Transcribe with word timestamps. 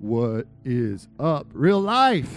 What 0.00 0.46
is 0.64 1.08
up? 1.18 1.48
Real 1.52 1.80
life. 1.80 2.32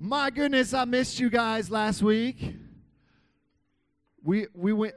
My 0.00 0.30
goodness, 0.30 0.74
I 0.74 0.84
missed 0.84 1.20
you 1.20 1.30
guys 1.30 1.70
last 1.70 2.02
week. 2.02 2.56
We 4.20 4.48
we 4.52 4.72
went 4.72 4.96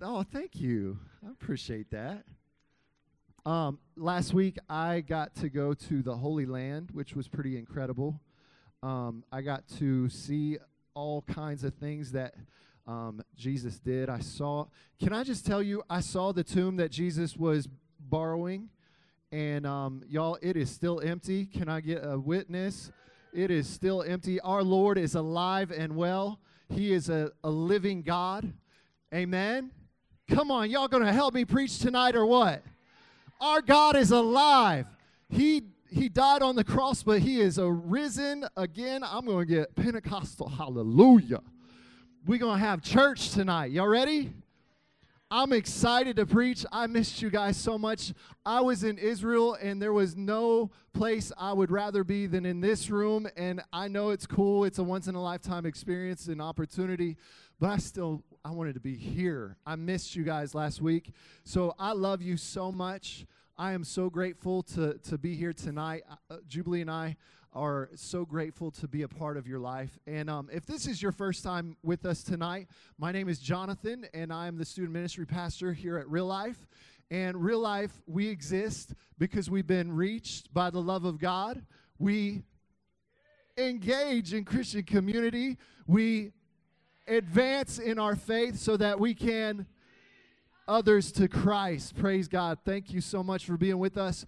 Oh, 0.00 0.22
thank 0.22 0.58
you. 0.58 0.98
I 1.26 1.30
appreciate 1.30 1.90
that. 1.90 2.24
Um, 3.44 3.80
last 3.96 4.32
week 4.32 4.56
I 4.66 5.02
got 5.02 5.34
to 5.36 5.50
go 5.50 5.74
to 5.74 6.02
the 6.02 6.16
Holy 6.16 6.46
Land, 6.46 6.88
which 6.92 7.14
was 7.14 7.28
pretty 7.28 7.58
incredible. 7.58 8.18
Um, 8.82 9.24
I 9.30 9.42
got 9.42 9.68
to 9.78 10.08
see 10.08 10.56
all 10.94 11.20
kinds 11.20 11.64
of 11.64 11.74
things 11.74 12.12
that 12.12 12.34
um, 12.86 13.22
Jesus 13.36 13.78
did. 13.78 14.08
I 14.08 14.20
saw, 14.20 14.68
can 14.98 15.12
I 15.12 15.22
just 15.22 15.44
tell 15.44 15.62
you, 15.62 15.82
I 15.90 16.00
saw 16.00 16.32
the 16.32 16.44
tomb 16.44 16.76
that 16.76 16.90
Jesus 16.90 17.36
was 17.36 17.68
borrowing, 17.98 18.70
and 19.32 19.66
um, 19.66 20.02
y'all, 20.08 20.38
it 20.42 20.56
is 20.56 20.70
still 20.70 21.00
empty. 21.00 21.46
Can 21.46 21.68
I 21.68 21.80
get 21.80 22.00
a 22.04 22.18
witness? 22.18 22.90
It 23.32 23.50
is 23.50 23.68
still 23.68 24.02
empty. 24.02 24.40
Our 24.40 24.62
Lord 24.62 24.98
is 24.98 25.14
alive 25.14 25.70
and 25.70 25.94
well, 25.94 26.40
He 26.68 26.92
is 26.92 27.08
a, 27.08 27.30
a 27.44 27.50
living 27.50 28.02
God. 28.02 28.52
Amen. 29.14 29.70
Come 30.28 30.50
on, 30.50 30.70
y'all 30.70 30.88
gonna 30.88 31.12
help 31.12 31.34
me 31.34 31.44
preach 31.44 31.78
tonight 31.78 32.14
or 32.16 32.26
what? 32.26 32.62
Our 33.40 33.62
God 33.62 33.96
is 33.96 34.10
alive. 34.10 34.86
He 35.28 35.62
he 35.90 36.08
died 36.08 36.42
on 36.42 36.54
the 36.54 36.64
cross, 36.64 37.02
but 37.02 37.20
he 37.20 37.40
is 37.40 37.58
arisen 37.58 38.46
again. 38.56 39.02
I'm 39.02 39.26
to 39.38 39.44
get 39.44 39.74
Pentecostal. 39.74 40.48
Hallelujah. 40.48 41.40
We're 42.26 42.38
to 42.60 42.64
have 42.64 42.80
church 42.80 43.30
tonight. 43.30 43.72
Y'all 43.72 43.88
ready? 43.88 44.32
I'm 45.32 45.52
excited 45.52 46.16
to 46.16 46.26
preach. 46.26 46.66
I 46.72 46.88
missed 46.88 47.22
you 47.22 47.30
guys 47.30 47.56
so 47.56 47.78
much. 47.78 48.12
I 48.44 48.62
was 48.62 48.82
in 48.82 48.98
Israel, 48.98 49.56
and 49.62 49.80
there 49.80 49.92
was 49.92 50.16
no 50.16 50.72
place 50.92 51.30
I 51.38 51.52
would 51.52 51.70
rather 51.70 52.02
be 52.02 52.26
than 52.26 52.44
in 52.44 52.60
this 52.60 52.90
room. 52.90 53.28
And 53.36 53.62
I 53.72 53.86
know 53.86 54.10
it's 54.10 54.26
cool, 54.26 54.64
it's 54.64 54.80
a 54.80 54.82
once 54.82 55.06
in 55.06 55.14
a 55.14 55.22
lifetime 55.22 55.66
experience 55.66 56.26
and 56.26 56.42
opportunity, 56.42 57.16
but 57.60 57.70
I 57.70 57.76
still 57.76 58.24
I 58.44 58.50
wanted 58.50 58.74
to 58.74 58.80
be 58.80 58.96
here. 58.96 59.56
I 59.64 59.76
missed 59.76 60.16
you 60.16 60.24
guys 60.24 60.52
last 60.52 60.82
week. 60.82 61.12
So 61.44 61.76
I 61.78 61.92
love 61.92 62.22
you 62.22 62.36
so 62.36 62.72
much. 62.72 63.24
I 63.56 63.70
am 63.72 63.84
so 63.84 64.10
grateful 64.10 64.64
to, 64.64 64.94
to 64.94 65.16
be 65.16 65.36
here 65.36 65.52
tonight. 65.52 66.02
Uh, 66.28 66.38
Jubilee 66.48 66.80
and 66.80 66.90
I 66.90 67.16
are 67.52 67.90
so 67.94 68.24
grateful 68.24 68.70
to 68.70 68.86
be 68.86 69.02
a 69.02 69.08
part 69.08 69.36
of 69.36 69.46
your 69.46 69.58
life. 69.58 69.98
And 70.06 70.30
um, 70.30 70.48
if 70.52 70.66
this 70.66 70.86
is 70.86 71.02
your 71.02 71.12
first 71.12 71.42
time 71.42 71.76
with 71.82 72.04
us 72.04 72.22
tonight, 72.22 72.68
my 72.96 73.10
name 73.10 73.28
is 73.28 73.38
Jonathan, 73.38 74.06
and 74.14 74.32
I 74.32 74.46
am 74.46 74.56
the 74.56 74.64
student 74.64 74.92
ministry 74.92 75.26
pastor 75.26 75.72
here 75.72 75.98
at 75.98 76.08
Real 76.08 76.26
Life. 76.26 76.66
And 77.10 77.36
Real 77.36 77.58
Life, 77.58 77.90
we 78.06 78.28
exist 78.28 78.94
because 79.18 79.50
we've 79.50 79.66
been 79.66 79.92
reached 79.92 80.54
by 80.54 80.70
the 80.70 80.80
love 80.80 81.04
of 81.04 81.18
God. 81.18 81.64
We 81.98 82.44
engage 83.58 84.32
in 84.32 84.44
Christian 84.44 84.84
community. 84.84 85.58
We 85.88 86.32
advance 87.08 87.80
in 87.80 87.98
our 87.98 88.14
faith 88.14 88.58
so 88.58 88.76
that 88.76 89.00
we 89.00 89.14
can 89.14 89.66
others 90.70 91.10
to 91.10 91.26
Christ. 91.26 91.96
Praise 91.96 92.28
God. 92.28 92.58
Thank 92.64 92.92
you 92.92 93.00
so 93.00 93.24
much 93.24 93.44
for 93.44 93.56
being 93.56 93.78
with 93.78 93.98
us. 93.98 94.24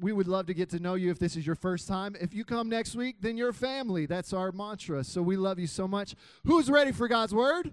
We 0.00 0.12
would 0.12 0.28
love 0.28 0.46
to 0.46 0.54
get 0.54 0.70
to 0.70 0.78
know 0.78 0.94
you 0.94 1.10
if 1.10 1.18
this 1.18 1.36
is 1.36 1.46
your 1.46 1.56
first 1.56 1.88
time. 1.88 2.16
If 2.20 2.32
you 2.32 2.44
come 2.44 2.68
next 2.68 2.94
week, 2.94 3.16
then 3.20 3.36
you're 3.36 3.52
family. 3.52 4.06
That's 4.06 4.32
our 4.32 4.52
mantra. 4.52 5.04
So 5.04 5.20
we 5.22 5.36
love 5.36 5.58
you 5.58 5.66
so 5.66 5.88
much. 5.88 6.14
Who's 6.44 6.70
ready 6.70 6.92
for 6.92 7.08
God's 7.08 7.34
word? 7.34 7.72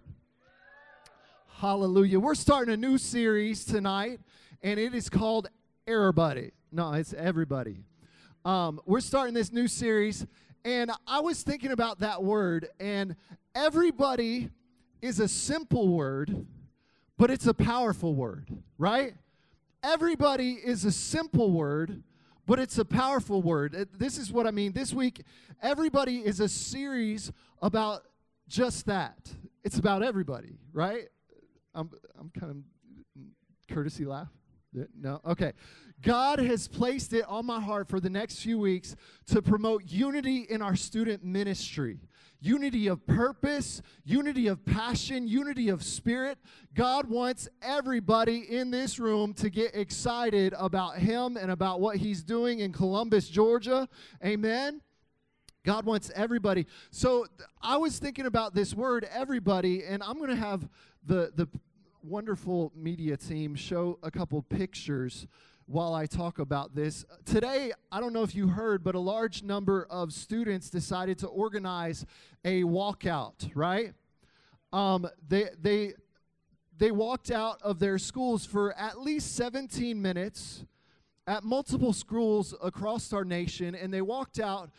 Hallelujah. 1.59 2.19
We're 2.19 2.35
starting 2.35 2.73
a 2.73 2.77
new 2.77 2.97
series 2.97 3.65
tonight, 3.65 4.19
and 4.63 4.79
it 4.79 4.95
is 4.95 5.09
called 5.09 5.49
Everybody. 5.87 6.51
No, 6.71 6.93
it's 6.93 7.13
everybody. 7.13 7.83
Um, 8.45 8.79
we're 8.85 9.01
starting 9.01 9.33
this 9.33 9.51
new 9.51 9.67
series, 9.67 10.25
and 10.63 10.91
I 11.05 11.19
was 11.19 11.43
thinking 11.43 11.71
about 11.71 11.99
that 11.99 12.23
word, 12.23 12.69
and 12.79 13.15
everybody 13.53 14.49
is 15.01 15.19
a 15.19 15.27
simple 15.27 15.89
word 15.89 16.45
but 17.21 17.29
it's 17.29 17.45
a 17.45 17.53
powerful 17.53 18.15
word, 18.15 18.49
right? 18.79 19.13
Everybody 19.83 20.51
is 20.53 20.85
a 20.85 20.91
simple 20.91 21.51
word, 21.51 22.03
but 22.45 22.59
it's 22.59 22.77
a 22.77 22.85
powerful 22.85 23.41
word. 23.41 23.75
Uh, 23.75 23.85
this 23.97 24.19
is 24.19 24.31
what 24.31 24.45
I 24.45 24.51
mean. 24.51 24.73
This 24.73 24.93
week, 24.93 25.23
everybody 25.61 26.17
is 26.17 26.39
a 26.39 26.47
series 26.47 27.31
about 27.63 28.03
just 28.47 28.85
that. 28.85 29.17
It's 29.63 29.79
about 29.79 30.03
everybody, 30.03 30.59
right? 30.71 31.05
I'm, 31.73 31.89
I'm 32.19 32.31
kind 32.39 32.51
of 32.51 32.57
mm, 33.19 33.29
courtesy 33.73 34.05
laugh. 34.05 34.29
No? 34.73 35.21
Okay. 35.25 35.53
God 36.01 36.39
has 36.39 36.67
placed 36.67 37.13
it 37.13 37.25
on 37.27 37.45
my 37.45 37.59
heart 37.59 37.87
for 37.87 37.99
the 37.99 38.09
next 38.09 38.39
few 38.39 38.57
weeks 38.57 38.95
to 39.27 39.41
promote 39.41 39.83
unity 39.85 40.47
in 40.49 40.61
our 40.61 40.75
student 40.75 41.23
ministry 41.23 41.99
unity 42.41 42.87
of 42.87 43.05
purpose, 43.05 43.81
unity 44.03 44.47
of 44.47 44.65
passion, 44.65 45.27
unity 45.27 45.69
of 45.69 45.83
spirit. 45.83 46.37
God 46.73 47.07
wants 47.07 47.47
everybody 47.61 48.39
in 48.39 48.71
this 48.71 48.99
room 48.99 49.33
to 49.35 49.49
get 49.49 49.75
excited 49.75 50.53
about 50.57 50.97
Him 50.97 51.37
and 51.37 51.51
about 51.51 51.79
what 51.79 51.97
He's 51.97 52.23
doing 52.23 52.59
in 52.59 52.73
Columbus, 52.73 53.29
Georgia. 53.29 53.87
Amen. 54.25 54.81
God 55.63 55.85
wants 55.85 56.11
everybody. 56.15 56.65
So 56.89 57.27
I 57.61 57.77
was 57.77 57.99
thinking 57.99 58.25
about 58.25 58.55
this 58.55 58.73
word, 58.73 59.07
everybody, 59.13 59.83
and 59.83 60.01
I'm 60.01 60.17
going 60.17 60.31
to 60.31 60.35
have 60.35 60.67
the, 61.05 61.31
the 61.35 61.47
wonderful 62.03 62.71
media 62.75 63.15
team 63.15 63.53
show 63.53 63.99
a 64.01 64.09
couple 64.09 64.41
pictures 64.41 65.27
while 65.67 65.93
I 65.93 66.05
talk 66.05 66.39
about 66.39 66.73
this. 66.73 67.05
Today, 67.25 67.71
I 67.91 67.99
don't 67.99 68.11
know 68.11 68.23
if 68.23 68.33
you 68.33 68.47
heard, 68.47 68.83
but 68.83 68.95
a 68.95 68.99
large 68.99 69.43
number 69.43 69.87
of 69.89 70.11
students 70.11 70.69
decided 70.69 71.19
to 71.19 71.27
organize 71.27 72.05
a 72.43 72.63
walkout, 72.63 73.51
right? 73.53 73.93
Um, 74.73 75.07
they, 75.27 75.49
they, 75.61 75.93
they 76.77 76.91
walked 76.91 77.29
out 77.29 77.61
of 77.61 77.79
their 77.79 77.99
schools 77.99 78.45
for 78.45 78.73
at 78.73 78.99
least 78.99 79.35
17 79.35 80.01
minutes 80.01 80.65
at 81.27 81.43
multiple 81.43 81.93
schools 81.93 82.55
across 82.63 83.13
our 83.13 83.23
nation, 83.23 83.75
and 83.75 83.93
they 83.93 84.01
walked 84.01 84.39
out 84.39 84.71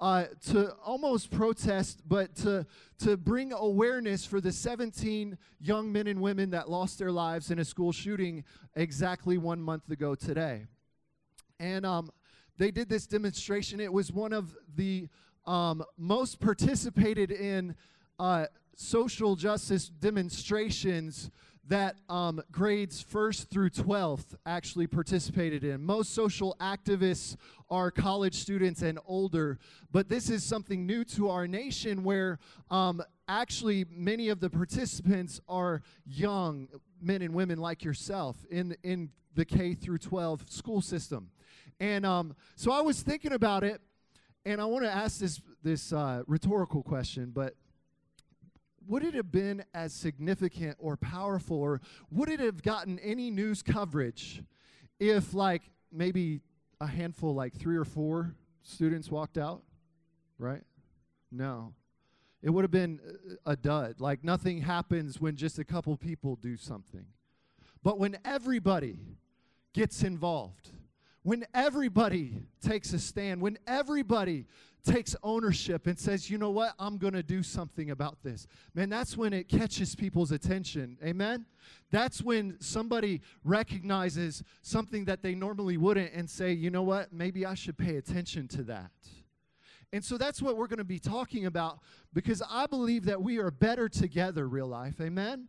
uh, 0.00 0.24
to 0.46 0.72
almost 0.84 1.30
protest, 1.30 2.00
but 2.08 2.34
to, 2.34 2.66
to 2.98 3.16
bring 3.16 3.52
awareness 3.52 4.24
for 4.24 4.40
the 4.40 4.50
17 4.50 5.36
young 5.60 5.92
men 5.92 6.06
and 6.06 6.20
women 6.20 6.50
that 6.50 6.70
lost 6.70 6.98
their 6.98 7.12
lives 7.12 7.50
in 7.50 7.58
a 7.58 7.64
school 7.64 7.92
shooting 7.92 8.42
exactly 8.74 9.36
one 9.36 9.60
month 9.60 9.90
ago 9.90 10.14
today. 10.14 10.66
And 11.58 11.84
um, 11.84 12.10
they 12.56 12.70
did 12.70 12.88
this 12.88 13.06
demonstration. 13.06 13.78
It 13.78 13.92
was 13.92 14.10
one 14.10 14.32
of 14.32 14.56
the 14.74 15.08
um, 15.46 15.84
most 15.98 16.40
participated 16.40 17.30
in 17.30 17.74
uh, 18.18 18.46
social 18.76 19.36
justice 19.36 19.88
demonstrations 19.88 21.30
that 21.70 21.94
um, 22.08 22.42
grades 22.50 23.00
first 23.00 23.48
through 23.48 23.70
12th 23.70 24.34
actually 24.44 24.88
participated 24.88 25.62
in. 25.62 25.80
Most 25.80 26.12
social 26.12 26.56
activists 26.60 27.36
are 27.70 27.92
college 27.92 28.34
students 28.34 28.82
and 28.82 28.98
older, 29.06 29.56
but 29.92 30.08
this 30.08 30.30
is 30.30 30.42
something 30.42 30.84
new 30.84 31.04
to 31.04 31.30
our 31.30 31.46
nation 31.46 32.02
where 32.02 32.40
um, 32.72 33.00
actually 33.28 33.86
many 33.88 34.30
of 34.30 34.40
the 34.40 34.50
participants 34.50 35.40
are 35.48 35.80
young 36.04 36.66
men 37.00 37.22
and 37.22 37.32
women 37.32 37.58
like 37.58 37.84
yourself 37.84 38.36
in, 38.50 38.76
in 38.82 39.08
the 39.36 39.44
K 39.44 39.74
through 39.74 39.98
12 39.98 40.50
school 40.50 40.82
system. 40.82 41.30
And 41.78 42.04
um, 42.04 42.34
so 42.56 42.72
I 42.72 42.80
was 42.80 43.00
thinking 43.00 43.32
about 43.32 43.62
it, 43.62 43.80
and 44.44 44.60
I 44.60 44.64
want 44.64 44.84
to 44.84 44.92
ask 44.92 45.20
this, 45.20 45.40
this 45.62 45.92
uh, 45.92 46.24
rhetorical 46.26 46.82
question, 46.82 47.30
but 47.32 47.54
would 48.86 49.04
it 49.04 49.14
have 49.14 49.30
been 49.30 49.64
as 49.74 49.92
significant 49.92 50.76
or 50.78 50.96
powerful 50.96 51.56
or 51.56 51.80
would 52.10 52.28
it 52.28 52.40
have 52.40 52.62
gotten 52.62 52.98
any 53.00 53.30
news 53.30 53.62
coverage 53.62 54.42
if 54.98 55.34
like 55.34 55.62
maybe 55.92 56.40
a 56.80 56.86
handful 56.86 57.34
like 57.34 57.54
three 57.54 57.76
or 57.76 57.84
four 57.84 58.34
students 58.62 59.10
walked 59.10 59.38
out? 59.38 59.62
Right? 60.38 60.62
No. 61.30 61.74
It 62.42 62.50
would 62.50 62.64
have 62.64 62.70
been 62.70 63.00
uh, 63.06 63.52
a 63.52 63.56
dud. 63.56 64.00
Like 64.00 64.24
nothing 64.24 64.62
happens 64.62 65.20
when 65.20 65.36
just 65.36 65.58
a 65.58 65.64
couple 65.64 65.96
people 65.96 66.36
do 66.36 66.56
something. 66.56 67.04
But 67.82 67.98
when 67.98 68.18
everybody 68.24 68.98
gets 69.72 70.02
involved 70.02 70.70
when 71.22 71.44
everybody 71.52 72.42
takes 72.62 72.92
a 72.92 72.98
stand 72.98 73.40
when 73.40 73.58
everybody 73.66 74.46
takes 74.82 75.16
ownership 75.22 75.86
and 75.86 75.98
says, 75.98 76.30
you 76.30 76.38
know 76.38 76.50
what, 76.50 76.74
I'm 76.78 76.96
going 76.98 77.12
to 77.14 77.22
do 77.22 77.42
something 77.42 77.90
about 77.90 78.22
this. 78.22 78.46
Man, 78.74 78.88
that's 78.88 79.16
when 79.16 79.32
it 79.32 79.48
catches 79.48 79.94
people's 79.94 80.32
attention. 80.32 80.96
Amen? 81.04 81.46
That's 81.90 82.22
when 82.22 82.56
somebody 82.60 83.20
recognizes 83.44 84.42
something 84.62 85.04
that 85.06 85.22
they 85.22 85.34
normally 85.34 85.76
wouldn't 85.76 86.12
and 86.12 86.28
say, 86.28 86.52
you 86.52 86.70
know 86.70 86.82
what, 86.82 87.12
maybe 87.12 87.44
I 87.44 87.54
should 87.54 87.78
pay 87.78 87.96
attention 87.96 88.48
to 88.48 88.62
that. 88.64 88.90
And 89.92 90.04
so 90.04 90.16
that's 90.16 90.40
what 90.40 90.56
we're 90.56 90.68
going 90.68 90.78
to 90.78 90.84
be 90.84 91.00
talking 91.00 91.46
about 91.46 91.80
because 92.12 92.42
I 92.48 92.66
believe 92.66 93.04
that 93.06 93.20
we 93.20 93.38
are 93.38 93.50
better 93.50 93.88
together, 93.88 94.46
real 94.48 94.68
life. 94.68 95.00
Amen? 95.00 95.48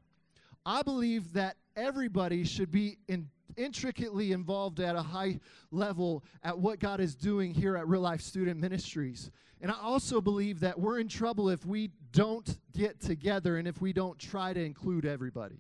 I 0.66 0.82
believe 0.84 1.34
that 1.34 1.58
everybody 1.76 2.44
should 2.44 2.72
be 2.72 2.98
in 3.08 3.30
intricately 3.58 4.32
involved 4.32 4.80
at 4.80 4.96
a 4.96 5.02
high 5.02 5.40
level 5.72 6.24
at 6.44 6.58
what 6.58 6.80
God 6.80 7.00
is 7.00 7.16
doing 7.16 7.54
here 7.54 7.76
at 7.76 7.88
Real 7.88 8.02
Life 8.02 8.22
Student 8.22 8.60
Ministries. 8.60 9.30
And 9.62 9.70
I 9.70 9.76
also 9.82 10.22
believe 10.22 10.62
that 10.62 10.80
we're 10.80 11.00
in 11.00 11.08
trouble 11.08 11.50
if 11.50 11.66
we 11.66 11.92
don't 12.12 12.58
get 12.74 13.00
together 13.00 13.58
and 13.58 13.68
if 13.68 13.82
we 13.82 13.94
don't 13.94 14.18
try 14.18 14.54
to 14.54 14.64
include 14.64 15.06
everybody. 15.06 15.60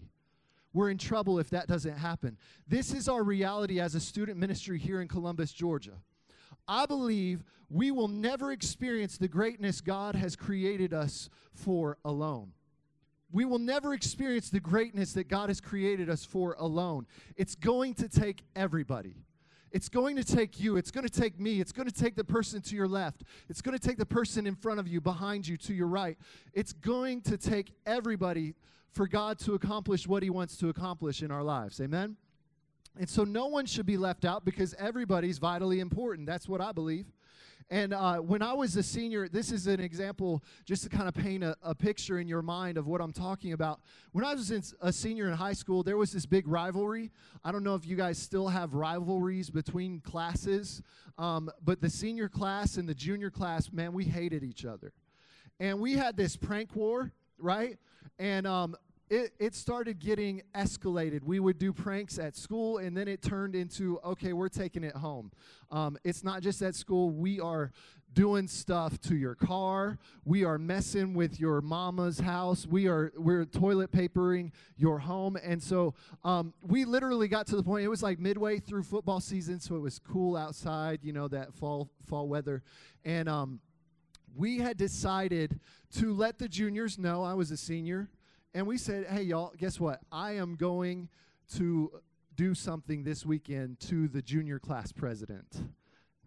We're 0.74 0.90
in 0.90 0.98
trouble 0.98 1.38
if 1.40 1.50
that 1.50 1.68
doesn't 1.68 1.98
happen. 1.98 2.38
This 2.68 2.94
is 2.94 3.10
our 3.10 3.24
reality 3.24 3.80
as 3.80 3.94
a 3.94 4.00
student 4.00 4.38
ministry 4.38 4.80
here 4.80 5.02
in 5.02 5.08
Columbus, 5.08 5.52
Georgia. 5.52 5.98
I 6.68 6.86
believe 6.86 7.44
we 7.70 7.92
will 7.92 8.08
never 8.08 8.52
experience 8.52 9.18
the 9.18 9.28
greatness 9.28 9.82
God 9.82 10.16
has 10.16 10.36
created 10.36 10.94
us 10.94 11.30
for 11.54 11.98
alone. 12.06 12.54
We 13.32 13.46
will 13.46 13.60
never 13.60 13.94
experience 13.94 14.50
the 14.50 14.60
greatness 14.60 15.14
that 15.14 15.28
God 15.28 15.50
has 15.50 15.62
created 15.62 16.10
us 16.10 16.26
for 16.26 16.56
alone. 16.60 17.08
It's 17.38 17.56
going 17.56 17.94
to 17.96 18.10
take 18.10 18.44
everybody. 18.56 19.16
It's 19.72 19.88
going 19.88 20.18
to 20.18 20.24
take 20.24 20.60
you. 20.60 20.76
It's 20.76 20.92
going 20.92 21.08
to 21.08 21.22
take 21.22 21.40
me. 21.40 21.62
It's 21.62 21.72
going 21.72 21.88
to 21.88 21.94
take 21.94 22.16
the 22.16 22.26
person 22.26 22.62
to 22.62 22.76
your 22.76 22.90
left. 22.90 23.24
It's 23.50 23.62
going 23.62 23.78
to 23.78 23.88
take 23.88 23.98
the 23.98 24.06
person 24.06 24.46
in 24.46 24.56
front 24.56 24.80
of 24.80 24.88
you, 24.88 25.00
behind 25.00 25.48
you, 25.48 25.56
to 25.58 25.74
your 25.74 25.88
right. 25.88 26.18
It's 26.54 26.74
going 26.74 27.22
to 27.22 27.38
take 27.38 27.74
everybody 27.86 28.56
for 28.92 29.08
God 29.08 29.40
to 29.40 29.54
accomplish 29.54 30.08
what 30.08 30.24
He 30.24 30.30
wants 30.30 30.58
to 30.58 30.68
accomplish 30.68 31.24
in 31.24 31.32
our 31.32 31.44
lives. 31.44 31.80
Amen? 31.80 32.18
And 33.00 33.10
so 33.10 33.24
no 33.24 33.48
one 33.48 33.66
should 33.66 33.86
be 33.86 33.96
left 33.96 34.26
out 34.26 34.44
because 34.44 34.76
everybody's 34.78 35.38
vitally 35.38 35.80
important. 35.80 36.28
That's 36.28 36.50
what 36.50 36.60
I 36.60 36.74
believe. 36.74 37.06
And 37.70 37.94
uh, 37.94 38.18
when 38.18 38.42
I 38.42 38.54
was 38.54 38.76
a 38.76 38.84
senior, 38.84 39.28
this 39.28 39.52
is 39.52 39.68
an 39.68 39.80
example 39.80 40.44
just 40.66 40.84
to 40.84 40.90
kind 40.90 41.08
of 41.08 41.14
paint 41.14 41.44
a, 41.44 41.56
a, 41.64 41.76
picture 41.76 42.20
in 42.20 42.28
your 42.28 42.42
mind 42.42 42.78
of 42.78 42.88
what 42.88 43.02
I'm 43.02 43.14
talking 43.14 43.54
about. 43.54 43.82
When 44.12 44.26
I 44.26 44.34
was 44.34 44.52
in, 44.52 44.64
a 44.82 44.92
senior 44.92 45.28
in 45.28 45.34
high 45.34 45.54
school, 45.54 45.84
there 45.84 45.98
was 45.98 46.12
this 46.12 46.26
big 46.26 46.48
rivalry. 46.48 47.12
I 47.44 47.52
don't 47.52 47.64
know 47.64 47.76
if 47.76 47.86
you 47.86 47.96
guys 47.96 48.18
still 48.18 48.48
have 48.48 48.74
rivalries 48.74 49.50
between 49.50 50.00
classes, 50.02 50.82
um, 51.18 51.50
but 51.64 51.82
the 51.82 51.90
senior 51.90 52.30
class 52.30 52.78
and 52.78 52.88
the 52.88 52.96
junior 52.96 53.30
class, 53.30 53.72
man, 53.72 53.94
we 53.94 54.04
hated 54.04 54.44
each 54.44 54.66
other. 54.66 54.94
And 55.60 55.80
we 55.80 55.94
had 55.94 56.18
this 56.18 56.36
prank 56.36 56.76
war, 56.76 57.12
right? 57.38 57.78
And 58.20 58.48
um, 58.48 58.76
it, 59.12 59.34
it 59.40 59.56
started 59.56 60.00
getting 60.00 60.42
escalated. 60.56 61.22
We 61.22 61.42
would 61.42 61.60
do 61.60 61.74
pranks 61.74 62.18
at 62.18 62.34
school, 62.38 62.78
and 62.78 62.96
then 62.96 63.10
it 63.10 63.22
turned 63.22 63.56
into 63.58 64.00
okay, 64.06 64.32
we're 64.32 64.48
taking 64.48 64.86
it 64.86 64.96
home. 64.96 65.32
Um, 65.70 65.98
it's 66.06 66.24
not 66.24 66.42
just 66.42 66.62
at 66.62 66.76
school, 66.76 67.10
we 67.10 67.40
are 67.42 67.74
doing 68.14 68.48
stuff 68.48 69.00
to 69.02 69.16
your 69.16 69.36
car. 69.36 69.98
We 70.24 70.46
are 70.46 70.58
messing 70.58 71.14
with 71.14 71.42
your 71.42 71.60
mama's 71.60 72.22
house. 72.22 72.66
We 72.66 72.88
are 72.88 73.12
we're 73.18 73.44
toilet 73.44 73.92
papering 73.92 74.54
your 74.78 75.00
home, 75.00 75.36
and 75.36 75.62
so 75.62 75.94
um, 76.24 76.54
we 76.62 76.86
literally 76.86 77.28
got 77.28 77.48
to 77.48 77.58
the 77.58 77.64
point. 77.64 77.84
It 77.84 77.90
was 77.90 78.02
like 78.02 78.18
midway 78.18 78.60
through 78.60 78.84
football 78.84 79.20
season, 79.20 79.60
so 79.60 79.76
it 79.76 79.82
was 79.82 80.00
cool 80.00 80.38
outside. 80.38 81.00
You 81.04 81.12
know 81.12 81.28
that 81.28 81.54
fall 81.54 81.90
fall 82.08 82.30
weather, 82.30 82.64
and 83.04 83.28
um, 83.28 83.60
we 84.38 84.60
had 84.60 84.78
decided 84.78 85.60
to 85.98 86.14
let 86.14 86.40
the 86.40 86.48
juniors 86.48 86.98
know 86.98 87.24
I 87.24 87.34
was 87.34 87.52
a 87.52 87.58
senior 87.58 88.10
and 88.54 88.68
we 88.68 88.78
said, 88.78 89.08
hey, 89.08 89.24
y'all, 89.24 89.54
guess 89.58 89.80
what? 89.80 90.02
I 90.12 90.34
am 90.34 90.56
going 90.56 91.10
to 91.56 91.92
do 92.36 92.54
something 92.54 93.04
this 93.04 93.26
weekend 93.26 93.80
to 93.82 94.08
the 94.08 94.22
junior 94.22 94.60
class 94.60 94.92
president. 94.92 95.64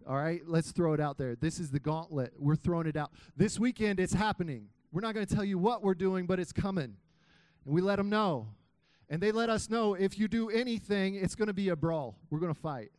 All 0.07 0.17
right, 0.17 0.43
let's 0.47 0.71
throw 0.71 0.93
it 0.93 1.01
out 1.01 1.17
there. 1.17 1.35
This 1.35 1.59
is 1.59 1.71
the 1.71 1.81
gauntlet. 1.81 2.35
We're 2.39 2.57
throwing 2.57 2.87
it 2.87 2.97
out. 2.97 3.11
This 3.37 3.59
weekend, 3.59 4.01
it's 4.01 4.13
happening. 4.13 4.69
We're 4.93 5.01
not 5.01 5.15
going 5.15 5.27
to 5.27 5.35
tell 5.35 5.45
you 5.45 5.59
what 5.59 5.83
we're 5.83 5.95
doing, 5.95 6.27
but 6.27 6.39
it's 6.39 6.53
coming. 6.53 6.97
And 7.65 7.75
we 7.75 7.81
let 7.81 7.97
them 7.97 8.11
know. 8.11 8.49
And 9.09 9.23
they 9.23 9.33
let 9.33 9.51
us 9.51 9.71
know 9.71 9.95
if 9.95 10.19
you 10.19 10.29
do 10.29 10.51
anything, 10.51 11.15
it's 11.15 11.35
going 11.35 11.49
to 11.49 11.55
be 11.55 11.71
a 11.71 11.77
brawl. 11.77 12.19
We're 12.31 12.39
going 12.39 12.55
to 12.55 12.61
fight. 12.61 12.91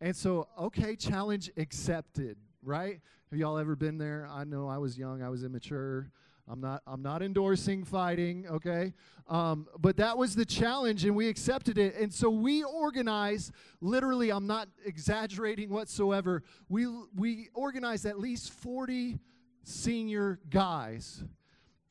And 0.00 0.16
so, 0.16 0.48
okay, 0.58 0.96
challenge 0.96 1.50
accepted, 1.56 2.38
right? 2.62 3.00
Have 3.30 3.38
y'all 3.38 3.58
ever 3.58 3.76
been 3.76 3.98
there? 3.98 4.26
I 4.30 4.44
know 4.44 4.68
I 4.68 4.78
was 4.78 4.98
young, 4.98 5.22
I 5.22 5.28
was 5.28 5.44
immature. 5.44 6.10
I'm 6.50 6.60
not, 6.60 6.82
I'm 6.84 7.00
not 7.00 7.22
endorsing 7.22 7.84
fighting, 7.84 8.46
okay? 8.48 8.92
Um, 9.28 9.68
but 9.78 9.96
that 9.98 10.18
was 10.18 10.34
the 10.34 10.44
challenge, 10.44 11.04
and 11.04 11.14
we 11.14 11.28
accepted 11.28 11.78
it. 11.78 11.94
And 11.94 12.12
so 12.12 12.28
we 12.28 12.64
organized, 12.64 13.52
literally, 13.80 14.30
I'm 14.30 14.48
not 14.48 14.68
exaggerating 14.84 15.70
whatsoever, 15.70 16.42
we, 16.68 16.86
we 17.14 17.50
organized 17.54 18.04
at 18.04 18.18
least 18.18 18.52
40 18.52 19.20
senior 19.62 20.40
guys. 20.50 21.22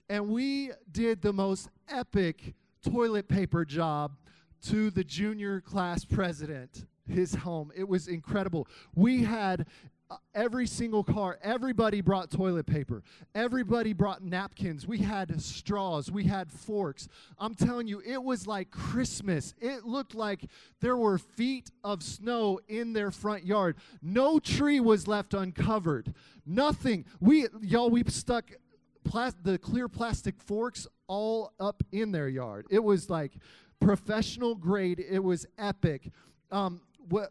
And 0.09 0.27
we 0.27 0.71
did 0.91 1.21
the 1.21 1.31
most 1.31 1.69
epic 1.87 2.53
toilet 2.83 3.29
paper 3.29 3.63
job 3.63 4.17
to 4.63 4.89
the 4.89 5.05
junior 5.05 5.61
class 5.61 6.03
president 6.03 6.85
his 7.07 7.33
home. 7.33 7.71
It 7.75 7.87
was 7.87 8.07
incredible. 8.07 8.67
We 8.93 9.23
had 9.23 9.65
every 10.33 10.67
single 10.67 11.03
car, 11.03 11.37
everybody 11.41 12.01
brought 12.01 12.31
toilet 12.31 12.65
paper. 12.65 13.03
Everybody 13.35 13.93
brought 13.93 14.23
napkins. 14.23 14.87
We 14.87 14.99
had 14.99 15.41
straws. 15.41 16.11
We 16.11 16.23
had 16.23 16.51
forks. 16.51 17.07
I'm 17.37 17.55
telling 17.55 17.87
you, 17.87 18.01
it 18.05 18.21
was 18.21 18.47
like 18.47 18.71
Christmas. 18.71 19.53
It 19.59 19.85
looked 19.85 20.15
like 20.15 20.45
there 20.81 20.97
were 20.97 21.17
feet 21.17 21.69
of 21.83 22.03
snow 22.03 22.59
in 22.67 22.93
their 22.93 23.11
front 23.11 23.45
yard. 23.45 23.77
No 24.01 24.39
tree 24.39 24.79
was 24.79 25.07
left 25.07 25.33
uncovered. 25.33 26.13
Nothing. 26.45 27.05
We, 27.19 27.47
y'all, 27.61 27.89
we 27.89 28.03
stuck 28.05 28.51
plas- 29.03 29.35
the 29.43 29.57
clear 29.57 29.87
plastic 29.87 30.41
forks 30.41 30.87
all 31.07 31.53
up 31.59 31.83
in 31.91 32.11
their 32.11 32.29
yard. 32.29 32.65
It 32.69 32.83
was 32.83 33.09
like 33.09 33.33
professional 33.79 34.55
grade. 34.55 34.99
It 34.99 35.23
was 35.23 35.45
epic. 35.57 36.11
Um, 36.51 36.81
what, 37.09 37.29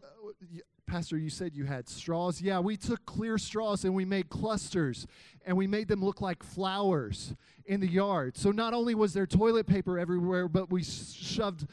Pastor, 0.89 1.19
you 1.19 1.29
said 1.29 1.55
you 1.55 1.65
had 1.65 1.87
straws. 1.87 2.41
Yeah, 2.41 2.59
we 2.59 2.75
took 2.75 3.05
clear 3.05 3.37
straws 3.37 3.85
and 3.85 3.93
we 3.93 4.05
made 4.05 4.27
clusters 4.29 5.05
and 5.45 5.55
we 5.55 5.67
made 5.67 5.87
them 5.87 6.03
look 6.03 6.19
like 6.19 6.41
flowers 6.41 7.35
in 7.67 7.79
the 7.79 7.87
yard. 7.87 8.35
So 8.35 8.49
not 8.49 8.73
only 8.73 8.95
was 8.95 9.13
there 9.13 9.27
toilet 9.27 9.67
paper 9.67 9.99
everywhere, 9.99 10.47
but 10.47 10.71
we 10.71 10.83
shoved 10.83 11.67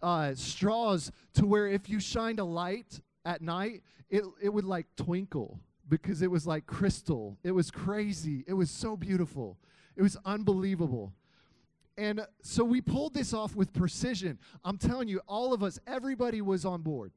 uh, 0.00 0.34
straws 0.34 1.12
to 1.34 1.44
where 1.44 1.66
if 1.66 1.90
you 1.90 2.00
shined 2.00 2.38
a 2.38 2.44
light 2.44 3.02
at 3.26 3.42
night, 3.42 3.82
it, 4.08 4.24
it 4.40 4.48
would 4.48 4.64
like 4.64 4.86
twinkle 4.96 5.60
because 5.90 6.22
it 6.22 6.30
was 6.30 6.46
like 6.46 6.64
crystal. 6.64 7.36
It 7.44 7.50
was 7.52 7.70
crazy. 7.70 8.42
It 8.46 8.54
was 8.54 8.70
so 8.70 8.96
beautiful. 8.96 9.58
It 9.96 10.02
was 10.02 10.16
unbelievable. 10.24 11.12
And 11.98 12.26
so 12.40 12.64
we 12.64 12.80
pulled 12.80 13.12
this 13.12 13.34
off 13.34 13.54
with 13.54 13.74
precision. 13.74 14.38
I'm 14.64 14.78
telling 14.78 15.08
you, 15.08 15.20
all 15.28 15.52
of 15.52 15.62
us, 15.62 15.78
everybody 15.86 16.40
was 16.40 16.64
on 16.64 16.80
board 16.80 17.12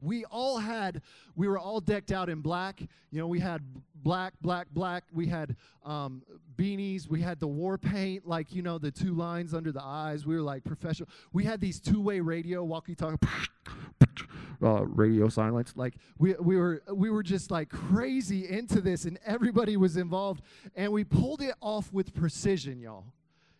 we 0.00 0.24
all 0.26 0.58
had 0.58 1.02
we 1.36 1.48
were 1.48 1.58
all 1.58 1.80
decked 1.80 2.12
out 2.12 2.28
in 2.28 2.40
black. 2.40 2.80
You 3.10 3.20
know 3.20 3.26
we 3.26 3.40
had 3.40 3.62
black 3.94 4.34
black 4.40 4.68
black. 4.72 5.04
We 5.12 5.26
had 5.26 5.56
um, 5.84 6.22
beanies. 6.56 7.08
We 7.08 7.20
had 7.20 7.40
the 7.40 7.48
war 7.48 7.78
paint 7.78 8.26
like 8.26 8.54
you 8.54 8.62
know 8.62 8.78
the 8.78 8.90
two 8.90 9.14
lines 9.14 9.54
under 9.54 9.72
the 9.72 9.82
eyes. 9.82 10.26
We 10.26 10.34
were 10.34 10.42
like 10.42 10.64
professional. 10.64 11.08
We 11.32 11.44
had 11.44 11.60
these 11.60 11.80
two-way 11.80 12.20
radio 12.20 12.64
walkie 12.64 12.94
talkie 12.94 13.26
uh, 14.62 14.84
radio 14.84 15.28
silence 15.28 15.72
like 15.76 15.94
we, 16.18 16.34
we 16.34 16.56
were 16.56 16.82
we 16.92 17.10
were 17.10 17.22
just 17.22 17.50
like 17.50 17.68
crazy 17.68 18.48
into 18.48 18.80
this 18.80 19.04
and 19.04 19.18
everybody 19.24 19.76
was 19.76 19.96
involved. 19.96 20.42
And 20.74 20.92
we 20.92 21.04
pulled 21.04 21.42
it 21.42 21.54
off 21.60 21.92
with 21.92 22.14
precision 22.14 22.80
y'all. 22.80 23.04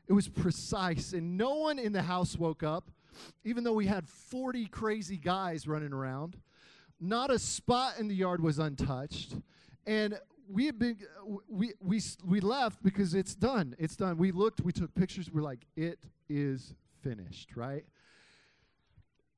It 0.08 0.12
was 0.12 0.28
precise 0.28 1.12
and 1.12 1.36
no 1.36 1.54
one 1.54 1.78
in 1.78 1.92
the 1.92 2.02
house 2.02 2.36
woke 2.36 2.62
up 2.62 2.90
even 3.44 3.64
though 3.64 3.72
we 3.72 3.86
had 3.86 4.08
40 4.08 4.66
crazy 4.66 5.16
guys 5.16 5.66
running 5.66 5.92
around, 5.92 6.36
not 7.00 7.30
a 7.30 7.38
spot 7.38 7.98
in 7.98 8.08
the 8.08 8.14
yard 8.14 8.42
was 8.42 8.58
untouched. 8.58 9.34
And 9.86 10.18
we 10.48 10.66
had 10.66 10.78
been 10.78 10.98
we 11.48 11.72
we 11.80 12.00
we 12.24 12.40
left 12.40 12.82
because 12.82 13.14
it's 13.14 13.34
done. 13.34 13.74
It's 13.78 13.96
done. 13.96 14.18
We 14.18 14.32
looked, 14.32 14.60
we 14.60 14.72
took 14.72 14.94
pictures, 14.94 15.30
we're 15.30 15.42
like, 15.42 15.66
it 15.76 15.98
is 16.28 16.74
finished, 17.02 17.56
right? 17.56 17.84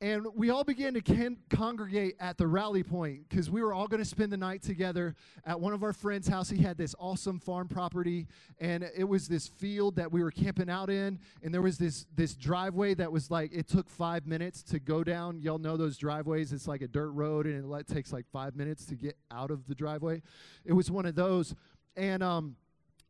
And 0.02 0.26
we 0.34 0.50
all 0.50 0.64
began 0.64 0.94
to 0.94 1.00
can- 1.00 1.38
congregate 1.48 2.16
at 2.18 2.36
the 2.36 2.48
rally 2.48 2.82
point 2.82 3.28
because 3.28 3.48
we 3.48 3.62
were 3.62 3.72
all 3.72 3.86
going 3.86 4.02
to 4.02 4.08
spend 4.08 4.32
the 4.32 4.36
night 4.36 4.60
together 4.60 5.14
at 5.46 5.60
one 5.60 5.72
of 5.72 5.84
our 5.84 5.92
friends' 5.92 6.26
house. 6.26 6.50
He 6.50 6.60
had 6.60 6.76
this 6.76 6.92
awesome 6.98 7.38
farm 7.38 7.68
property, 7.68 8.26
and 8.58 8.82
it 8.96 9.04
was 9.04 9.28
this 9.28 9.46
field 9.46 9.94
that 9.94 10.10
we 10.10 10.24
were 10.24 10.32
camping 10.32 10.68
out 10.68 10.90
in. 10.90 11.20
And 11.44 11.54
there 11.54 11.62
was 11.62 11.78
this 11.78 12.06
this 12.16 12.34
driveway 12.34 12.94
that 12.94 13.12
was 13.12 13.30
like 13.30 13.52
it 13.54 13.68
took 13.68 13.88
five 13.88 14.26
minutes 14.26 14.64
to 14.64 14.80
go 14.80 15.04
down. 15.04 15.40
Y'all 15.40 15.58
know 15.58 15.76
those 15.76 15.96
driveways. 15.96 16.52
It's 16.52 16.66
like 16.66 16.82
a 16.82 16.88
dirt 16.88 17.10
road, 17.10 17.46
and 17.46 17.72
it 17.72 17.86
takes 17.86 18.12
like 18.12 18.26
five 18.32 18.56
minutes 18.56 18.84
to 18.86 18.96
get 18.96 19.16
out 19.30 19.52
of 19.52 19.68
the 19.68 19.74
driveway. 19.76 20.20
It 20.64 20.72
was 20.72 20.90
one 20.90 21.06
of 21.06 21.14
those, 21.14 21.54
and 21.96 22.24
um, 22.24 22.56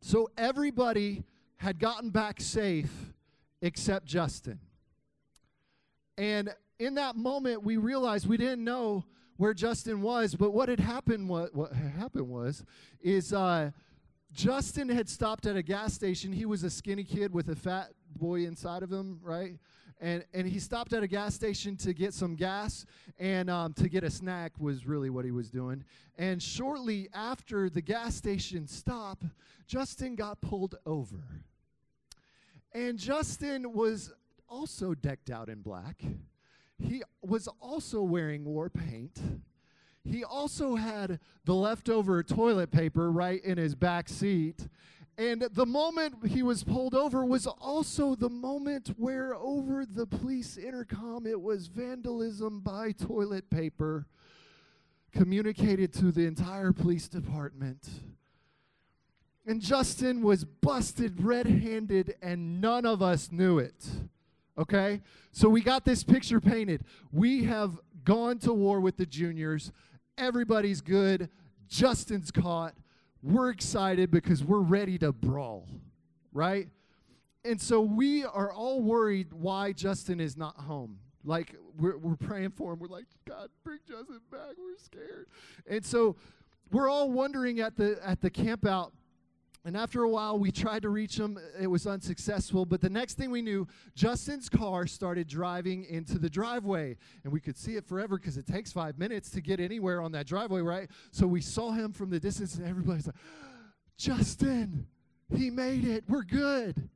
so 0.02 0.28
everybody 0.36 1.24
had 1.56 1.78
gotten 1.78 2.10
back 2.10 2.38
safe 2.38 3.14
except 3.62 4.04
Justin. 4.04 4.58
And 6.18 6.52
in 6.78 6.94
that 6.94 7.16
moment, 7.16 7.62
we 7.62 7.76
realized 7.76 8.26
we 8.26 8.36
didn't 8.36 8.64
know 8.64 9.04
where 9.36 9.54
Justin 9.54 10.02
was, 10.02 10.34
but 10.34 10.52
what 10.52 10.68
had 10.68 10.80
happened, 10.80 11.28
what, 11.28 11.54
what 11.54 11.72
had 11.72 11.92
happened 11.92 12.28
was, 12.28 12.64
is 13.00 13.32
uh, 13.32 13.70
Justin 14.32 14.88
had 14.88 15.08
stopped 15.08 15.46
at 15.46 15.56
a 15.56 15.62
gas 15.62 15.94
station. 15.94 16.32
He 16.32 16.46
was 16.46 16.62
a 16.64 16.70
skinny 16.70 17.04
kid 17.04 17.32
with 17.32 17.48
a 17.48 17.56
fat 17.56 17.90
boy 18.16 18.44
inside 18.44 18.82
of 18.82 18.92
him, 18.92 19.20
right? 19.22 19.58
and, 20.02 20.24
and 20.34 20.48
he 20.48 20.58
stopped 20.58 20.92
at 20.92 21.04
a 21.04 21.06
gas 21.06 21.32
station 21.32 21.76
to 21.76 21.94
get 21.94 22.12
some 22.12 22.34
gas 22.34 22.84
and 23.20 23.48
um, 23.48 23.72
to 23.74 23.88
get 23.88 24.02
a 24.02 24.10
snack 24.10 24.52
was 24.58 24.84
really 24.84 25.10
what 25.10 25.24
he 25.24 25.30
was 25.30 25.48
doing. 25.48 25.84
And 26.18 26.42
shortly 26.42 27.08
after 27.14 27.70
the 27.70 27.80
gas 27.80 28.16
station 28.16 28.66
stop, 28.66 29.22
Justin 29.68 30.16
got 30.16 30.40
pulled 30.40 30.74
over. 30.84 31.22
And 32.72 32.98
Justin 32.98 33.72
was 33.72 34.12
also 34.48 34.92
decked 34.92 35.30
out 35.30 35.48
in 35.48 35.62
black. 35.62 36.02
He 36.82 37.02
was 37.22 37.48
also 37.60 38.02
wearing 38.02 38.44
war 38.44 38.68
paint. 38.68 39.20
He 40.04 40.24
also 40.24 40.74
had 40.74 41.20
the 41.44 41.54
leftover 41.54 42.22
toilet 42.22 42.70
paper 42.70 43.10
right 43.10 43.42
in 43.44 43.56
his 43.56 43.74
back 43.74 44.08
seat. 44.08 44.68
And 45.16 45.42
the 45.42 45.66
moment 45.66 46.26
he 46.26 46.42
was 46.42 46.64
pulled 46.64 46.94
over 46.94 47.24
was 47.24 47.46
also 47.46 48.14
the 48.14 48.30
moment 48.30 48.94
where, 48.96 49.34
over 49.34 49.84
the 49.86 50.06
police 50.06 50.56
intercom, 50.56 51.26
it 51.26 51.40
was 51.40 51.68
vandalism 51.68 52.60
by 52.60 52.92
toilet 52.92 53.48
paper 53.50 54.06
communicated 55.12 55.92
to 55.92 56.10
the 56.10 56.26
entire 56.26 56.72
police 56.72 57.08
department. 57.08 57.88
And 59.46 59.60
Justin 59.60 60.22
was 60.22 60.44
busted 60.44 61.22
red 61.22 61.46
handed, 61.46 62.16
and 62.22 62.60
none 62.60 62.86
of 62.86 63.02
us 63.02 63.30
knew 63.30 63.58
it. 63.58 63.84
Okay? 64.58 65.00
So 65.32 65.48
we 65.48 65.60
got 65.60 65.84
this 65.84 66.04
picture 66.04 66.40
painted. 66.40 66.84
We 67.10 67.44
have 67.44 67.78
gone 68.04 68.38
to 68.40 68.52
war 68.52 68.80
with 68.80 68.96
the 68.96 69.06
juniors. 69.06 69.72
Everybody's 70.18 70.80
good. 70.80 71.30
Justin's 71.68 72.30
caught 72.30 72.74
we're 73.22 73.50
excited 73.50 74.10
because 74.10 74.42
we're 74.42 74.60
ready 74.60 74.98
to 74.98 75.12
brawl, 75.12 75.68
right? 76.32 76.68
And 77.44 77.60
so 77.60 77.80
we 77.80 78.24
are 78.24 78.52
all 78.52 78.82
worried 78.82 79.32
why 79.32 79.72
Justin 79.72 80.20
is 80.20 80.36
not 80.36 80.56
home. 80.56 80.98
Like, 81.24 81.54
we're, 81.78 81.96
we're 81.98 82.16
praying 82.16 82.50
for 82.50 82.72
him. 82.72 82.80
We're 82.80 82.88
like, 82.88 83.06
God, 83.26 83.48
bring 83.62 83.78
Justin 83.88 84.20
back. 84.30 84.56
We're 84.58 84.76
scared. 84.76 85.26
And 85.68 85.84
so 85.84 86.16
we're 86.72 86.88
all 86.88 87.10
wondering 87.10 87.60
at 87.60 87.76
the, 87.76 87.98
at 88.04 88.20
the 88.20 88.30
camp 88.30 88.66
out 88.66 88.92
and 89.64 89.76
after 89.76 90.02
a 90.02 90.08
while, 90.08 90.38
we 90.40 90.50
tried 90.50 90.82
to 90.82 90.88
reach 90.88 91.18
him. 91.18 91.38
It 91.60 91.68
was 91.68 91.86
unsuccessful. 91.86 92.66
But 92.66 92.80
the 92.80 92.90
next 92.90 93.14
thing 93.14 93.30
we 93.30 93.42
knew, 93.42 93.68
Justin's 93.94 94.48
car 94.48 94.88
started 94.88 95.28
driving 95.28 95.84
into 95.84 96.18
the 96.18 96.28
driveway. 96.28 96.96
And 97.22 97.32
we 97.32 97.38
could 97.38 97.56
see 97.56 97.76
it 97.76 97.86
forever 97.86 98.18
because 98.18 98.36
it 98.36 98.46
takes 98.46 98.72
five 98.72 98.98
minutes 98.98 99.30
to 99.30 99.40
get 99.40 99.60
anywhere 99.60 100.02
on 100.02 100.10
that 100.12 100.26
driveway, 100.26 100.62
right? 100.62 100.88
So 101.12 101.28
we 101.28 101.40
saw 101.40 101.70
him 101.70 101.92
from 101.92 102.10
the 102.10 102.18
distance, 102.18 102.56
and 102.56 102.66
everybody's 102.66 103.06
like, 103.06 103.16
Justin, 103.96 104.88
he 105.36 105.48
made 105.48 105.84
it. 105.84 106.02
We're 106.08 106.24
good. 106.24 106.88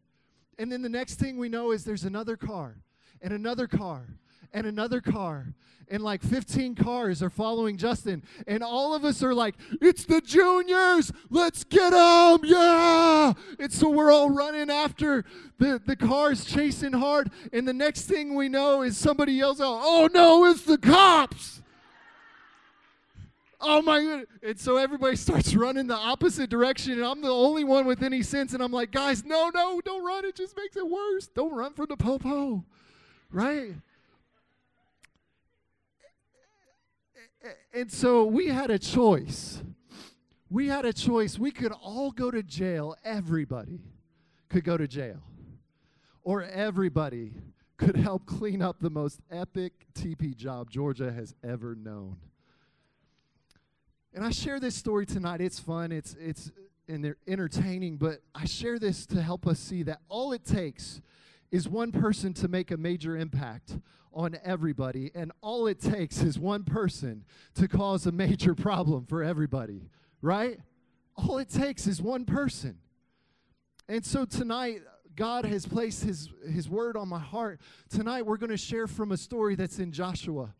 And 0.59 0.73
then 0.73 0.83
the 0.83 0.89
next 0.89 1.17
thing 1.17 1.37
we 1.37 1.49
know 1.49 1.71
is 1.71 1.85
there's 1.85 2.05
another 2.05 2.37
car 2.37 2.79
and 3.23 3.33
another 3.33 3.69
car 3.69 4.09
and 4.53 4.67
another 4.67 5.01
car 5.01 5.55
and 5.89 6.03
like 6.03 6.23
15 6.23 6.75
cars 6.75 7.23
are 7.23 7.31
following 7.31 7.77
Justin. 7.77 8.23
And 8.47 8.63
all 8.63 8.95
of 8.95 9.05
us 9.05 9.23
are 9.23 9.35
like, 9.35 9.55
it's 9.81 10.05
the 10.05 10.21
let's 11.31 11.65
get 11.65 11.91
them, 11.91 12.41
yeah. 12.45 13.33
And 13.59 13.73
so 13.73 13.89
we're 13.89 14.13
all 14.13 14.31
running 14.31 14.71
after 14.71 15.25
the, 15.59 15.81
the 15.85 15.97
cars, 15.97 16.45
chasing 16.45 16.93
hard. 16.93 17.31
And 17.53 17.67
the 17.67 17.73
next 17.73 18.03
thing 18.03 18.35
we 18.35 18.49
know 18.49 18.83
is 18.83 18.97
somebody 18.97 19.33
yells 19.33 19.61
out, 19.61 19.81
oh 19.83 20.09
no, 20.13 20.45
it's 20.45 20.63
the 20.63 20.79
cops. 20.79 21.63
Oh 23.61 23.83
my 23.83 24.03
god. 24.03 24.27
And 24.43 24.59
so 24.59 24.77
everybody 24.77 25.17
starts 25.27 25.55
running 25.55 25.87
the 25.87 25.97
opposite 25.97 26.51
direction, 26.51 26.95
and 26.95 27.05
I'm 27.05 27.21
the 27.21 27.33
only 27.33 27.65
one 27.65 27.87
with 27.87 28.03
any 28.03 28.23
sense. 28.23 28.55
And 28.55 28.63
I'm 28.63 28.73
like, 28.73 28.91
guys, 28.91 29.25
no, 29.25 29.51
no, 29.55 29.81
don't 29.85 30.05
run. 30.05 30.25
It 30.25 30.37
just 30.37 30.57
makes 30.57 30.77
it 30.77 30.89
worse. 30.89 31.27
Don't 31.29 31.53
run 31.53 31.73
from 31.73 31.87
the 31.89 31.97
popo. 31.97 32.65
Right? 33.31 33.75
and 37.73 37.93
so 37.93 38.25
we 38.25 38.49
had 38.49 38.71
a 38.71 38.79
choice. 38.79 39.63
We 40.49 40.69
had 40.69 40.85
a 40.85 40.93
choice. 40.93 41.39
We 41.39 41.51
could 41.51 41.73
all 41.73 42.13
go 42.13 42.31
to 42.31 42.43
jail. 42.43 42.97
Everybody 43.05 43.81
could 44.49 44.65
go 44.65 44.77
to 44.77 44.87
jail. 44.87 45.23
Or 46.23 46.43
everybody 46.43 47.33
could 47.77 47.97
help 47.97 48.27
clean 48.27 48.63
up 48.63 48.81
the 48.81 48.91
most 48.91 49.21
epic 49.31 49.87
TP 49.95 50.35
job 50.37 50.71
Georgia 50.71 51.13
has 51.13 51.35
ever 51.45 51.75
known. 51.75 52.17
And 54.15 54.25
I 54.25 54.31
share 54.31 54.59
this 54.59 54.75
story 54.75 55.05
tonight. 55.05 55.41
It's 55.41 55.59
fun, 55.59 55.93
it's, 55.93 56.17
it's 56.19 56.51
entertaining, 57.27 57.97
but 57.99 58.23
I 58.35 58.47
share 58.47 58.79
this 58.79 59.05
to 59.07 59.21
help 59.21 59.47
us 59.47 59.59
see 59.59 59.83
that 59.83 60.01
all 60.09 60.33
it 60.33 60.45
takes 60.45 61.03
is 61.51 61.69
one 61.69 61.93
person 61.93 62.33
to 62.35 62.49
make 62.49 62.71
a 62.71 62.77
major 62.77 63.17
impact 63.17 63.79
on 64.13 64.39
everybody, 64.43 65.11
and 65.15 65.31
all 65.43 65.67
it 65.67 65.79
takes 65.79 66.23
is 66.23 66.39
one 66.39 66.65
person 66.65 67.25
to 67.55 67.69
cause 67.69 68.07
a 68.07 68.13
major 68.13 68.55
problem 68.55 69.05
for 69.05 69.23
everybody, 69.23 69.83
right? 70.23 70.59
All 71.17 71.39
it 71.39 71.49
takes 71.49 71.87
is 71.87 72.01
one 72.01 72.25
person. 72.25 72.79
And 73.89 74.05
so 74.05 74.25
tonight, 74.25 74.83
God 75.15 75.47
has 75.47 75.67
placed 75.67 76.05
his, 76.05 76.29
his 76.49 76.69
word 76.69 76.97
on 76.97 77.09
my 77.09 77.19
heart. 77.19 77.61
Tonight, 77.89 78.27
we're 78.27 78.37
going 78.37 78.51
to 78.51 78.57
share 78.57 78.87
from 78.87 79.13
a 79.13 79.17
story 79.17 79.55
that's 79.55 79.79
in 79.79 79.93
Joshua. 79.93 80.55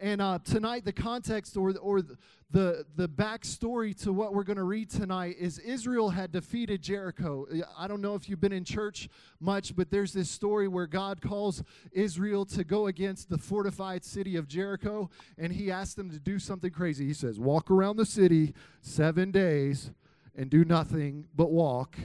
And 0.00 0.22
uh, 0.22 0.38
tonight, 0.44 0.84
the 0.84 0.92
context 0.92 1.56
or, 1.56 1.76
or 1.78 2.02
the, 2.50 2.86
the 2.96 3.08
backstory 3.08 4.00
to 4.04 4.12
what 4.12 4.32
we're 4.32 4.44
going 4.44 4.56
to 4.58 4.62
read 4.62 4.90
tonight 4.90 5.36
is 5.40 5.58
Israel 5.58 6.10
had 6.10 6.30
defeated 6.30 6.82
Jericho. 6.82 7.46
I 7.76 7.88
don't 7.88 8.00
know 8.00 8.14
if 8.14 8.28
you've 8.28 8.40
been 8.40 8.52
in 8.52 8.64
church 8.64 9.08
much, 9.40 9.74
but 9.74 9.90
there's 9.90 10.12
this 10.12 10.30
story 10.30 10.68
where 10.68 10.86
God 10.86 11.20
calls 11.20 11.64
Israel 11.90 12.46
to 12.46 12.62
go 12.62 12.86
against 12.86 13.28
the 13.28 13.38
fortified 13.38 14.04
city 14.04 14.36
of 14.36 14.46
Jericho, 14.46 15.10
and 15.36 15.52
he 15.52 15.70
asks 15.70 15.94
them 15.94 16.10
to 16.10 16.18
do 16.20 16.38
something 16.38 16.70
crazy. 16.70 17.06
He 17.06 17.14
says, 17.14 17.40
Walk 17.40 17.68
around 17.68 17.96
the 17.96 18.06
city 18.06 18.54
seven 18.80 19.32
days 19.32 19.90
and 20.36 20.48
do 20.48 20.64
nothing 20.64 21.26
but 21.34 21.50
walk. 21.50 21.96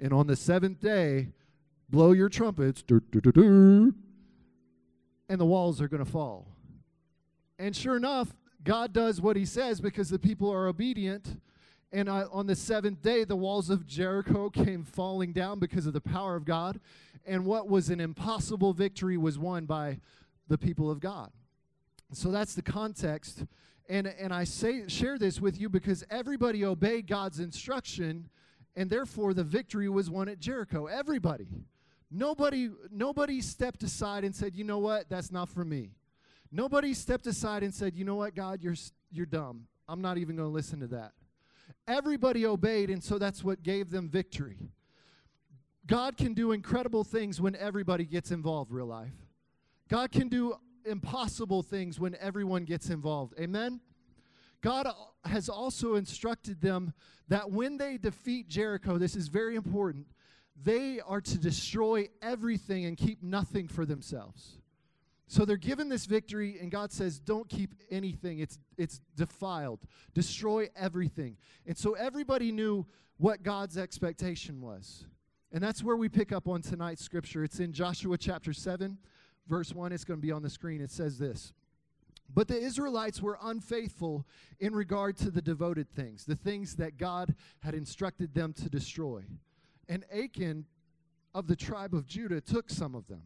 And 0.00 0.12
on 0.12 0.26
the 0.26 0.36
seventh 0.36 0.80
day, 0.80 1.28
blow 1.88 2.10
your 2.10 2.28
trumpets, 2.28 2.82
and 2.88 3.94
the 5.28 5.44
walls 5.44 5.80
are 5.80 5.88
going 5.88 6.04
to 6.04 6.10
fall. 6.10 6.55
And 7.58 7.74
sure 7.74 7.96
enough, 7.96 8.34
God 8.62 8.92
does 8.92 9.20
what 9.20 9.36
he 9.36 9.44
says 9.44 9.80
because 9.80 10.10
the 10.10 10.18
people 10.18 10.52
are 10.52 10.66
obedient. 10.66 11.40
And 11.92 12.08
uh, 12.08 12.28
on 12.32 12.46
the 12.46 12.56
seventh 12.56 13.00
day, 13.00 13.24
the 13.24 13.36
walls 13.36 13.70
of 13.70 13.86
Jericho 13.86 14.50
came 14.64 14.84
falling 14.84 15.32
down 15.32 15.58
because 15.58 15.86
of 15.86 15.92
the 15.92 16.00
power 16.00 16.36
of 16.36 16.44
God. 16.44 16.80
And 17.24 17.44
what 17.44 17.68
was 17.68 17.90
an 17.90 18.00
impossible 18.00 18.72
victory 18.72 19.16
was 19.16 19.38
won 19.38 19.66
by 19.66 19.98
the 20.48 20.58
people 20.58 20.90
of 20.90 21.00
God. 21.00 21.30
So 22.12 22.30
that's 22.30 22.54
the 22.54 22.62
context. 22.62 23.44
And, 23.88 24.06
and 24.06 24.32
I 24.32 24.44
say, 24.44 24.86
share 24.88 25.18
this 25.18 25.40
with 25.40 25.60
you 25.60 25.68
because 25.68 26.04
everybody 26.10 26.64
obeyed 26.64 27.06
God's 27.06 27.40
instruction, 27.40 28.28
and 28.74 28.90
therefore 28.90 29.32
the 29.34 29.44
victory 29.44 29.88
was 29.88 30.10
won 30.10 30.28
at 30.28 30.38
Jericho. 30.38 30.86
Everybody. 30.86 31.48
Nobody, 32.10 32.70
nobody 32.92 33.40
stepped 33.40 33.82
aside 33.82 34.24
and 34.24 34.34
said, 34.34 34.54
you 34.54 34.64
know 34.64 34.78
what, 34.78 35.08
that's 35.08 35.32
not 35.32 35.48
for 35.48 35.64
me. 35.64 35.95
Nobody 36.50 36.94
stepped 36.94 37.26
aside 37.26 37.62
and 37.62 37.74
said, 37.74 37.94
You 37.96 38.04
know 38.04 38.14
what, 38.16 38.34
God, 38.34 38.62
you're, 38.62 38.76
you're 39.10 39.26
dumb. 39.26 39.66
I'm 39.88 40.00
not 40.00 40.18
even 40.18 40.36
going 40.36 40.48
to 40.48 40.54
listen 40.54 40.80
to 40.80 40.86
that. 40.88 41.12
Everybody 41.86 42.46
obeyed, 42.46 42.90
and 42.90 43.02
so 43.02 43.18
that's 43.18 43.44
what 43.44 43.62
gave 43.62 43.90
them 43.90 44.08
victory. 44.08 44.58
God 45.86 46.16
can 46.16 46.34
do 46.34 46.52
incredible 46.52 47.04
things 47.04 47.40
when 47.40 47.54
everybody 47.54 48.04
gets 48.04 48.32
involved, 48.32 48.72
real 48.72 48.86
life. 48.86 49.14
God 49.88 50.10
can 50.10 50.28
do 50.28 50.56
impossible 50.84 51.62
things 51.62 52.00
when 52.00 52.16
everyone 52.16 52.64
gets 52.64 52.90
involved. 52.90 53.34
Amen? 53.38 53.80
God 54.62 54.88
has 55.24 55.48
also 55.48 55.94
instructed 55.94 56.60
them 56.60 56.92
that 57.28 57.50
when 57.50 57.76
they 57.76 57.98
defeat 57.98 58.48
Jericho, 58.48 58.98
this 58.98 59.14
is 59.14 59.28
very 59.28 59.54
important, 59.54 60.06
they 60.60 61.00
are 61.00 61.20
to 61.20 61.38
destroy 61.38 62.08
everything 62.22 62.84
and 62.84 62.96
keep 62.96 63.22
nothing 63.22 63.68
for 63.68 63.84
themselves. 63.84 64.58
So 65.28 65.44
they're 65.44 65.56
given 65.56 65.88
this 65.88 66.06
victory, 66.06 66.58
and 66.60 66.70
God 66.70 66.92
says, 66.92 67.18
Don't 67.18 67.48
keep 67.48 67.74
anything. 67.90 68.38
It's, 68.38 68.58
it's 68.78 69.00
defiled. 69.16 69.80
Destroy 70.14 70.68
everything. 70.76 71.36
And 71.66 71.76
so 71.76 71.94
everybody 71.94 72.52
knew 72.52 72.86
what 73.18 73.42
God's 73.42 73.76
expectation 73.76 74.60
was. 74.60 75.06
And 75.52 75.62
that's 75.62 75.82
where 75.82 75.96
we 75.96 76.08
pick 76.08 76.32
up 76.32 76.46
on 76.46 76.62
tonight's 76.62 77.02
scripture. 77.02 77.42
It's 77.42 77.60
in 77.60 77.72
Joshua 77.72 78.18
chapter 78.18 78.52
7, 78.52 78.98
verse 79.48 79.72
1. 79.72 79.92
It's 79.92 80.04
going 80.04 80.20
to 80.20 80.26
be 80.26 80.32
on 80.32 80.42
the 80.42 80.50
screen. 80.50 80.80
It 80.80 80.90
says 80.90 81.18
this 81.18 81.52
But 82.32 82.46
the 82.46 82.58
Israelites 82.58 83.20
were 83.20 83.38
unfaithful 83.42 84.26
in 84.60 84.74
regard 84.74 85.16
to 85.18 85.30
the 85.32 85.42
devoted 85.42 85.90
things, 85.90 86.24
the 86.24 86.36
things 86.36 86.76
that 86.76 86.98
God 86.98 87.34
had 87.60 87.74
instructed 87.74 88.32
them 88.32 88.52
to 88.54 88.70
destroy. 88.70 89.24
And 89.88 90.04
Achan 90.12 90.66
of 91.34 91.48
the 91.48 91.56
tribe 91.56 91.94
of 91.94 92.06
Judah 92.06 92.40
took 92.40 92.70
some 92.70 92.94
of 92.94 93.08
them 93.08 93.22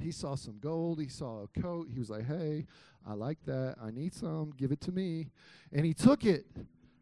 he 0.00 0.10
saw 0.12 0.34
some 0.34 0.58
gold. 0.60 1.00
He 1.00 1.08
saw 1.08 1.44
a 1.44 1.60
coat. 1.60 1.88
He 1.92 1.98
was 1.98 2.10
like, 2.10 2.26
hey, 2.26 2.66
I 3.06 3.14
like 3.14 3.38
that. 3.46 3.76
I 3.82 3.90
need 3.90 4.14
some. 4.14 4.52
Give 4.56 4.72
it 4.72 4.80
to 4.82 4.92
me. 4.92 5.30
And 5.72 5.84
he 5.84 5.94
took 5.94 6.24
it. 6.24 6.46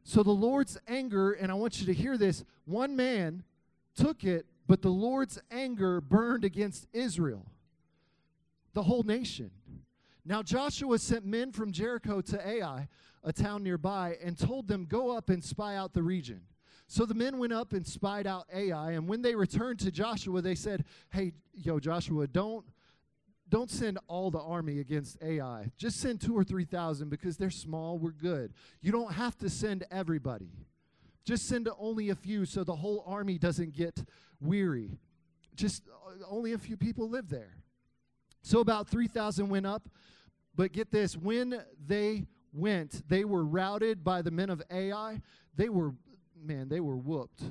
So 0.05 0.23
the 0.23 0.31
Lord's 0.31 0.79
anger, 0.87 1.33
and 1.33 1.51
I 1.51 1.55
want 1.55 1.81
you 1.81 1.87
to 1.87 1.93
hear 1.93 2.17
this 2.17 2.45
one 2.65 2.95
man 2.97 3.43
took 3.97 4.25
it, 4.25 4.47
but 4.67 4.83
the 4.83 4.89
Lord's 4.91 5.39
anger 5.51 6.01
burned 6.01 6.45
against 6.45 6.87
Israel. 6.93 7.47
the 8.75 8.83
whole 8.83 9.03
nation. 9.05 9.51
Now 10.25 10.43
Joshua 10.43 10.99
sent 10.99 11.25
men 11.25 11.51
from 11.51 11.73
Jericho 11.73 12.21
to 12.21 12.47
Ai, 12.47 12.89
a 13.25 13.33
town 13.33 13.63
nearby, 13.63 14.19
and 14.23 14.37
told 14.37 14.69
them, 14.69 14.85
Go 14.85 15.17
up 15.17 15.31
and 15.31 15.43
spy 15.43 15.77
out 15.77 15.95
the 15.95 16.03
region. 16.03 16.43
So 16.87 17.07
the 17.07 17.15
men 17.15 17.39
went 17.39 17.55
up 17.55 17.73
and 17.73 17.87
spied 17.87 18.27
out 18.27 18.47
Ai, 18.55 18.93
and 18.93 19.09
when 19.09 19.23
they 19.23 19.35
returned 19.35 19.79
to 19.81 19.91
Joshua, 19.91 20.43
they 20.43 20.55
said, 20.55 20.85
Hey, 21.11 21.33
yo, 21.55 21.81
Joshua, 21.81 22.27
don't 22.27 22.67
don't 23.49 23.71
send 23.71 23.99
all 24.09 24.31
the 24.31 24.41
army 24.41 24.81
against 24.81 25.23
Ai. 25.23 25.71
Just 25.77 26.01
send 26.01 26.21
two 26.21 26.37
or 26.37 26.45
three 26.45 26.65
thousand 26.65 27.11
because 27.11 27.37
they're 27.37 27.51
small, 27.51 27.99
we're 27.99 28.11
good. 28.11 28.53
You 28.81 28.93
don't 28.93 29.13
have 29.13 29.37
to 29.39 29.49
send 29.49 29.85
everybody. 29.91 30.51
Just 31.25 31.49
send 31.49 31.69
only 31.79 32.11
a 32.11 32.15
few 32.15 32.45
so 32.45 32.65
the 32.65 32.77
whole 32.77 33.05
army 33.07 33.39
doesn't 33.39 33.75
get 33.75 34.05
weary. 34.41 34.99
Just 35.55 35.83
uh, 35.89 36.25
only 36.29 36.53
a 36.53 36.59
few 36.59 36.77
people 36.77 37.09
live 37.09 37.29
there. 37.29 37.57
So 38.43 38.61
about 38.61 38.89
3,000 38.89 39.49
went 39.49 39.67
up. 39.67 39.89
But 40.55 40.73
get 40.73 40.91
this 40.91 41.17
when 41.17 41.63
they 41.85 42.27
went, 42.53 43.07
they 43.09 43.25
were 43.25 43.45
routed 43.45 44.05
by 44.05 44.23
the 44.23 44.31
men 44.31 44.51
of 44.51 44.63
Ai. 44.71 45.21
They 45.57 45.69
were, 45.69 45.95
man, 46.41 46.69
they 46.69 46.81
were 46.81 46.97
whooped. 46.97 47.43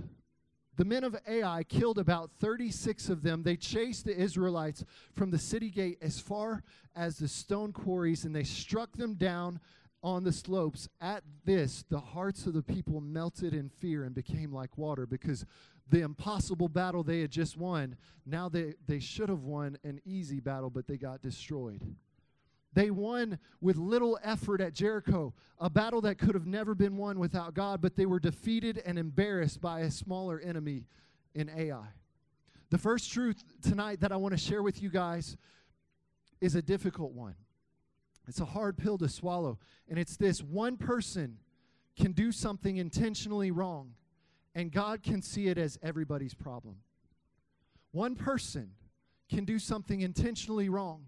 The 0.78 0.86
men 0.86 1.04
of 1.04 1.16
Ai 1.28 1.64
killed 1.64 1.98
about 1.98 2.32
36 2.40 3.10
of 3.10 3.24
them. 3.24 3.44
They 3.44 3.56
chased 3.56 4.06
the 4.06 4.18
Israelites 4.18 4.84
from 5.14 5.32
the 5.32 5.40
city 5.40 5.70
gate 5.70 5.98
as 6.02 6.20
far 6.20 6.64
as 6.96 7.18
the 7.18 7.28
stone 7.28 7.72
quarries, 7.72 8.26
and 8.26 8.36
they 8.36 8.44
struck 8.44 8.98
them 8.98 9.14
down 9.14 9.60
on 10.04 10.24
the 10.24 10.34
slopes. 10.34 10.90
At 11.00 11.24
this, 11.46 11.86
the 11.90 12.00
hearts 12.00 12.46
of 12.46 12.54
the 12.54 12.64
people 12.64 13.00
melted 13.00 13.54
in 13.54 13.70
fear 13.70 14.04
and 14.04 14.14
became 14.14 14.52
like 14.52 14.78
water 14.78 15.06
because 15.06 15.46
the 15.90 16.02
impossible 16.02 16.68
battle 16.68 17.04
they 17.04 17.22
had 17.22 17.32
just 17.32 17.58
won, 17.58 17.96
now 18.26 18.50
they, 18.50 18.74
they 18.88 19.00
should 19.00 19.30
have 19.30 19.44
won 19.44 19.78
an 19.84 20.02
easy 20.06 20.40
battle, 20.40 20.70
but 20.70 20.88
they 20.88 20.98
got 20.98 21.22
destroyed. 21.22 21.82
They 22.76 22.92
won 22.92 23.40
with 23.62 23.78
little 23.78 24.20
effort 24.22 24.60
at 24.60 24.74
Jericho, 24.74 25.34
a 25.60 25.70
battle 25.70 26.02
that 26.02 26.18
could 26.18 26.36
have 26.36 26.46
never 26.46 26.76
been 26.76 26.98
won 26.98 27.18
without 27.18 27.54
God, 27.54 27.82
but 27.82 27.96
they 27.96 28.06
were 28.06 28.20
defeated 28.20 28.84
and 28.86 29.00
embarrassed 29.00 29.62
by 29.62 29.80
a 29.80 29.90
smaller 29.90 30.40
enemy 30.42 30.84
in 31.34 31.50
Ai. 31.50 31.88
The 32.70 32.78
first 32.78 33.12
truth 33.12 33.44
tonight 33.62 34.02
that 34.02 34.12
I 34.12 34.18
want 34.18 34.34
to 34.34 34.38
share 34.38 34.62
with 34.62 34.84
you 34.84 34.90
guys 34.90 35.38
is 36.42 36.56
a 36.56 36.62
difficult 36.62 37.14
one. 37.14 37.36
It's 38.28 38.42
a 38.42 38.46
hard 38.46 38.78
pill 38.78 38.98
to 38.98 39.08
swallow, 39.08 39.58
and 39.88 39.98
it's 39.98 40.18
this 40.18 40.44
one 40.44 40.76
person 40.76 41.38
can 41.96 42.12
do 42.12 42.34
something 42.34 42.76
intentionally 42.76 43.52
wrong, 43.52 43.94
and 44.54 44.70
God 44.70 45.02
can 45.02 45.22
see 45.22 45.48
it 45.48 45.58
as 45.58 45.80
everybody's 45.82 46.34
problem. 46.34 46.76
One 47.92 48.16
person 48.16 48.72
can 49.30 49.46
do 49.46 49.60
something 49.60 50.02
intentionally 50.02 50.68
wrong, 50.68 51.08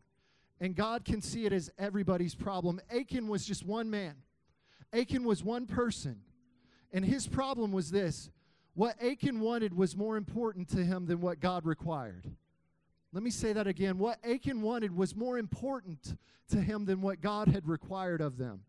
and 0.59 0.75
God 0.75 1.05
can 1.05 1.21
see 1.21 1.45
it 1.45 1.53
as 1.53 1.69
everybody's 1.77 2.35
problem. 2.35 2.79
Achan 2.91 3.27
was 3.27 3.45
just 3.45 3.65
one 3.65 3.89
man, 3.89 4.15
Achan 4.93 5.23
was 5.23 5.43
one 5.43 5.65
person. 5.65 6.21
And 6.93 7.03
his 7.03 7.27
problem 7.27 7.71
was 7.71 7.91
this 7.91 8.29
what 8.73 8.95
Achan 9.03 9.39
wanted 9.39 9.75
was 9.75 9.97
more 9.97 10.17
important 10.17 10.69
to 10.69 10.83
him 10.83 11.05
than 11.05 11.19
what 11.19 11.39
God 11.39 11.65
required. 11.65 12.31
Let 13.11 13.23
me 13.23 13.31
say 13.31 13.53
that 13.53 13.67
again. 13.67 13.97
What 13.97 14.19
Achan 14.23 14.61
wanted 14.61 14.95
was 14.95 15.15
more 15.15 15.37
important 15.37 16.15
to 16.51 16.61
him 16.61 16.85
than 16.85 17.01
what 17.01 17.21
God 17.21 17.47
had 17.47 17.67
required 17.67 18.21
of 18.21 18.37
them. 18.37 18.61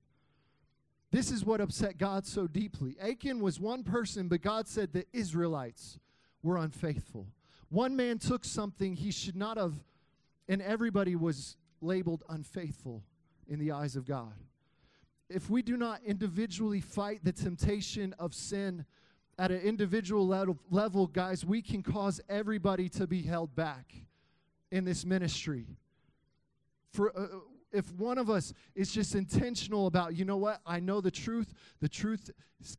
This 1.11 1.31
is 1.31 1.45
what 1.45 1.61
upset 1.61 1.99
God 1.99 2.27
so 2.27 2.47
deeply. 2.47 2.97
Achan 3.01 3.41
was 3.41 3.61
one 3.61 3.83
person, 3.83 4.29
but 4.29 4.43
God 4.43 4.69
said 4.69 4.93
the 4.93 5.07
Israelites 5.13 5.99
were 6.43 6.59
unfaithful. 6.59 7.27
One 7.69 7.97
man 7.97 8.19
took 8.19 8.45
something 8.45 8.95
he 8.95 9.11
should 9.11 9.37
not 9.37 9.57
have, 9.57 9.75
and 10.49 10.63
everybody 10.63 11.17
was 11.17 11.57
labeled 11.81 12.23
unfaithful 12.29 13.03
in 13.49 13.59
the 13.59 13.73
eyes 13.73 13.97
of 13.97 14.07
God. 14.07 14.35
If 15.29 15.51
we 15.51 15.63
do 15.63 15.77
not 15.77 16.01
individually 16.05 16.81
fight 16.81 17.21
the 17.23 17.33
temptation 17.33 18.15
of 18.19 18.35
sin 18.35 18.85
at 19.39 19.51
an 19.51 19.61
individual 19.61 20.27
level, 20.71 21.07
guys, 21.07 21.45
we 21.45 21.63
can 21.63 21.83
cause 21.83 22.21
everybody 22.29 22.89
to 22.91 23.07
be 23.07 23.23
held 23.23 23.55
back 23.55 23.95
in 24.71 24.85
this 24.85 25.05
ministry. 25.05 25.67
For 26.93 27.17
uh, 27.17 27.27
if 27.73 27.93
one 27.95 28.19
of 28.19 28.31
us 28.31 28.53
is 28.75 28.91
just 28.91 29.15
intentional 29.15 29.87
about, 29.87 30.17
you 30.17 30.25
know 30.25 30.37
what, 30.37 30.61
I 30.67 30.81
know 30.81 31.01
the 31.01 31.11
truth, 31.11 31.53
the 31.81 31.89
truth 31.89 32.31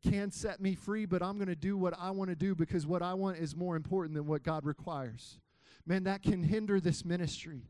can 0.04 0.32
set 0.32 0.60
me 0.60 0.76
free, 0.76 1.06
but 1.06 1.22
I'm 1.22 1.38
going 1.38 1.48
to 1.48 1.56
do 1.56 1.78
what 1.78 1.94
I 1.98 2.12
want 2.12 2.30
to 2.30 2.36
do 2.36 2.56
because 2.56 2.86
what 2.86 3.02
I 3.02 3.14
want 3.14 3.38
is 3.38 3.56
more 3.56 3.76
important 3.76 4.16
than 4.16 4.26
what 4.26 4.44
God 4.44 4.66
requires. 4.66 5.40
Man, 5.86 6.04
that 6.04 6.24
can 6.24 6.44
hinder 6.44 6.80
this 6.80 7.06
ministry. 7.06 7.70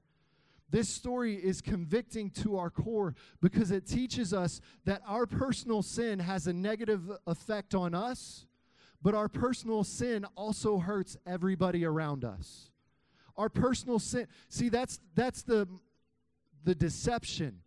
This 0.71 0.87
story 0.87 1.35
is 1.35 1.61
convicting 1.61 2.29
to 2.31 2.57
our 2.57 2.69
core 2.69 3.15
because 3.41 3.71
it 3.71 3.87
teaches 3.87 4.33
us 4.33 4.61
that 4.85 5.01
our 5.07 5.25
personal 5.25 5.81
sin 5.81 6.19
has 6.19 6.45
a 6.45 6.53
negative 6.53 7.11
effect 7.25 7.73
on 7.73 7.95
us, 7.95 8.45
but 9.01 9.15
our 9.15 9.29
personal 9.29 9.83
sin 9.83 10.25
also 10.35 10.77
hurts 10.77 11.17
everybody 11.25 11.85
around 11.85 12.23
us. 12.23 12.69
Our 13.35 13.49
personal 13.49 13.99
sin, 13.99 14.27
see, 14.49 14.69
that's 14.69 14.99
that's 15.15 15.41
the 15.43 15.67
the 16.63 16.75
deception. 16.75 17.61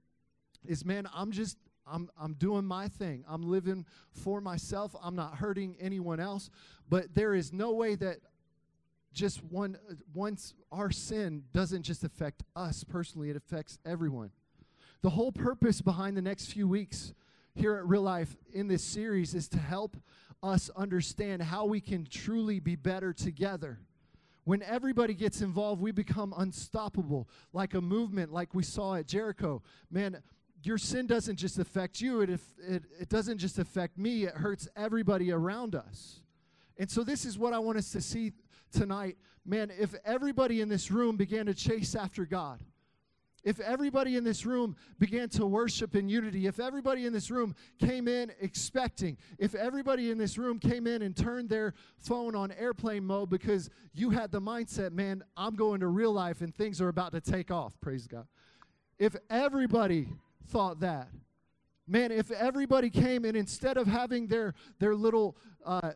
Is 0.65 0.85
man, 0.85 1.09
I'm 1.15 1.33
just 1.33 1.57
I'm 1.87 2.09
I'm 2.21 2.35
doing 2.35 2.65
my 2.65 2.89
thing. 2.89 3.25
I'm 3.27 3.43
living 3.43 3.87
for 4.13 4.41
myself. 4.41 4.95
I'm 5.03 5.17
not 5.17 5.37
hurting 5.37 5.77
anyone 5.81 6.21
else. 6.21 6.51
But 6.89 7.15
there 7.15 7.35
is 7.35 7.53
no 7.53 7.73
way 7.73 7.97
that 7.97 8.19
just 9.13 9.43
one 9.45 9.77
uh, 9.91 9.95
once 10.15 10.55
our 10.71 10.91
sin 10.91 11.45
doesn't 11.53 11.83
just 11.83 12.05
affect 12.05 12.43
us 12.57 12.85
personally 12.85 13.31
it 13.31 13.37
affects 13.37 13.79
everyone. 13.85 14.31
The 15.03 15.11
whole 15.11 15.33
purpose 15.33 15.81
behind 15.81 16.17
the 16.17 16.23
next 16.23 16.47
few 16.47 16.69
weeks 16.69 17.13
here 17.55 17.75
at 17.75 17.87
real 17.87 18.03
life 18.03 18.37
in 18.53 18.69
this 18.69 18.83
series 18.83 19.35
is 19.35 19.49
to 19.49 19.59
help 19.59 19.97
us 20.43 20.71
understand 20.77 21.43
how 21.43 21.67
we 21.67 21.81
can 21.81 22.07
truly 22.09 22.61
be 22.61 22.77
better 22.77 23.13
together. 23.13 23.79
When 24.45 24.63
everybody 24.63 25.15
gets 25.15 25.41
involved 25.41 25.81
we 25.81 25.93
become 25.93 26.35
unstoppable 26.37 27.29
like 27.53 27.75
a 27.75 27.81
movement 27.81 28.33
like 28.33 28.55
we 28.55 28.63
saw 28.63 28.95
at 28.95 29.07
jericho. 29.07 29.63
Man 29.91 30.23
your 30.65 30.79
sin 30.79 31.09
doesn't 31.09 31.37
just 31.37 31.59
affect 31.59 32.01
you 32.01 32.21
it, 32.21 32.31
it, 32.31 32.85
it 33.01 33.09
doesn't 33.09 33.39
just 33.39 33.59
affect 33.59 33.99
me 33.99 34.25
it 34.25 34.35
hurts 34.35 34.69
everybody 34.77 35.33
around 35.33 35.75
us. 35.75 36.21
And 36.79 36.91
so 36.91 37.05
this 37.05 37.25
is 37.25 37.39
what 37.39 37.53
i 37.53 37.59
want 37.59 37.79
us 37.79 37.91
to 37.93 38.01
see 38.01 38.33
tonight, 38.73 39.17
man, 39.45 39.71
if 39.79 39.95
everybody 40.05 40.61
in 40.61 40.69
this 40.69 40.91
room 40.91 41.17
began 41.17 41.47
to 41.47 41.55
chase 41.55 41.95
after 41.95 42.25
God, 42.25 42.61
if 43.45 43.59
everybody 43.59 44.17
in 44.17 44.23
this 44.23 44.47
room 44.47 44.77
began 45.01 45.29
to 45.31 45.47
worship 45.47 45.97
in 45.97 46.09
unity, 46.09 46.47
if 46.47 46.61
everybody 46.61 47.07
in 47.07 47.13
this 47.13 47.31
room 47.31 47.57
came 47.81 48.07
in 48.07 48.31
expecting, 48.41 49.17
if 49.39 49.55
everybody 49.55 50.11
in 50.11 50.19
this 50.19 50.39
room 50.39 50.61
came 50.61 50.87
in 50.87 51.03
and 51.03 51.17
turned 51.17 51.49
their 51.49 51.75
phone 51.99 52.37
on 52.37 52.53
airplane 52.53 53.05
mode 53.05 53.31
because 53.31 53.69
you 53.95 54.11
had 54.11 54.31
the 54.31 54.41
mindset, 54.41 54.93
man, 54.93 55.25
I'm 55.37 55.57
going 55.57 55.81
to 55.81 55.89
real 55.89 56.13
life 56.13 56.41
and 56.41 56.55
things 56.55 56.81
are 56.81 56.89
about 56.89 57.13
to 57.13 57.21
take 57.21 57.51
off, 57.51 57.73
praise 57.81 58.07
God. 58.07 58.27
If 58.99 59.17
everybody 59.29 60.09
thought 60.47 60.79
that, 60.81 61.09
man, 61.89 62.13
if 62.13 62.31
everybody 62.31 62.91
came 62.91 63.25
and 63.25 63.37
instead 63.37 63.77
of 63.77 63.89
having 63.89 64.29
their, 64.29 64.55
their 64.79 64.95
little, 64.95 65.37
uh, 65.67 65.93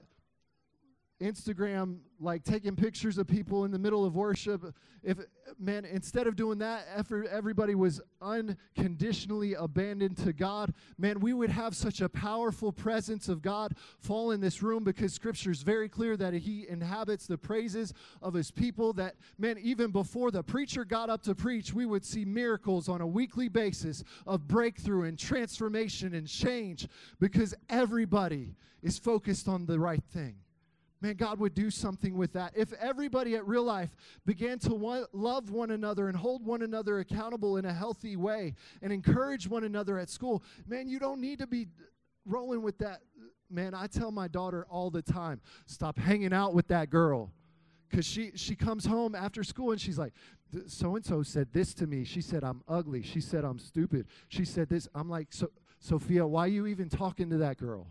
Instagram, 1.21 1.99
like 2.21 2.45
taking 2.45 2.77
pictures 2.77 3.17
of 3.17 3.27
people 3.27 3.65
in 3.65 3.71
the 3.71 3.79
middle 3.79 4.05
of 4.05 4.15
worship. 4.15 4.75
If 5.03 5.19
man, 5.59 5.85
instead 5.85 6.27
of 6.27 6.37
doing 6.37 6.59
that, 6.59 6.87
if 6.97 7.11
everybody 7.11 7.75
was 7.75 8.01
unconditionally 8.21 9.55
abandoned 9.55 10.17
to 10.19 10.33
God. 10.33 10.75
Man, 10.99 11.21
we 11.21 11.33
would 11.33 11.51
have 11.51 11.75
such 11.75 12.01
a 12.01 12.09
powerful 12.09 12.73
presence 12.73 13.29
of 13.29 13.41
God 13.41 13.77
fall 13.99 14.33
in 14.33 14.41
this 14.41 14.63
room 14.63 14.85
because 14.85 15.15
Scripture 15.15 15.51
is 15.51 15.63
very 15.63 15.89
clear 15.89 16.17
that 16.17 16.35
He 16.35 16.67
inhabits 16.69 17.27
the 17.27 17.39
praises 17.39 17.95
of 18.21 18.35
His 18.35 18.51
people. 18.51 18.93
That 18.93 19.15
man, 19.39 19.59
even 19.59 19.91
before 19.91 20.31
the 20.31 20.43
preacher 20.43 20.85
got 20.85 21.09
up 21.09 21.23
to 21.23 21.35
preach, 21.35 21.73
we 21.73 21.87
would 21.87 22.05
see 22.05 22.25
miracles 22.25 22.89
on 22.89 23.01
a 23.01 23.07
weekly 23.07 23.49
basis 23.49 24.05
of 24.27 24.47
breakthrough 24.47 25.05
and 25.05 25.19
transformation 25.19 26.15
and 26.15 26.27
change 26.27 26.89
because 27.21 27.55
everybody 27.71 28.55
is 28.83 28.99
focused 28.99 29.49
on 29.49 29.67
the 29.67 29.79
right 29.79 30.05
thing. 30.13 30.37
Man, 31.03 31.15
God 31.15 31.39
would 31.41 31.55
do 31.55 31.71
something 31.71 32.17
with 32.17 32.33
that. 32.33 32.53
If 32.57 32.73
everybody 32.75 33.35
at 33.35 33.47
real 33.47 33.65
life 33.65 33.95
began 34.25 34.59
to 34.61 34.75
one, 34.75 35.05
love 35.13 35.51
one 35.51 35.71
another 35.71 36.09
and 36.09 36.17
hold 36.17 36.45
one 36.45 36.63
another 36.63 37.01
accountable 37.01 37.59
in 37.59 37.67
a 37.67 37.73
healthy 37.73 38.17
way 38.17 38.55
and 38.81 38.93
encourage 38.93 39.47
one 39.47 39.65
another 39.65 39.99
at 39.99 40.09
school, 40.09 40.43
man, 40.67 40.89
you 40.89 40.99
don't 40.99 41.21
need 41.21 41.39
to 41.41 41.47
be 41.47 41.69
rolling 42.25 42.63
with 42.63 42.79
that. 42.79 43.03
Man, 43.51 43.75
I 43.75 43.87
tell 43.87 44.11
my 44.11 44.27
daughter 44.27 44.67
all 44.71 44.91
the 44.91 45.03
time 45.03 45.41
stop 45.67 45.99
hanging 45.99 46.33
out 46.33 46.55
with 46.55 46.69
that 46.69 46.91
girl. 46.91 47.31
Because 47.89 48.07
she, 48.07 48.33
she 48.35 48.57
comes 48.57 48.85
home 48.85 49.15
after 49.15 49.45
school 49.45 49.71
and 49.71 49.81
she's 49.81 49.99
like, 49.99 50.13
so 50.67 50.97
and 50.97 51.05
so 51.05 51.23
said 51.23 51.49
this 51.53 51.75
to 51.75 51.87
me. 51.87 52.05
She 52.05 52.21
said, 52.21 52.43
I'm 52.43 52.63
ugly. 52.67 53.03
She 53.03 53.21
said, 53.21 53.45
I'm 53.45 53.59
stupid. 53.59 54.07
She 54.29 54.45
said 54.45 54.69
this. 54.69 54.89
I'm 54.95 55.09
like, 55.09 55.29
so, 55.31 55.51
Sophia, 55.79 56.27
why 56.27 56.47
are 56.47 56.49
you 56.49 56.67
even 56.67 56.89
talking 56.89 57.31
to 57.31 57.37
that 57.39 57.59
girl? 57.59 57.87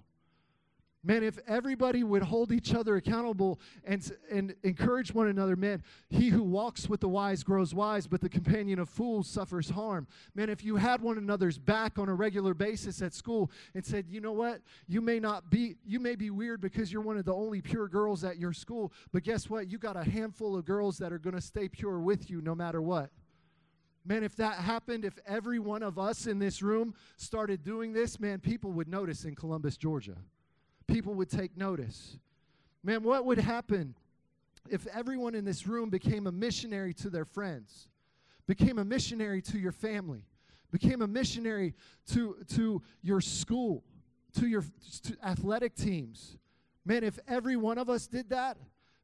Man, 1.08 1.24
if 1.24 1.38
everybody 1.48 2.04
would 2.04 2.24
hold 2.24 2.52
each 2.52 2.74
other 2.74 2.96
accountable 2.96 3.60
and, 3.84 4.12
and 4.32 4.56
encourage 4.64 5.14
one 5.14 5.28
another, 5.28 5.56
man, 5.56 5.84
he 6.10 6.30
who 6.30 6.42
walks 6.42 6.90
with 6.90 7.00
the 7.00 7.08
wise 7.08 7.44
grows 7.44 7.76
wise, 7.76 8.08
but 8.08 8.22
the 8.22 8.30
companion 8.30 8.80
of 8.80 8.90
fools 8.90 9.30
suffers 9.30 9.70
harm. 9.70 10.08
Man, 10.34 10.50
if 10.50 10.64
you 10.64 10.78
had 10.78 11.02
one 11.02 11.20
another's 11.20 11.60
back 11.60 12.00
on 12.00 12.10
a 12.10 12.14
regular 12.16 12.56
basis 12.56 13.04
at 13.04 13.14
school 13.14 13.52
and 13.76 13.86
said, 13.86 14.06
you 14.10 14.20
know 14.20 14.32
what, 14.32 14.62
you 14.88 15.00
may 15.00 15.20
not 15.20 15.52
be, 15.52 15.76
you 15.86 16.00
may 16.00 16.16
be 16.16 16.32
weird 16.32 16.60
because 16.60 16.92
you're 16.92 17.04
one 17.04 17.18
of 17.18 17.26
the 17.26 17.36
only 17.36 17.62
pure 17.62 17.88
girls 17.88 18.24
at 18.24 18.40
your 18.40 18.52
school, 18.52 18.92
but 19.14 19.22
guess 19.22 19.48
what? 19.48 19.70
You 19.70 19.78
got 19.78 19.96
a 19.96 20.04
handful 20.04 20.58
of 20.58 20.66
girls 20.66 20.98
that 20.98 21.14
are 21.14 21.20
going 21.20 21.36
to 21.36 21.42
stay 21.42 21.70
pure 21.70 22.00
with 22.00 22.32
you 22.32 22.42
no 22.42 22.56
matter 22.56 22.82
what. 22.82 23.12
Man, 24.04 24.24
if 24.24 24.36
that 24.38 24.56
happened, 24.56 25.06
if 25.06 25.20
every 25.28 25.60
one 25.60 25.84
of 25.84 26.00
us 26.00 26.26
in 26.26 26.40
this 26.40 26.64
room 26.64 26.96
started 27.16 27.64
doing 27.64 27.94
this, 27.94 28.20
man, 28.20 28.40
people 28.40 28.72
would 28.72 28.88
notice 28.88 29.24
in 29.24 29.36
Columbus, 29.36 29.78
Georgia 29.78 30.16
people 30.88 31.14
would 31.16 31.30
take 31.30 31.58
notice. 31.58 32.18
Man, 32.84 33.04
what 33.04 33.26
would 33.26 33.40
happen 33.40 33.96
if 34.70 34.86
everyone 34.88 35.36
in 35.36 35.46
this 35.46 35.68
room 35.68 35.90
became 35.90 36.28
a 36.28 36.32
missionary 36.32 36.94
to 36.96 37.10
their 37.10 37.26
friends, 37.26 37.88
became 38.48 38.80
a 38.80 38.86
missionary 38.86 39.42
to 39.44 39.58
your 39.58 39.72
family, 39.72 40.26
became 40.72 41.02
a 41.02 41.08
missionary 41.08 41.74
to, 42.08 42.38
to 42.56 42.82
your 43.02 43.22
school, 43.22 43.84
to 44.40 44.48
your 44.48 44.64
to 45.04 45.18
athletic 45.24 45.76
teams? 45.76 46.38
Man, 46.86 47.04
if 47.04 47.18
every 47.28 47.56
one 47.56 47.78
of 47.78 47.90
us 47.90 48.06
did 48.06 48.30
that, 48.30 48.58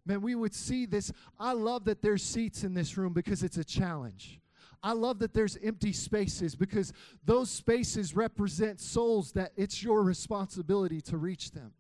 man, 0.06 0.22
we 0.22 0.36
would 0.36 0.54
see 0.54 0.86
this. 0.86 1.12
I 1.40 1.54
love 1.54 1.86
that 1.86 2.02
there's 2.02 2.24
seats 2.24 2.64
in 2.64 2.74
this 2.74 2.98
room 2.98 3.14
because 3.14 3.42
it's 3.42 3.58
a 3.58 3.64
challenge. 3.64 4.40
I 4.84 4.94
love 4.94 5.20
that 5.20 5.34
there's 5.34 5.58
empty 5.64 5.94
spaces 5.94 6.56
because 6.56 6.92
those 7.24 7.52
spaces 7.52 8.16
represent 8.16 8.80
souls 8.80 9.32
that 9.34 9.52
it's 9.56 9.84
your 9.84 10.02
responsibility 10.04 11.02
to 11.02 11.18
reach 11.18 11.52
them. 11.52 11.74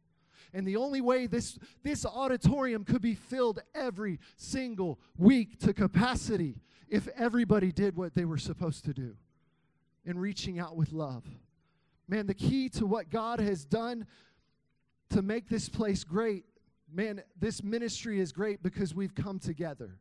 And 0.54 0.68
the 0.68 0.76
only 0.76 1.02
way 1.02 1.28
this, 1.28 1.58
this 1.84 2.06
auditorium 2.06 2.84
could 2.84 3.02
be 3.02 3.16
filled 3.16 3.62
every 3.74 4.20
single 4.36 5.00
week 5.18 5.60
to 5.60 5.74
capacity 5.74 6.62
if 6.90 7.08
everybody 7.18 7.72
did 7.72 7.96
what 7.96 8.14
they 8.14 8.26
were 8.26 8.38
supposed 8.38 8.86
to 8.86 8.94
do 8.94 9.16
in 10.06 10.20
reaching 10.20 10.60
out 10.60 10.76
with 10.76 10.92
love. 10.92 11.24
Man, 12.08 12.28
the 12.28 12.34
key 12.34 12.68
to 12.70 12.86
what 12.86 13.10
God 13.10 13.40
has 13.40 13.64
done 13.64 14.06
to 15.12 15.22
make 15.22 15.48
this 15.48 15.70
place 15.70 16.04
great, 16.04 16.44
man, 16.92 17.22
this 17.40 17.64
ministry 17.64 18.20
is 18.20 18.32
great 18.32 18.62
because 18.62 18.94
we've 18.94 19.16
come 19.16 19.40
together. 19.40 19.98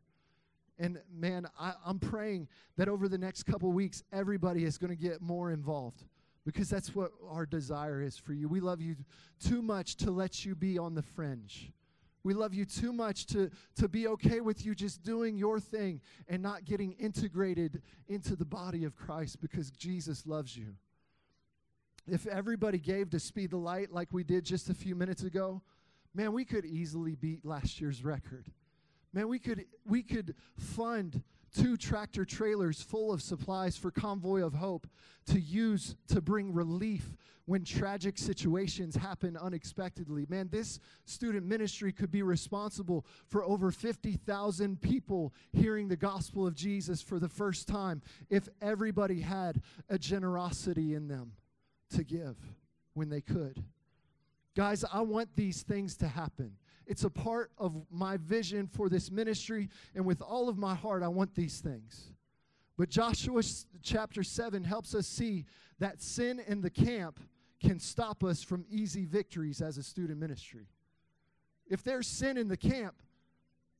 And 0.81 0.99
man, 1.13 1.45
I, 1.59 1.73
am 1.85 1.99
praying 1.99 2.47
that 2.75 2.89
over 2.89 3.07
the 3.07 3.17
next 3.17 3.43
couple 3.43 3.71
weeks, 3.71 4.03
everybody 4.11 4.63
is 4.65 4.79
going 4.79 4.89
to 4.89 4.95
get 5.01 5.21
more 5.21 5.51
involved 5.51 6.03
because 6.43 6.71
that's 6.71 6.95
what 6.95 7.11
our 7.29 7.45
desire 7.45 8.01
is 8.01 8.17
for 8.17 8.33
you. 8.33 8.49
We 8.49 8.61
love 8.61 8.81
you 8.81 8.95
too 9.39 9.61
much 9.61 9.95
to 9.97 10.09
let 10.09 10.43
you 10.43 10.55
be 10.55 10.79
on 10.79 10.95
the 10.95 11.03
fringe. 11.03 11.71
We 12.23 12.33
love 12.33 12.55
you 12.55 12.65
too 12.65 12.91
much 12.93 13.27
to, 13.27 13.51
to 13.75 13.87
be 13.87 14.07
okay 14.07 14.41
with 14.41 14.65
you 14.65 14.73
just 14.73 15.03
doing 15.03 15.37
your 15.37 15.59
thing 15.59 16.01
and 16.27 16.41
not 16.41 16.65
getting 16.65 16.93
integrated 16.93 17.83
into 18.07 18.35
the 18.35 18.45
body 18.45 18.83
of 18.83 18.95
Christ 18.95 19.39
because 19.39 19.69
Jesus 19.69 20.25
loves 20.25 20.57
you. 20.57 20.73
If 22.07 22.25
everybody 22.25 22.79
gave 22.79 23.11
to 23.11 23.19
speed 23.19 23.51
the 23.51 23.57
light 23.57 23.91
like 23.91 24.11
we 24.11 24.23
did 24.23 24.45
just 24.45 24.71
a 24.71 24.73
few 24.73 24.95
minutes 24.95 25.21
ago, 25.21 25.61
man, 26.15 26.33
we 26.33 26.43
could 26.43 26.65
easily 26.65 27.13
beat 27.13 27.45
last 27.45 27.79
year's 27.79 28.03
record. 28.03 28.47
Man, 29.13 29.27
we 29.27 29.39
could 29.39 29.65
we 29.85 30.03
could 30.03 30.35
fund 30.57 31.21
two 31.53 31.75
tractor 31.75 32.23
trailers 32.23 32.81
full 32.81 33.11
of 33.11 33.21
supplies 33.21 33.77
for 33.77 33.91
Convoy 33.91 34.41
of 34.41 34.53
Hope 34.53 34.87
to 35.27 35.39
use 35.39 35.95
to 36.07 36.21
bring 36.21 36.53
relief 36.53 37.15
when 37.45 37.65
tragic 37.65 38.17
situations 38.17 38.95
happen 38.95 39.35
unexpectedly. 39.35 40.25
Man, 40.29 40.47
this 40.49 40.79
student 41.05 41.45
ministry 41.45 41.91
could 41.91 42.11
be 42.11 42.23
responsible 42.23 43.05
for 43.27 43.43
over 43.43 43.71
50,000 43.71 44.79
people 44.79 45.33
hearing 45.51 45.89
the 45.89 45.97
gospel 45.97 46.47
of 46.47 46.55
Jesus 46.55 47.01
for 47.01 47.19
the 47.19 47.27
first 47.27 47.67
time 47.67 48.01
if 48.29 48.47
everybody 48.61 49.19
had 49.19 49.61
a 49.89 49.97
generosity 49.97 50.93
in 50.93 51.09
them 51.09 51.33
to 51.95 52.03
give 52.05 52.37
when 52.93 53.09
they 53.09 53.21
could. 53.21 53.61
Guys, 54.55 54.85
I 54.91 55.01
want 55.01 55.35
these 55.35 55.63
things 55.63 55.97
to 55.97 56.07
happen. 56.07 56.53
It's 56.91 57.05
a 57.05 57.09
part 57.09 57.53
of 57.57 57.73
my 57.89 58.17
vision 58.17 58.67
for 58.67 58.89
this 58.89 59.09
ministry, 59.09 59.69
and 59.95 60.05
with 60.05 60.21
all 60.21 60.49
of 60.49 60.57
my 60.57 60.75
heart, 60.75 61.03
I 61.03 61.07
want 61.07 61.33
these 61.33 61.61
things. 61.61 62.11
But 62.77 62.89
Joshua 62.89 63.43
chapter 63.81 64.23
7 64.23 64.61
helps 64.65 64.93
us 64.93 65.07
see 65.07 65.45
that 65.79 66.01
sin 66.01 66.41
in 66.45 66.59
the 66.59 66.69
camp 66.69 67.17
can 67.63 67.79
stop 67.79 68.25
us 68.25 68.43
from 68.43 68.65
easy 68.69 69.05
victories 69.05 69.61
as 69.61 69.77
a 69.77 69.83
student 69.83 70.19
ministry. 70.19 70.67
If 71.65 71.81
there's 71.81 72.07
sin 72.07 72.35
in 72.35 72.49
the 72.49 72.57
camp, 72.57 72.95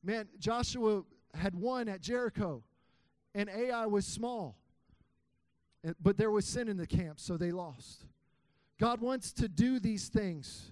man, 0.02 0.26
Joshua 0.38 1.02
had 1.34 1.54
won 1.54 1.90
at 1.90 2.00
Jericho, 2.00 2.64
and 3.34 3.50
Ai 3.50 3.84
was 3.84 4.06
small. 4.06 4.56
But 6.00 6.16
there 6.16 6.30
was 6.30 6.46
sin 6.46 6.66
in 6.66 6.78
the 6.78 6.86
camp, 6.86 7.20
so 7.20 7.36
they 7.36 7.50
lost. 7.50 8.06
God 8.80 9.02
wants 9.02 9.34
to 9.34 9.48
do 9.48 9.78
these 9.78 10.08
things 10.08 10.70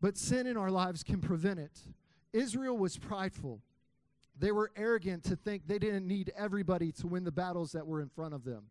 but 0.00 0.16
sin 0.16 0.46
in 0.46 0.56
our 0.56 0.70
lives 0.70 1.02
can 1.02 1.20
prevent 1.20 1.58
it. 1.58 1.80
Israel 2.32 2.76
was 2.76 2.96
prideful. 2.96 3.60
They 4.38 4.52
were 4.52 4.70
arrogant 4.76 5.24
to 5.24 5.36
think 5.36 5.66
they 5.66 5.78
didn't 5.78 6.06
need 6.06 6.32
everybody 6.36 6.92
to 6.92 7.06
win 7.06 7.24
the 7.24 7.32
battles 7.32 7.72
that 7.72 7.86
were 7.86 8.00
in 8.00 8.08
front 8.08 8.34
of 8.34 8.44
them. 8.44 8.64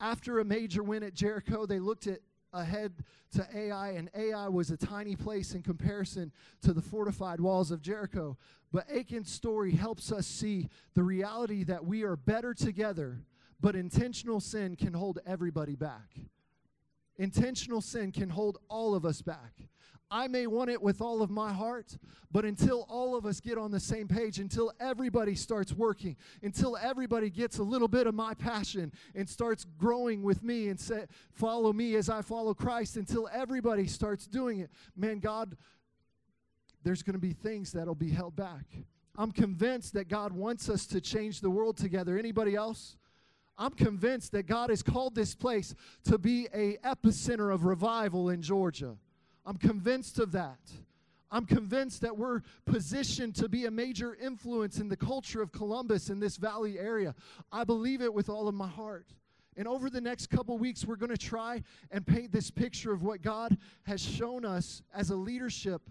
After 0.00 0.38
a 0.38 0.44
major 0.44 0.82
win 0.82 1.02
at 1.02 1.14
Jericho, 1.14 1.66
they 1.66 1.78
looked 1.78 2.06
at 2.06 2.20
ahead 2.52 3.04
to 3.32 3.46
Ai, 3.54 3.90
and 3.90 4.10
Ai 4.14 4.48
was 4.48 4.70
a 4.70 4.76
tiny 4.76 5.14
place 5.14 5.54
in 5.54 5.62
comparison 5.62 6.32
to 6.62 6.72
the 6.72 6.82
fortified 6.82 7.40
walls 7.40 7.70
of 7.70 7.82
Jericho. 7.82 8.36
But 8.72 8.86
Achan's 8.90 9.30
story 9.30 9.72
helps 9.72 10.10
us 10.12 10.26
see 10.26 10.68
the 10.94 11.02
reality 11.02 11.64
that 11.64 11.84
we 11.84 12.02
are 12.02 12.16
better 12.16 12.54
together, 12.54 13.22
but 13.60 13.76
intentional 13.76 14.40
sin 14.40 14.76
can 14.76 14.92
hold 14.92 15.18
everybody 15.26 15.76
back. 15.76 16.18
Intentional 17.18 17.80
sin 17.80 18.12
can 18.12 18.30
hold 18.30 18.58
all 18.68 18.94
of 18.94 19.04
us 19.04 19.22
back. 19.22 19.52
I 20.10 20.26
may 20.26 20.46
want 20.46 20.70
it 20.70 20.82
with 20.82 21.00
all 21.00 21.22
of 21.22 21.30
my 21.30 21.52
heart, 21.52 21.96
but 22.32 22.44
until 22.44 22.84
all 22.88 23.16
of 23.16 23.24
us 23.24 23.40
get 23.40 23.58
on 23.58 23.70
the 23.70 23.78
same 23.78 24.08
page, 24.08 24.38
until 24.38 24.72
everybody 24.80 25.34
starts 25.34 25.72
working, 25.72 26.16
until 26.42 26.76
everybody 26.76 27.30
gets 27.30 27.58
a 27.58 27.62
little 27.62 27.88
bit 27.88 28.06
of 28.06 28.14
my 28.14 28.34
passion 28.34 28.92
and 29.14 29.28
starts 29.28 29.64
growing 29.78 30.22
with 30.22 30.42
me 30.42 30.68
and 30.68 30.80
say, 30.80 31.06
follow 31.32 31.72
me 31.72 31.94
as 31.94 32.10
I 32.10 32.22
follow 32.22 32.54
Christ, 32.54 32.96
until 32.96 33.28
everybody 33.32 33.86
starts 33.86 34.26
doing 34.26 34.58
it, 34.58 34.70
man, 34.96 35.20
God, 35.20 35.56
there's 36.82 37.02
going 37.02 37.14
to 37.14 37.20
be 37.20 37.32
things 37.32 37.72
that'll 37.72 37.94
be 37.94 38.10
held 38.10 38.34
back. 38.34 38.66
I'm 39.16 39.32
convinced 39.32 39.92
that 39.94 40.08
God 40.08 40.32
wants 40.32 40.68
us 40.68 40.86
to 40.86 41.00
change 41.00 41.40
the 41.40 41.50
world 41.50 41.76
together. 41.76 42.18
Anybody 42.18 42.54
else? 42.54 42.96
I'm 43.58 43.72
convinced 43.72 44.32
that 44.32 44.46
God 44.46 44.70
has 44.70 44.82
called 44.82 45.14
this 45.14 45.34
place 45.34 45.74
to 46.04 46.16
be 46.16 46.48
a 46.54 46.78
epicenter 46.78 47.52
of 47.52 47.64
revival 47.64 48.30
in 48.30 48.40
Georgia. 48.40 48.96
I'm 49.44 49.56
convinced 49.56 50.18
of 50.18 50.32
that. 50.32 50.58
I'm 51.32 51.46
convinced 51.46 52.00
that 52.00 52.16
we're 52.16 52.42
positioned 52.66 53.36
to 53.36 53.48
be 53.48 53.66
a 53.66 53.70
major 53.70 54.16
influence 54.16 54.78
in 54.78 54.88
the 54.88 54.96
culture 54.96 55.40
of 55.40 55.52
Columbus 55.52 56.10
in 56.10 56.18
this 56.18 56.36
valley 56.36 56.78
area. 56.78 57.14
I 57.52 57.64
believe 57.64 58.02
it 58.02 58.12
with 58.12 58.28
all 58.28 58.48
of 58.48 58.54
my 58.54 58.66
heart. 58.66 59.06
And 59.56 59.68
over 59.68 59.90
the 59.90 60.00
next 60.00 60.28
couple 60.28 60.58
weeks, 60.58 60.84
we're 60.84 60.96
going 60.96 61.10
to 61.10 61.18
try 61.18 61.62
and 61.90 62.06
paint 62.06 62.32
this 62.32 62.50
picture 62.50 62.92
of 62.92 63.02
what 63.02 63.22
God 63.22 63.56
has 63.84 64.00
shown 64.00 64.44
us 64.44 64.82
as 64.94 65.10
a 65.10 65.16
leadership 65.16 65.82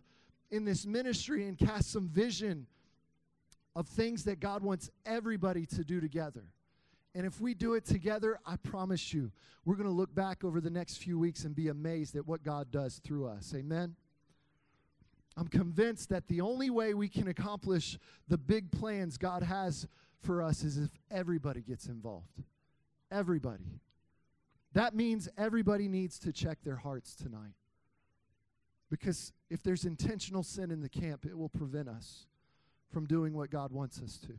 in 0.51 0.65
this 0.65 0.85
ministry 0.85 1.47
and 1.47 1.57
cast 1.57 1.91
some 1.91 2.07
vision 2.09 2.67
of 3.75 3.88
things 3.88 4.23
that 4.25 4.39
God 4.39 4.63
wants 4.63 4.89
everybody 5.05 5.65
to 5.67 5.83
do 5.83 6.01
together. 6.01 6.43
And 7.15 7.25
if 7.25 7.41
we 7.41 7.53
do 7.53 7.73
it 7.73 7.85
together, 7.85 8.39
I 8.45 8.55
promise 8.57 9.13
you, 9.13 9.31
we're 9.65 9.75
going 9.75 9.89
to 9.89 9.93
look 9.93 10.13
back 10.13 10.43
over 10.43 10.61
the 10.61 10.69
next 10.69 10.97
few 10.97 11.17
weeks 11.17 11.43
and 11.43 11.55
be 11.55 11.67
amazed 11.67 12.15
at 12.15 12.27
what 12.27 12.43
God 12.43 12.71
does 12.71 12.99
through 13.03 13.27
us. 13.27 13.53
Amen. 13.55 13.95
I'm 15.35 15.47
convinced 15.47 16.09
that 16.09 16.27
the 16.27 16.41
only 16.41 16.69
way 16.69 16.93
we 16.93 17.07
can 17.07 17.27
accomplish 17.27 17.97
the 18.27 18.37
big 18.37 18.71
plans 18.71 19.17
God 19.17 19.41
has 19.43 19.87
for 20.21 20.41
us 20.41 20.63
is 20.63 20.77
if 20.77 20.89
everybody 21.09 21.61
gets 21.61 21.87
involved. 21.87 22.43
Everybody. 23.11 23.79
That 24.73 24.93
means 24.93 25.29
everybody 25.37 25.87
needs 25.87 26.19
to 26.19 26.31
check 26.31 26.59
their 26.63 26.75
hearts 26.75 27.15
tonight. 27.15 27.53
Because 28.89 29.31
if 29.49 29.63
there's 29.63 29.85
intentional 29.85 30.43
sin 30.43 30.71
in 30.71 30.81
the 30.81 30.89
camp, 30.89 31.25
it 31.25 31.37
will 31.37 31.49
prevent 31.49 31.87
us 31.87 32.25
from 32.91 33.05
doing 33.05 33.33
what 33.33 33.49
God 33.49 33.71
wants 33.71 34.01
us 34.01 34.17
to. 34.27 34.33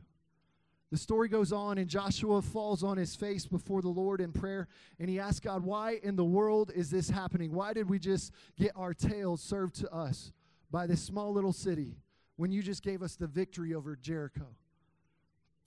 The 0.91 0.97
story 0.97 1.29
goes 1.29 1.53
on, 1.53 1.77
and 1.77 1.87
Joshua 1.87 2.41
falls 2.41 2.83
on 2.83 2.97
his 2.97 3.15
face 3.15 3.45
before 3.45 3.81
the 3.81 3.89
Lord 3.89 4.19
in 4.19 4.33
prayer, 4.33 4.67
and 4.99 5.09
he 5.09 5.19
asks 5.19 5.39
God, 5.39 5.63
Why 5.63 5.99
in 6.03 6.17
the 6.17 6.25
world 6.25 6.69
is 6.75 6.89
this 6.89 7.09
happening? 7.09 7.53
Why 7.53 7.71
did 7.71 7.89
we 7.89 7.97
just 7.97 8.33
get 8.57 8.71
our 8.75 8.93
tails 8.93 9.41
served 9.41 9.75
to 9.75 9.93
us 9.93 10.33
by 10.69 10.87
this 10.87 11.01
small 11.01 11.31
little 11.31 11.53
city 11.53 11.95
when 12.35 12.51
you 12.51 12.61
just 12.61 12.83
gave 12.83 13.01
us 13.01 13.15
the 13.15 13.27
victory 13.27 13.73
over 13.73 13.95
Jericho? 13.95 14.47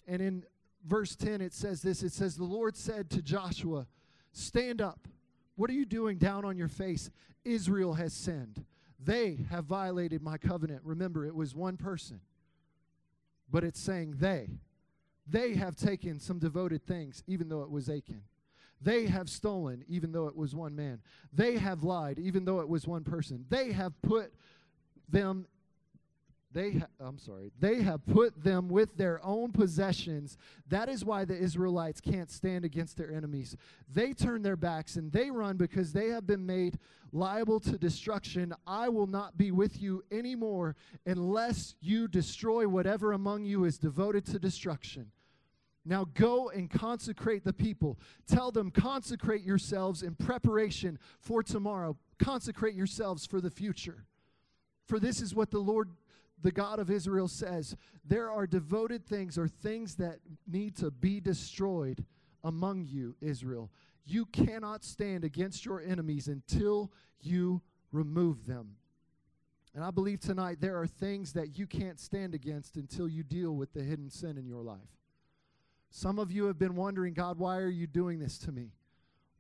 And 0.06 0.20
in 0.20 0.44
verse 0.87 1.16
10, 1.16 1.40
it 1.40 1.54
says 1.54 1.80
this 1.80 2.02
it 2.02 2.12
says, 2.12 2.37
The 2.37 2.44
Lord 2.44 2.76
said 2.76 3.08
to 3.10 3.22
Joshua, 3.22 3.87
Stand 4.32 4.82
up. 4.82 5.08
What 5.56 5.70
are 5.70 5.74
you 5.74 5.87
doing 5.87 6.18
down 6.18 6.44
on 6.44 6.58
your 6.58 6.68
face? 6.68 7.10
Israel 7.44 7.94
has 7.94 8.12
sinned. 8.12 8.64
They 9.02 9.46
have 9.50 9.64
violated 9.64 10.22
my 10.22 10.37
covenant. 10.37 10.80
Remember, 10.84 11.24
it 11.24 11.34
was 11.34 11.54
one 11.54 11.76
person, 11.76 12.20
but 13.50 13.64
it's 13.64 13.80
saying 13.80 14.16
they. 14.18 14.58
They 15.26 15.54
have 15.54 15.76
taken 15.76 16.20
some 16.20 16.38
devoted 16.38 16.87
things, 16.87 17.22
even 17.26 17.48
though 17.48 17.62
it 17.62 17.70
was 17.70 17.88
Achan. 17.88 18.22
They 18.80 19.06
have 19.06 19.30
stolen, 19.30 19.84
even 19.88 20.12
though 20.12 20.26
it 20.26 20.37
was 20.37 20.54
one 20.54 20.76
man. 20.76 21.00
They 21.32 21.56
have 21.56 21.82
lied, 21.82 22.18
even 22.18 22.44
though 22.44 22.60
it 22.60 22.68
was 22.68 22.87
one 22.87 23.02
person. 23.04 23.46
They 23.48 23.72
have 23.72 24.00
put 24.02 24.32
them 25.08 25.46
they 26.54 26.74
ha- 26.74 26.87
I'm 27.00 27.18
sorry. 27.18 27.50
They 27.58 27.82
have 27.82 28.06
put 28.06 28.42
them 28.42 28.68
with 28.68 28.96
their 28.96 29.20
own 29.24 29.50
possessions. 29.50 30.38
That 30.68 30.88
is 30.88 31.04
why 31.04 31.24
the 31.24 31.37
Israelites 31.37 32.00
can't 32.00 32.30
stand 32.30 32.64
against 32.64 32.96
their 32.96 33.12
enemies. 33.12 33.56
They 33.92 34.12
turn 34.12 34.42
their 34.42 34.56
backs 34.56 34.94
and 34.94 35.10
they 35.10 35.32
run 35.32 35.56
because 35.56 35.92
they 35.92 36.10
have 36.10 36.28
been 36.28 36.46
made 36.46 36.78
liable 37.12 37.58
to 37.58 37.76
destruction. 37.76 38.54
I 38.68 38.88
will 38.88 39.08
not 39.08 39.37
be 39.37 39.50
with 39.50 39.82
you 39.82 40.04
anymore 40.12 40.76
unless 41.04 41.74
you 41.80 42.06
destroy 42.06 42.68
whatever 42.68 43.12
among 43.12 43.44
you 43.44 43.64
is 43.64 43.76
devoted 43.76 44.24
to 44.26 44.38
destruction. 44.38 45.10
Now 45.85 46.07
go 46.14 46.49
and 46.49 46.70
consecrate 46.70 47.44
the 47.44 47.53
people. 47.53 47.99
Tell 48.27 48.51
them, 48.51 48.70
consecrate 48.70 49.42
yourselves 49.42 50.03
in 50.03 50.14
preparation 50.14 50.99
for 51.20 51.42
tomorrow. 51.42 51.97
Consecrate 52.18 52.75
yourselves 52.75 53.27
for 53.27 53.40
the 53.40 53.51
future. 53.51 54.07
For 54.87 54.99
this 54.99 55.20
is 55.20 55.35
what 55.35 55.51
the 55.51 55.59
Lord 55.59 55.90
the 56.42 56.53
God 56.53 56.79
of 56.79 56.90
Israel 56.90 57.29
says, 57.29 57.75
There 58.05 58.31
are 58.31 58.47
devoted 58.47 59.07
things 59.07 59.38
or 59.38 59.49
things 59.49 59.97
that 59.97 60.18
need 60.47 60.77
to 60.77 60.90
be 60.90 61.20
destroyed 61.20 62.05
among 62.42 62.87
you, 62.87 63.16
Israel. 63.20 63.70
You 64.05 64.27
cannot 64.27 64.85
stand 64.85 65.25
against 65.25 65.64
your 65.64 65.81
enemies 65.81 66.29
until 66.29 66.92
you 67.20 67.62
remove 67.92 68.47
them. 68.47 68.77
And 69.75 69.83
I 69.83 69.90
believe 69.90 70.20
tonight 70.20 70.59
there 70.61 70.79
are 70.79 70.87
things 70.87 71.33
that 71.33 71.59
you 71.59 71.66
can't 71.66 71.99
stand 71.99 72.35
against 72.35 72.77
until 72.77 73.09
you 73.09 73.23
deal 73.23 73.57
with 73.57 73.73
the 73.73 73.83
hidden 73.83 74.11
sin 74.11 74.37
in 74.37 74.47
your 74.47 74.62
life. 74.62 74.79
Some 75.96 76.18
of 76.18 76.33
you 76.33 76.46
have 76.46 76.59
been 76.59 76.74
wondering, 76.74 77.14
God, 77.14 77.38
why 77.38 77.59
are 77.59 77.68
you 77.68 77.87
doing 77.87 78.18
this 78.18 78.37
to 78.38 78.50
me? 78.50 78.72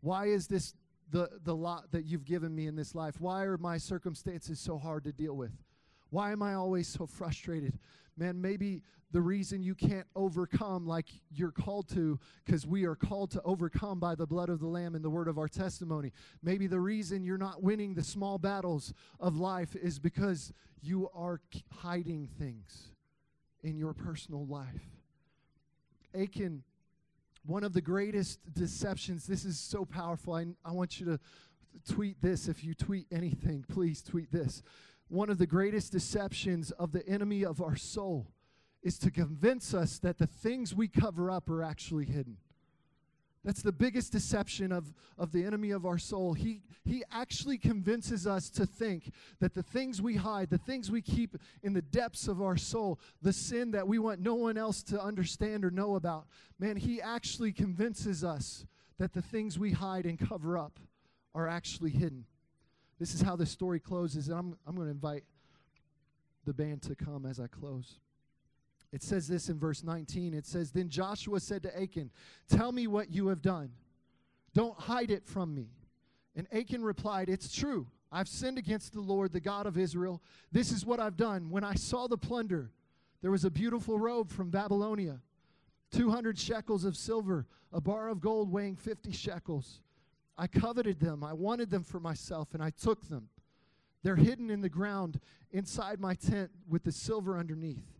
Why 0.02 0.26
is 0.26 0.46
this 0.46 0.72
the, 1.10 1.28
the 1.42 1.54
lot 1.54 1.90
that 1.90 2.04
you've 2.04 2.24
given 2.24 2.54
me 2.54 2.68
in 2.68 2.76
this 2.76 2.94
life? 2.94 3.20
Why 3.20 3.42
are 3.42 3.58
my 3.58 3.76
circumstances 3.76 4.60
so 4.60 4.78
hard 4.78 5.02
to 5.02 5.12
deal 5.12 5.34
with? 5.34 5.50
Why 6.10 6.30
am 6.30 6.44
I 6.44 6.54
always 6.54 6.86
so 6.86 7.06
frustrated? 7.06 7.76
Man, 8.16 8.40
maybe 8.40 8.82
the 9.10 9.20
reason 9.20 9.64
you 9.64 9.74
can't 9.74 10.06
overcome 10.14 10.86
like 10.86 11.08
you're 11.28 11.50
called 11.50 11.88
to, 11.88 12.20
because 12.44 12.64
we 12.68 12.84
are 12.84 12.94
called 12.94 13.32
to 13.32 13.42
overcome 13.44 13.98
by 13.98 14.14
the 14.14 14.24
blood 14.24 14.48
of 14.48 14.60
the 14.60 14.68
Lamb 14.68 14.94
and 14.94 15.04
the 15.04 15.10
word 15.10 15.26
of 15.26 15.38
our 15.38 15.48
testimony. 15.48 16.12
Maybe 16.40 16.68
the 16.68 16.78
reason 16.78 17.24
you're 17.24 17.36
not 17.36 17.64
winning 17.64 17.94
the 17.94 18.04
small 18.04 18.38
battles 18.38 18.94
of 19.18 19.36
life 19.36 19.74
is 19.74 19.98
because 19.98 20.52
you 20.80 21.10
are 21.16 21.40
hiding 21.72 22.28
things 22.38 22.92
in 23.64 23.76
your 23.76 23.92
personal 23.92 24.46
life. 24.46 24.93
Achan, 26.14 26.62
one 27.44 27.64
of 27.64 27.72
the 27.72 27.80
greatest 27.80 28.40
deceptions, 28.54 29.26
this 29.26 29.44
is 29.44 29.58
so 29.58 29.84
powerful. 29.84 30.34
I, 30.34 30.46
I 30.64 30.72
want 30.72 31.00
you 31.00 31.06
to 31.06 31.20
tweet 31.92 32.20
this. 32.22 32.48
If 32.48 32.64
you 32.64 32.74
tweet 32.74 33.06
anything, 33.12 33.64
please 33.68 34.02
tweet 34.02 34.32
this 34.32 34.62
one 35.08 35.30
of 35.30 35.38
the 35.38 35.46
greatest 35.46 35.92
deceptions 35.92 36.70
of 36.72 36.92
the 36.92 37.06
enemy 37.06 37.44
of 37.44 37.60
our 37.60 37.76
soul 37.76 38.26
is 38.82 38.98
to 38.98 39.10
convince 39.10 39.74
us 39.74 39.98
that 39.98 40.18
the 40.18 40.26
things 40.26 40.74
we 40.74 40.88
cover 40.88 41.30
up 41.30 41.48
are 41.48 41.62
actually 41.62 42.04
hidden. 42.04 42.36
That's 43.44 43.60
the 43.60 43.72
biggest 43.72 44.10
deception 44.12 44.72
of, 44.72 44.92
of 45.18 45.30
the 45.30 45.44
enemy 45.44 45.70
of 45.70 45.84
our 45.84 45.98
soul. 45.98 46.32
He, 46.32 46.62
he 46.84 47.04
actually 47.12 47.58
convinces 47.58 48.26
us 48.26 48.48
to 48.50 48.64
think 48.64 49.12
that 49.40 49.52
the 49.52 49.62
things 49.62 50.00
we 50.00 50.16
hide, 50.16 50.48
the 50.48 50.58
things 50.58 50.90
we 50.90 51.02
keep 51.02 51.36
in 51.62 51.74
the 51.74 51.82
depths 51.82 52.26
of 52.26 52.40
our 52.40 52.56
soul, 52.56 52.98
the 53.20 53.34
sin 53.34 53.72
that 53.72 53.86
we 53.86 53.98
want 53.98 54.20
no 54.20 54.34
one 54.34 54.56
else 54.56 54.82
to 54.84 55.00
understand 55.00 55.64
or 55.64 55.70
know 55.70 55.96
about, 55.96 56.26
man, 56.58 56.76
he 56.76 57.02
actually 57.02 57.52
convinces 57.52 58.24
us 58.24 58.64
that 58.98 59.12
the 59.12 59.22
things 59.22 59.58
we 59.58 59.72
hide 59.72 60.06
and 60.06 60.18
cover 60.18 60.56
up 60.56 60.78
are 61.34 61.46
actually 61.46 61.90
hidden. 61.90 62.24
This 62.98 63.14
is 63.14 63.20
how 63.20 63.36
the 63.36 63.46
story 63.46 63.80
closes, 63.80 64.28
and 64.28 64.38
I'm, 64.38 64.56
I'm 64.66 64.74
going 64.74 64.86
to 64.86 64.92
invite 64.92 65.24
the 66.46 66.54
band 66.54 66.82
to 66.82 66.94
come 66.94 67.26
as 67.26 67.40
I 67.40 67.46
close. 67.48 67.98
It 68.94 69.02
says 69.02 69.26
this 69.26 69.48
in 69.48 69.58
verse 69.58 69.82
19. 69.82 70.34
It 70.34 70.46
says, 70.46 70.70
Then 70.70 70.88
Joshua 70.88 71.40
said 71.40 71.64
to 71.64 71.82
Achan, 71.82 72.12
Tell 72.48 72.70
me 72.70 72.86
what 72.86 73.10
you 73.10 73.26
have 73.26 73.42
done. 73.42 73.70
Don't 74.54 74.78
hide 74.78 75.10
it 75.10 75.26
from 75.26 75.52
me. 75.52 75.66
And 76.36 76.46
Achan 76.52 76.84
replied, 76.84 77.28
It's 77.28 77.52
true. 77.52 77.88
I've 78.12 78.28
sinned 78.28 78.56
against 78.56 78.92
the 78.92 79.00
Lord, 79.00 79.32
the 79.32 79.40
God 79.40 79.66
of 79.66 79.76
Israel. 79.76 80.22
This 80.52 80.70
is 80.70 80.86
what 80.86 81.00
I've 81.00 81.16
done. 81.16 81.50
When 81.50 81.64
I 81.64 81.74
saw 81.74 82.06
the 82.06 82.16
plunder, 82.16 82.70
there 83.20 83.32
was 83.32 83.44
a 83.44 83.50
beautiful 83.50 83.98
robe 83.98 84.30
from 84.30 84.50
Babylonia, 84.50 85.20
200 85.90 86.38
shekels 86.38 86.84
of 86.84 86.96
silver, 86.96 87.46
a 87.72 87.80
bar 87.80 88.08
of 88.08 88.20
gold 88.20 88.52
weighing 88.52 88.76
50 88.76 89.10
shekels. 89.10 89.80
I 90.38 90.46
coveted 90.46 91.00
them. 91.00 91.24
I 91.24 91.32
wanted 91.32 91.68
them 91.68 91.82
for 91.82 91.98
myself, 91.98 92.54
and 92.54 92.62
I 92.62 92.70
took 92.70 93.08
them. 93.08 93.28
They're 94.04 94.14
hidden 94.14 94.50
in 94.50 94.60
the 94.60 94.68
ground 94.68 95.18
inside 95.50 95.98
my 95.98 96.14
tent 96.14 96.52
with 96.68 96.84
the 96.84 96.92
silver 96.92 97.36
underneath. 97.36 97.93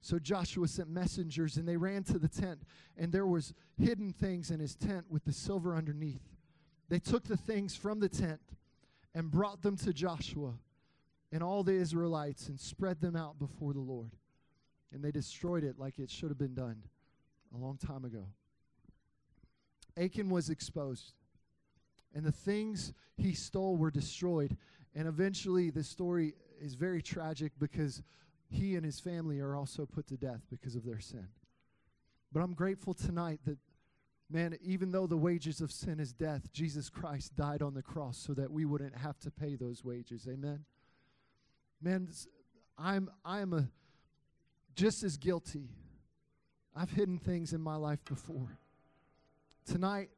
So 0.00 0.18
Joshua 0.18 0.68
sent 0.68 0.88
messengers, 0.88 1.56
and 1.56 1.66
they 1.66 1.76
ran 1.76 2.04
to 2.04 2.18
the 2.18 2.28
tent, 2.28 2.62
and 2.96 3.12
there 3.12 3.26
was 3.26 3.54
hidden 3.78 4.12
things 4.12 4.50
in 4.50 4.60
his 4.60 4.76
tent 4.76 5.06
with 5.10 5.24
the 5.24 5.32
silver 5.32 5.74
underneath. 5.74 6.22
They 6.88 6.98
took 6.98 7.24
the 7.24 7.36
things 7.36 7.74
from 7.74 7.98
the 7.98 8.08
tent 8.08 8.40
and 9.14 9.30
brought 9.30 9.62
them 9.62 9.76
to 9.78 9.92
Joshua 9.92 10.54
and 11.32 11.42
all 11.42 11.64
the 11.64 11.72
Israelites 11.74 12.48
and 12.48 12.60
spread 12.60 13.00
them 13.00 13.16
out 13.16 13.38
before 13.38 13.72
the 13.72 13.80
Lord. 13.80 14.12
And 14.92 15.02
they 15.02 15.10
destroyed 15.10 15.64
it 15.64 15.78
like 15.78 15.98
it 15.98 16.10
should 16.10 16.28
have 16.28 16.38
been 16.38 16.54
done 16.54 16.82
a 17.52 17.58
long 17.58 17.76
time 17.76 18.04
ago. 18.04 18.26
Achan 19.96 20.30
was 20.30 20.50
exposed 20.50 21.14
and 22.16 22.24
the 22.24 22.32
things 22.32 22.94
he 23.18 23.34
stole 23.34 23.76
were 23.76 23.90
destroyed. 23.90 24.56
And 24.94 25.06
eventually, 25.06 25.68
the 25.68 25.84
story 25.84 26.34
is 26.58 26.74
very 26.74 27.02
tragic 27.02 27.52
because 27.58 28.02
he 28.48 28.76
and 28.76 28.84
his 28.84 29.00
family 29.00 29.40
are 29.40 29.56
also 29.56 29.86
put 29.86 30.06
to 30.08 30.16
death 30.16 30.42
because 30.50 30.76
of 30.76 30.84
their 30.84 31.00
sin. 31.00 31.28
But 32.32 32.40
I'm 32.40 32.54
grateful 32.54 32.94
tonight 32.94 33.40
that, 33.44 33.58
man, 34.30 34.56
even 34.62 34.92
though 34.92 35.06
the 35.06 35.16
wages 35.16 35.60
of 35.60 35.72
sin 35.72 36.00
is 36.00 36.12
death, 36.12 36.52
Jesus 36.52 36.88
Christ 36.90 37.34
died 37.36 37.62
on 37.62 37.74
the 37.74 37.82
cross 37.82 38.18
so 38.18 38.34
that 38.34 38.50
we 38.50 38.64
wouldn't 38.64 38.96
have 38.96 39.18
to 39.20 39.30
pay 39.30 39.56
those 39.56 39.84
wages. 39.84 40.26
Amen. 40.30 40.64
Man, 41.80 42.08
I'm 42.78 43.10
I 43.24 43.40
am 43.40 43.52
a 43.52 43.68
just 44.74 45.02
as 45.02 45.16
guilty. 45.16 45.70
I've 46.74 46.90
hidden 46.90 47.18
things 47.18 47.52
in 47.52 47.62
my 47.62 47.76
life 47.76 48.04
before. 48.04 48.58
Tonight, 49.64 50.10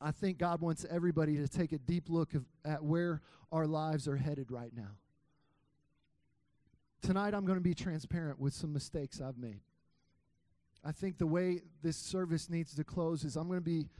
I 0.00 0.10
think 0.10 0.38
God 0.38 0.60
wants 0.60 0.84
everybody 0.90 1.36
to 1.36 1.48
take 1.48 1.72
a 1.72 1.78
deep 1.78 2.10
look 2.10 2.34
of, 2.34 2.44
at 2.64 2.82
where 2.82 3.22
our 3.52 3.66
lives 3.66 4.08
are 4.08 4.16
headed 4.16 4.50
right 4.50 4.72
now. 4.74 4.96
Tonight, 7.04 7.34
I'm 7.34 7.44
going 7.44 7.58
to 7.58 7.62
be 7.62 7.74
transparent 7.74 8.40
with 8.40 8.54
some 8.54 8.72
mistakes 8.72 9.20
I've 9.20 9.36
made. 9.36 9.60
I 10.82 10.90
think 10.90 11.18
the 11.18 11.26
way 11.26 11.60
this 11.82 11.98
service 11.98 12.48
needs 12.48 12.74
to 12.76 12.82
close 12.82 13.24
is 13.24 13.36
I'm 13.36 13.46
going 13.46 13.58
to 13.58 13.64
be 13.64 13.90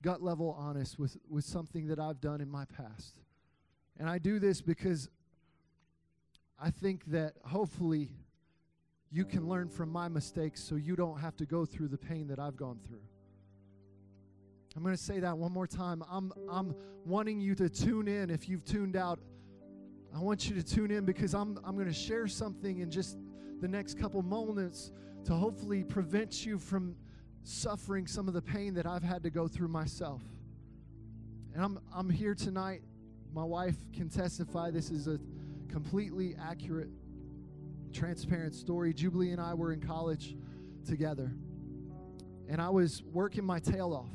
gut 0.00 0.22
level 0.22 0.56
honest 0.56 0.96
with, 0.96 1.16
with 1.28 1.44
something 1.44 1.88
that 1.88 1.98
I've 1.98 2.20
done 2.20 2.40
in 2.40 2.48
my 2.48 2.66
past. 2.66 3.18
And 3.98 4.08
I 4.08 4.18
do 4.18 4.38
this 4.38 4.60
because 4.60 5.08
I 6.56 6.70
think 6.70 7.04
that 7.06 7.32
hopefully 7.44 8.10
you 9.10 9.24
can 9.24 9.48
learn 9.48 9.68
from 9.68 9.90
my 9.90 10.06
mistakes 10.06 10.62
so 10.62 10.76
you 10.76 10.94
don't 10.94 11.18
have 11.18 11.36
to 11.38 11.46
go 11.46 11.64
through 11.64 11.88
the 11.88 11.98
pain 11.98 12.28
that 12.28 12.38
I've 12.38 12.56
gone 12.56 12.78
through. 12.86 13.02
I'm 14.76 14.84
going 14.84 14.94
to 14.94 15.02
say 15.02 15.18
that 15.18 15.36
one 15.36 15.50
more 15.50 15.66
time. 15.66 16.04
I'm, 16.08 16.32
I'm 16.48 16.76
wanting 17.04 17.40
you 17.40 17.56
to 17.56 17.68
tune 17.68 18.06
in. 18.06 18.30
If 18.30 18.48
you've 18.48 18.64
tuned 18.64 18.94
out, 18.94 19.18
I 20.14 20.20
want 20.20 20.48
you 20.48 20.54
to 20.56 20.62
tune 20.62 20.90
in 20.90 21.04
because 21.04 21.34
I'm, 21.34 21.58
I'm 21.64 21.74
going 21.74 21.86
to 21.86 21.92
share 21.92 22.26
something 22.26 22.80
in 22.80 22.90
just 22.90 23.16
the 23.60 23.68
next 23.68 23.98
couple 23.98 24.22
moments 24.22 24.90
to 25.24 25.34
hopefully 25.34 25.84
prevent 25.84 26.44
you 26.44 26.58
from 26.58 26.96
suffering 27.42 28.06
some 28.06 28.28
of 28.28 28.34
the 28.34 28.42
pain 28.42 28.74
that 28.74 28.86
I've 28.86 29.02
had 29.02 29.22
to 29.22 29.30
go 29.30 29.46
through 29.46 29.68
myself. 29.68 30.22
And 31.54 31.62
I'm, 31.62 31.78
I'm 31.94 32.10
here 32.10 32.34
tonight. 32.34 32.82
My 33.32 33.44
wife 33.44 33.76
can 33.92 34.08
testify 34.08 34.70
this 34.70 34.90
is 34.90 35.06
a 35.06 35.18
completely 35.68 36.34
accurate, 36.40 36.90
transparent 37.92 38.54
story. 38.54 38.92
Jubilee 38.92 39.30
and 39.30 39.40
I 39.40 39.54
were 39.54 39.72
in 39.72 39.80
college 39.80 40.36
together, 40.86 41.32
and 42.48 42.60
I 42.60 42.70
was 42.70 43.02
working 43.12 43.44
my 43.44 43.60
tail 43.60 43.92
off. 43.92 44.12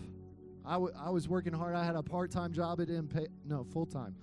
I, 0.65 0.73
w- 0.73 0.93
I 0.97 1.09
was 1.11 1.29
working 1.29 1.53
hard. 1.53 1.75
I 1.75 1.85
had 1.85 1.95
a 1.95 2.03
part 2.03 2.31
time 2.31 2.51
job. 2.51 2.79
It 2.79 2.87
didn't 2.87 3.13
no, 3.45 3.63
full 3.63 3.85
time. 3.85 4.15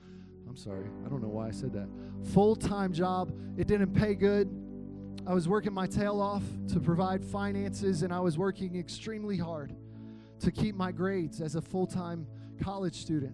I'm 0.53 0.59
sorry. 0.59 0.85
I 1.07 1.09
don't 1.09 1.23
know 1.23 1.31
why 1.31 1.49
I 1.49 1.51
said 1.51 1.73
that. 1.73 1.89
Full 2.35 2.55
time 2.57 2.93
job. 2.93 3.33
It 3.57 3.67
didn't 3.67 3.95
pay 3.95 4.15
good. 4.15 4.51
I 5.27 5.33
was 5.33 5.49
working 5.49 5.73
my 5.73 5.87
tail 5.87 6.21
off 6.21 6.43
to 6.75 6.79
provide 6.79 7.25
finances, 7.25 8.03
and 8.03 8.13
I 8.13 8.21
was 8.21 8.37
working 8.37 8.77
extremely 8.77 9.39
hard 9.39 9.75
to 10.41 10.53
keep 10.53 10.75
my 10.75 10.93
grades 10.93 11.41
as 11.41 11.55
a 11.55 11.63
full 11.63 11.87
time 11.87 12.27
college 12.63 12.97
student. 12.97 13.33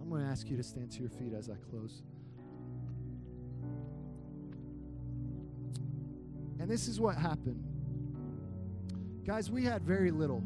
I'm 0.00 0.08
going 0.08 0.22
to 0.22 0.28
ask 0.28 0.48
you 0.48 0.56
to 0.56 0.62
stand 0.62 0.92
to 0.92 1.00
your 1.00 1.10
feet 1.10 1.32
as 1.36 1.50
I 1.50 1.56
close. 1.68 2.04
And 6.60 6.70
this 6.70 6.86
is 6.86 7.00
what 7.00 7.16
happened. 7.16 7.64
Guys, 9.26 9.50
we 9.50 9.64
had 9.64 9.82
very 9.82 10.12
little. 10.12 10.44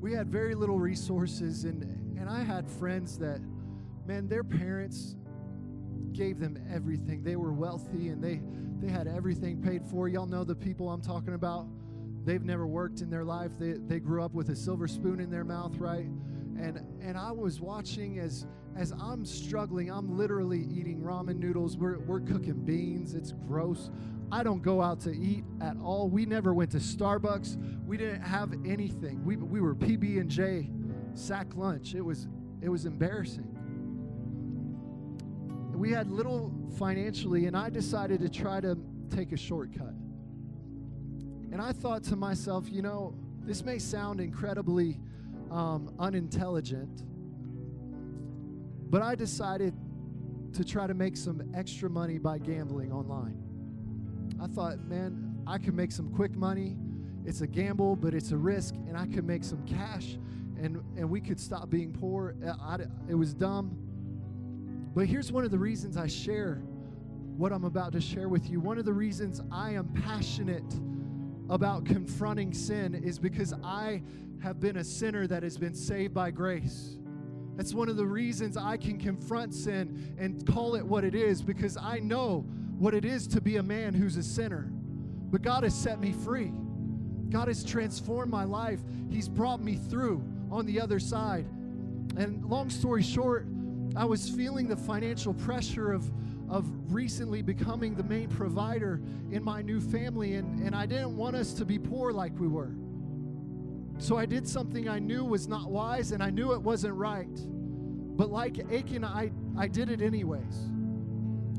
We 0.00 0.12
had 0.12 0.30
very 0.30 0.54
little 0.54 0.78
resources, 0.78 1.64
and, 1.64 1.82
and 2.16 2.30
I 2.30 2.44
had 2.44 2.70
friends 2.70 3.18
that 3.18 3.40
man, 4.06 4.28
their 4.28 4.44
parents 4.44 5.16
gave 6.12 6.38
them 6.38 6.58
everything. 6.72 7.22
They 7.22 7.36
were 7.36 7.52
wealthy 7.52 8.08
and 8.08 8.22
they, 8.22 8.40
they 8.84 8.92
had 8.92 9.06
everything 9.06 9.62
paid 9.62 9.84
for. 9.86 10.08
Y'all 10.08 10.26
know 10.26 10.44
the 10.44 10.54
people 10.54 10.90
I'm 10.90 11.00
talking 11.00 11.34
about. 11.34 11.66
They've 12.24 12.42
never 12.42 12.66
worked 12.66 13.00
in 13.00 13.10
their 13.10 13.24
life. 13.24 13.52
They, 13.58 13.72
they 13.72 13.98
grew 13.98 14.22
up 14.22 14.32
with 14.32 14.50
a 14.50 14.56
silver 14.56 14.86
spoon 14.86 15.20
in 15.20 15.30
their 15.30 15.44
mouth, 15.44 15.76
right? 15.78 16.06
And 16.60 16.80
and 17.00 17.16
I 17.16 17.32
was 17.32 17.60
watching 17.60 18.18
as 18.18 18.46
as 18.76 18.92
I'm 18.92 19.24
struggling, 19.24 19.90
I'm 19.90 20.16
literally 20.16 20.66
eating 20.70 21.00
ramen 21.00 21.38
noodles. 21.38 21.76
We're, 21.76 21.98
we're 21.98 22.20
cooking 22.20 22.64
beans. 22.64 23.14
It's 23.14 23.32
gross. 23.46 23.90
I 24.30 24.42
don't 24.42 24.62
go 24.62 24.80
out 24.80 25.00
to 25.00 25.10
eat 25.10 25.44
at 25.60 25.76
all. 25.82 26.08
We 26.08 26.24
never 26.24 26.54
went 26.54 26.70
to 26.70 26.78
Starbucks. 26.78 27.84
We 27.84 27.98
didn't 27.98 28.22
have 28.22 28.52
anything. 28.64 29.22
We, 29.24 29.36
we 29.36 29.60
were 29.60 29.74
PB 29.74 30.20
and 30.20 30.30
J 30.30 30.70
sack 31.14 31.48
lunch. 31.54 31.94
It 31.94 32.00
was 32.00 32.28
it 32.62 32.68
was 32.68 32.86
embarrassing. 32.86 33.51
We 35.74 35.90
had 35.90 36.10
little 36.10 36.52
financially, 36.78 37.46
and 37.46 37.56
I 37.56 37.70
decided 37.70 38.20
to 38.20 38.28
try 38.28 38.60
to 38.60 38.78
take 39.10 39.32
a 39.32 39.36
shortcut. 39.36 39.94
And 41.50 41.60
I 41.60 41.72
thought 41.72 42.02
to 42.04 42.16
myself, 42.16 42.70
you 42.70 42.82
know, 42.82 43.14
this 43.44 43.64
may 43.64 43.78
sound 43.78 44.20
incredibly 44.20 44.98
um, 45.50 45.94
unintelligent, 45.98 47.02
but 48.90 49.02
I 49.02 49.14
decided 49.14 49.74
to 50.54 50.64
try 50.64 50.86
to 50.86 50.94
make 50.94 51.16
some 51.16 51.42
extra 51.54 51.90
money 51.90 52.18
by 52.18 52.38
gambling 52.38 52.92
online. 52.92 53.38
I 54.40 54.46
thought, 54.46 54.78
man, 54.86 55.42
I 55.46 55.58
could 55.58 55.74
make 55.74 55.92
some 55.92 56.10
quick 56.14 56.36
money. 56.36 56.76
It's 57.24 57.40
a 57.40 57.46
gamble, 57.46 57.96
but 57.96 58.14
it's 58.14 58.32
a 58.32 58.36
risk, 58.36 58.74
and 58.88 58.96
I 58.96 59.06
could 59.06 59.24
make 59.24 59.44
some 59.44 59.64
cash, 59.66 60.18
and 60.60 60.82
and 60.96 61.08
we 61.08 61.20
could 61.20 61.40
stop 61.40 61.70
being 61.70 61.92
poor. 61.92 62.34
I, 62.44 62.74
I, 62.74 62.78
it 63.08 63.14
was 63.14 63.34
dumb, 63.34 63.76
but 64.94 65.06
here's 65.06 65.32
one 65.32 65.44
of 65.44 65.50
the 65.50 65.58
reasons 65.58 65.96
I 65.96 66.06
share 66.06 66.62
what 67.36 67.52
I'm 67.52 67.64
about 67.64 67.92
to 67.92 68.00
share 68.00 68.28
with 68.28 68.50
you. 68.50 68.60
One 68.60 68.78
of 68.78 68.84
the 68.84 68.92
reasons 68.92 69.40
I 69.50 69.72
am 69.72 69.88
passionate 69.88 70.74
about 71.48 71.84
confronting 71.84 72.52
sin 72.52 72.94
is 72.94 73.18
because 73.18 73.54
I 73.64 74.02
have 74.42 74.60
been 74.60 74.76
a 74.76 74.84
sinner 74.84 75.26
that 75.26 75.42
has 75.42 75.56
been 75.56 75.74
saved 75.74 76.12
by 76.12 76.30
grace. 76.30 76.98
That's 77.56 77.74
one 77.74 77.88
of 77.88 77.96
the 77.96 78.06
reasons 78.06 78.56
I 78.56 78.76
can 78.76 78.98
confront 78.98 79.54
sin 79.54 80.14
and 80.18 80.46
call 80.46 80.74
it 80.74 80.84
what 80.84 81.04
it 81.04 81.14
is 81.14 81.42
because 81.42 81.76
I 81.76 81.98
know 81.98 82.46
what 82.78 82.94
it 82.94 83.04
is 83.04 83.26
to 83.28 83.40
be 83.40 83.56
a 83.56 83.62
man 83.62 83.94
who's 83.94 84.16
a 84.16 84.22
sinner. 84.22 84.70
But 85.30 85.42
God 85.42 85.62
has 85.62 85.74
set 85.74 86.00
me 86.00 86.12
free. 86.12 86.52
God 87.30 87.48
has 87.48 87.64
transformed 87.64 88.30
my 88.30 88.44
life. 88.44 88.80
He's 89.10 89.28
brought 89.28 89.62
me 89.62 89.76
through 89.76 90.22
on 90.50 90.66
the 90.66 90.80
other 90.80 90.98
side. 90.98 91.46
And 92.16 92.44
long 92.44 92.68
story 92.68 93.02
short, 93.02 93.46
I 93.96 94.04
was 94.04 94.28
feeling 94.28 94.68
the 94.68 94.76
financial 94.76 95.34
pressure 95.34 95.92
of, 95.92 96.10
of 96.48 96.66
recently 96.92 97.42
becoming 97.42 97.94
the 97.94 98.02
main 98.02 98.28
provider 98.28 99.00
in 99.30 99.42
my 99.44 99.62
new 99.62 99.80
family, 99.80 100.34
and, 100.34 100.60
and 100.60 100.74
I 100.74 100.86
didn't 100.86 101.16
want 101.16 101.36
us 101.36 101.52
to 101.54 101.64
be 101.64 101.78
poor 101.78 102.12
like 102.12 102.32
we 102.38 102.48
were. 102.48 102.74
So 103.98 104.16
I 104.16 104.26
did 104.26 104.48
something 104.48 104.88
I 104.88 104.98
knew 104.98 105.24
was 105.24 105.46
not 105.46 105.70
wise, 105.70 106.12
and 106.12 106.22
I 106.22 106.30
knew 106.30 106.52
it 106.52 106.62
wasn't 106.62 106.94
right. 106.94 107.28
But 107.34 108.30
like 108.30 108.58
Achan, 108.72 109.04
I, 109.04 109.30
I 109.56 109.68
did 109.68 109.90
it 109.90 110.00
anyways. 110.00 110.56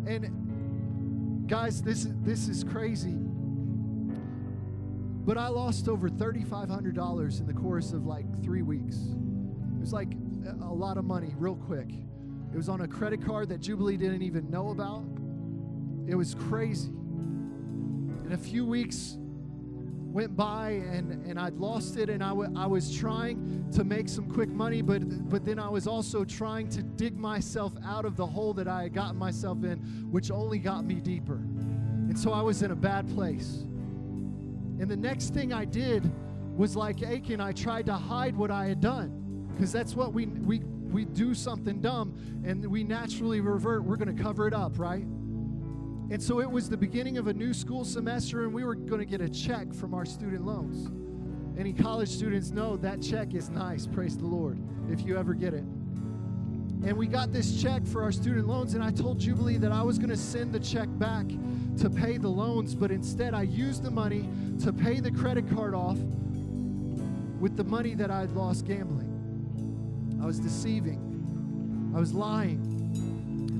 And 0.06 0.44
Guys, 1.48 1.82
this, 1.82 2.08
this 2.22 2.48
is 2.48 2.64
crazy. 2.64 3.18
But 5.26 5.38
I 5.38 5.50
lost 5.50 5.88
over 5.90 6.10
$3,500 6.10 7.40
in 7.40 7.46
the 7.46 7.54
course 7.54 7.92
of 7.92 8.06
like 8.06 8.26
three 8.42 8.62
weeks. 8.62 8.96
It 8.96 9.80
was 9.80 9.94
like 9.94 10.14
a 10.62 10.74
lot 10.74 10.98
of 10.98 11.06
money, 11.06 11.34
real 11.38 11.56
quick. 11.56 11.90
It 12.54 12.58
was 12.58 12.70
on 12.70 12.82
a 12.82 12.88
credit 12.88 13.26
card 13.26 13.50
that 13.50 13.62
Jubilee 13.62 13.98
didn't 13.98 14.22
even 14.22 14.48
know 14.52 14.70
about. 14.70 15.04
It 16.08 16.14
was 16.14 16.36
crazy. 16.36 16.92
In 16.92 18.30
a 18.32 18.38
few 18.38 18.64
weeks, 18.64 19.18
went 20.14 20.36
by 20.36 20.70
and, 20.70 21.26
and 21.26 21.40
I'd 21.40 21.56
lost 21.56 21.98
it 21.98 22.12
and 22.12 22.24
I, 22.24 22.30
w- 22.30 22.54
I 22.56 22.68
was 22.68 22.96
trying 22.96 23.68
to 23.72 23.84
make 23.84 24.08
some 24.08 24.30
quick 24.30 24.50
money, 24.50 24.84
but, 24.84 25.02
but 25.28 25.44
then 25.44 25.58
I 25.58 25.68
was 25.68 25.88
also 25.88 26.24
trying 26.24 26.70
to 26.70 26.84
dig 26.84 27.18
myself 27.18 27.74
out 27.84 28.06
of 28.06 28.16
the 28.16 28.26
hole 28.26 28.54
that 28.54 28.68
I 28.68 28.84
had 28.84 28.94
gotten 28.94 29.18
myself 29.18 29.64
in, 29.64 29.80
which 30.12 30.30
only 30.30 30.60
got 30.60 30.86
me 30.86 30.96
deeper. 30.96 31.38
And 31.38 32.18
so 32.18 32.32
I 32.32 32.44
was 32.44 32.62
in 32.62 32.70
a 32.70 32.76
bad 32.76 33.10
place. 33.16 33.66
And 34.80 34.88
the 34.88 34.96
next 34.96 35.34
thing 35.34 35.52
I 35.52 35.66
did 35.66 36.12
was 36.56 36.76
like 36.76 37.02
Achan, 37.02 37.42
I 37.42 37.52
tried 37.52 37.88
to 37.88 37.94
hide 37.94 38.36
what 38.36 38.52
I 38.52 38.68
had 38.68 38.80
done 38.80 39.48
because 39.56 39.72
that's 39.72 39.96
what 39.96 40.14
we, 40.14 40.28
we, 40.28 40.62
we 40.94 41.06
do 41.06 41.34
something 41.34 41.82
dumb 41.82 42.16
and 42.46 42.66
we 42.66 42.84
naturally 42.84 43.42
revert. 43.42 43.84
We're 43.84 43.98
going 43.98 44.16
to 44.16 44.24
cover 44.24 44.48
it 44.48 44.54
up, 44.54 44.78
right? 44.78 45.04
And 45.04 46.22
so 46.22 46.42
it 46.42 46.50
was 46.50 46.70
the 46.70 46.78
beginning 46.78 47.18
of 47.18 47.28
a 47.28 47.34
new 47.34 47.54
school 47.54 47.84
semester, 47.84 48.44
and 48.44 48.54
we 48.54 48.64
were 48.64 48.76
going 48.76 49.00
to 49.00 49.06
get 49.06 49.22
a 49.22 49.30
check 49.30 49.74
from 49.74 49.94
our 49.94 50.06
student 50.06 50.46
loans. 50.46 50.92
Any 51.58 51.74
college 51.74 52.10
students 52.10 52.52
know 52.52 52.78
that 52.78 53.02
check 53.02 53.34
is 53.34 53.50
nice, 53.50 53.88
praise 53.88 54.18
the 54.18 54.26
Lord, 54.26 54.60
if 54.90 55.02
you 55.06 55.18
ever 55.18 55.34
get 55.34 55.54
it. 55.54 55.64
And 56.86 56.98
we 56.98 57.08
got 57.08 57.32
this 57.32 57.62
check 57.62 57.88
for 57.88 58.04
our 58.04 58.12
student 58.12 58.48
loans, 58.48 58.74
and 58.74 58.84
I 58.84 58.92
told 58.92 59.18
Jubilee 59.18 59.58
that 59.58 59.72
I 59.72 59.82
was 59.82 59.98
going 59.98 60.10
to 60.10 60.18
send 60.18 60.54
the 60.54 60.60
check 60.60 60.90
back 61.00 61.26
to 61.80 61.90
pay 61.90 62.18
the 62.18 62.28
loans, 62.28 62.76
but 62.76 62.92
instead 62.92 63.34
I 63.34 63.44
used 63.44 63.84
the 63.84 63.92
money 63.92 64.28
to 64.64 64.74
pay 64.74 65.00
the 65.00 65.12
credit 65.12 65.50
card 65.56 65.74
off 65.74 65.98
with 67.40 67.56
the 67.56 67.64
money 67.64 67.96
that 67.96 68.12
I'd 68.12 68.32
lost 68.32 68.66
gambling. 68.66 69.13
I 70.24 70.26
was 70.26 70.40
deceiving, 70.40 71.92
I 71.96 72.00
was 72.00 72.14
lying 72.14 72.74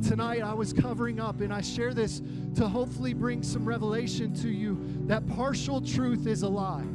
tonight 0.04 0.42
I 0.42 0.54
was 0.54 0.74
covering 0.74 1.20
up, 1.20 1.42
and 1.42 1.54
I 1.54 1.62
share 1.62 1.94
this 1.94 2.22
to 2.56 2.68
hopefully 2.68 3.14
bring 3.14 3.42
some 3.42 3.66
revelation 3.66 4.34
to 4.36 4.50
you 4.50 4.78
that 5.08 5.26
partial 5.28 5.82
truth 5.82 6.28
is 6.28 6.44
a 6.44 6.48
lie. 6.48 6.86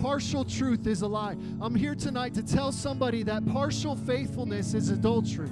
Partial 0.00 0.44
truth 0.44 0.86
is 0.86 1.02
a 1.02 1.06
lie. 1.06 1.36
I'm 1.60 1.74
here 1.74 1.94
tonight 1.94 2.34
to 2.34 2.42
tell 2.42 2.72
somebody 2.72 3.22
that 3.24 3.46
partial 3.46 3.94
faithfulness 3.94 4.74
is 4.74 4.88
adultery. 4.88 5.50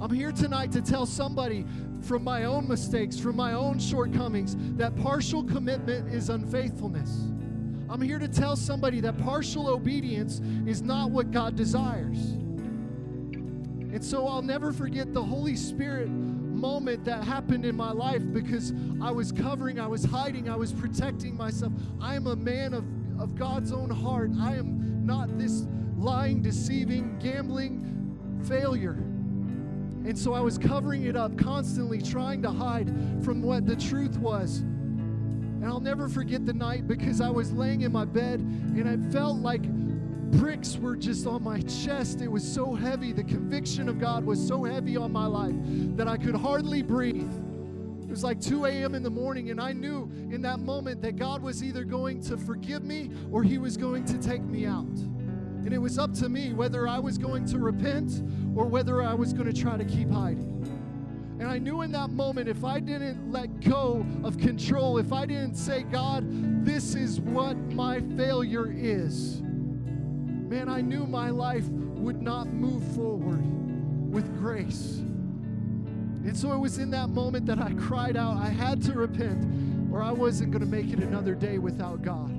I'm 0.00 0.14
here 0.14 0.32
tonight 0.32 0.72
to 0.72 0.80
tell 0.80 1.04
somebody 1.04 1.66
from 2.00 2.24
my 2.24 2.44
own 2.44 2.66
mistakes, 2.66 3.18
from 3.18 3.36
my 3.36 3.52
own 3.52 3.78
shortcomings, 3.78 4.56
that 4.76 4.96
partial 4.96 5.42
commitment 5.42 6.14
is 6.14 6.30
unfaithfulness. 6.30 7.24
I'm 7.90 8.00
here 8.00 8.20
to 8.20 8.28
tell 8.28 8.54
somebody 8.54 9.00
that 9.00 9.18
partial 9.18 9.68
obedience 9.68 10.40
is 10.64 10.80
not 10.80 11.10
what 11.10 11.32
God 11.32 11.56
desires. 11.56 12.18
And 13.92 14.04
so 14.04 14.28
I'll 14.28 14.42
never 14.42 14.72
forget 14.72 15.12
the 15.12 15.22
Holy 15.22 15.56
Spirit 15.56 16.08
moment 16.08 17.04
that 17.06 17.24
happened 17.24 17.64
in 17.64 17.74
my 17.74 17.90
life 17.90 18.22
because 18.32 18.72
I 19.02 19.10
was 19.10 19.32
covering, 19.32 19.80
I 19.80 19.88
was 19.88 20.04
hiding, 20.04 20.48
I 20.48 20.54
was 20.54 20.72
protecting 20.72 21.36
myself. 21.36 21.72
I 22.00 22.14
am 22.14 22.28
a 22.28 22.36
man 22.36 22.74
of, 22.74 22.84
of 23.20 23.34
God's 23.34 23.72
own 23.72 23.90
heart. 23.90 24.30
I 24.40 24.54
am 24.54 25.04
not 25.04 25.36
this 25.36 25.66
lying, 25.96 26.42
deceiving, 26.42 27.18
gambling 27.18 28.40
failure. 28.44 28.92
And 30.06 30.16
so 30.16 30.32
I 30.32 30.40
was 30.40 30.58
covering 30.58 31.06
it 31.06 31.16
up 31.16 31.36
constantly, 31.36 32.00
trying 32.00 32.40
to 32.42 32.52
hide 32.52 32.88
from 33.24 33.42
what 33.42 33.66
the 33.66 33.74
truth 33.74 34.16
was. 34.16 34.62
And 35.60 35.66
I'll 35.66 35.78
never 35.78 36.08
forget 36.08 36.46
the 36.46 36.54
night 36.54 36.88
because 36.88 37.20
I 37.20 37.28
was 37.28 37.52
laying 37.52 37.82
in 37.82 37.92
my 37.92 38.06
bed 38.06 38.40
and 38.40 38.88
I 38.88 39.12
felt 39.12 39.36
like 39.36 39.62
bricks 40.30 40.76
were 40.76 40.96
just 40.96 41.26
on 41.26 41.42
my 41.42 41.60
chest. 41.60 42.22
It 42.22 42.28
was 42.28 42.50
so 42.50 42.74
heavy. 42.74 43.12
The 43.12 43.24
conviction 43.24 43.86
of 43.86 43.98
God 43.98 44.24
was 44.24 44.44
so 44.46 44.64
heavy 44.64 44.96
on 44.96 45.12
my 45.12 45.26
life 45.26 45.54
that 45.96 46.08
I 46.08 46.16
could 46.16 46.34
hardly 46.34 46.80
breathe. 46.80 47.30
It 48.02 48.08
was 48.08 48.24
like 48.24 48.40
2 48.40 48.64
a.m. 48.64 48.94
in 48.94 49.02
the 49.02 49.10
morning, 49.10 49.50
and 49.50 49.60
I 49.60 49.72
knew 49.72 50.10
in 50.32 50.40
that 50.42 50.60
moment 50.60 51.02
that 51.02 51.16
God 51.16 51.42
was 51.42 51.62
either 51.62 51.84
going 51.84 52.22
to 52.22 52.38
forgive 52.38 52.82
me 52.82 53.10
or 53.30 53.42
He 53.42 53.58
was 53.58 53.76
going 53.76 54.04
to 54.06 54.18
take 54.18 54.42
me 54.42 54.64
out. 54.64 54.86
And 54.86 55.74
it 55.74 55.78
was 55.78 55.98
up 55.98 56.14
to 56.14 56.28
me 56.28 56.54
whether 56.54 56.88
I 56.88 56.98
was 56.98 57.18
going 57.18 57.44
to 57.46 57.58
repent 57.58 58.22
or 58.56 58.66
whether 58.66 59.02
I 59.02 59.12
was 59.12 59.34
going 59.34 59.46
to 59.46 59.52
try 59.52 59.76
to 59.76 59.84
keep 59.84 60.10
hiding. 60.10 60.79
And 61.40 61.48
I 61.48 61.56
knew 61.56 61.80
in 61.80 61.90
that 61.92 62.10
moment 62.10 62.48
if 62.48 62.64
I 62.64 62.80
didn't 62.80 63.32
let 63.32 63.60
go 63.60 64.04
of 64.22 64.36
control, 64.36 64.98
if 64.98 65.10
I 65.10 65.24
didn't 65.24 65.54
say, 65.54 65.84
God, 65.84 66.26
this 66.66 66.94
is 66.94 67.18
what 67.18 67.56
my 67.56 68.00
failure 68.16 68.70
is 68.70 69.40
man, 70.50 70.68
I 70.68 70.80
knew 70.80 71.06
my 71.06 71.30
life 71.30 71.68
would 71.68 72.20
not 72.20 72.48
move 72.48 72.82
forward 72.96 73.40
with 74.10 74.36
grace. 74.36 74.96
And 74.96 76.36
so 76.36 76.52
it 76.52 76.58
was 76.58 76.78
in 76.78 76.90
that 76.90 77.08
moment 77.08 77.46
that 77.46 77.60
I 77.60 77.72
cried 77.74 78.16
out, 78.16 78.36
I 78.36 78.48
had 78.48 78.82
to 78.82 78.94
repent, 78.94 79.92
or 79.92 80.02
I 80.02 80.10
wasn't 80.10 80.50
going 80.50 80.60
to 80.60 80.68
make 80.68 80.92
it 80.92 80.98
another 80.98 81.36
day 81.36 81.58
without 81.58 82.02
God. 82.02 82.36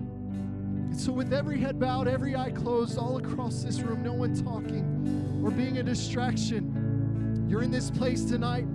So, 0.94 1.14
with 1.14 1.32
every 1.32 1.58
head 1.58 1.80
bowed, 1.80 2.10
every 2.10 2.36
eye 2.36 2.52
closed, 2.52 2.98
all 2.98 3.16
across 3.16 3.64
this 3.64 3.80
room, 3.80 4.04
no 4.04 4.12
one 4.12 4.36
talking 4.36 5.40
or 5.42 5.50
being 5.50 5.78
a 5.78 5.84
distraction, 5.84 7.48
you're 7.50 7.64
in 7.64 7.72
this 7.72 7.90
place 7.90 8.26
tonight 8.26 8.66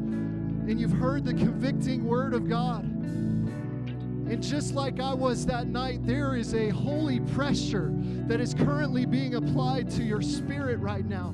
and 0.68 0.80
you've 0.80 0.92
heard 0.92 1.24
the 1.24 1.34
convicting 1.34 2.04
word 2.04 2.34
of 2.34 2.48
God. 2.48 2.84
And 2.84 4.42
just 4.42 4.74
like 4.74 4.98
I 4.98 5.14
was 5.14 5.46
that 5.46 5.68
night, 5.68 6.04
there 6.04 6.34
is 6.34 6.52
a 6.54 6.70
holy 6.70 7.20
pressure 7.20 7.92
that 8.26 8.40
is 8.40 8.54
currently 8.54 9.06
being 9.06 9.36
applied 9.36 9.88
to 9.92 10.02
your 10.02 10.20
spirit 10.20 10.80
right 10.80 11.06
now, 11.06 11.28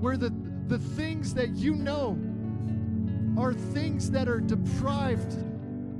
where 0.00 0.16
the, 0.16 0.32
the 0.68 0.78
things 0.78 1.34
that 1.34 1.50
you 1.50 1.74
know 1.74 2.18
are 3.36 3.52
things 3.52 4.10
that 4.10 4.28
are 4.28 4.40
deprived, 4.40 5.36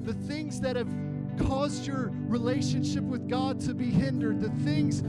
the 0.07 0.15
things 0.15 0.61
that 0.61 0.77
have 0.77 0.89
caused 1.39 1.87
your 1.87 2.11
relationship 2.29 3.05
with 3.05 3.29
God 3.29 3.61
to 3.61 3.75
be 3.75 3.91
hindered, 3.91 4.41
the 4.41 4.51
things 4.65 5.03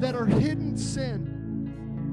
that 0.00 0.16
are 0.16 0.26
hidden 0.26 0.76
sin. 0.76 1.41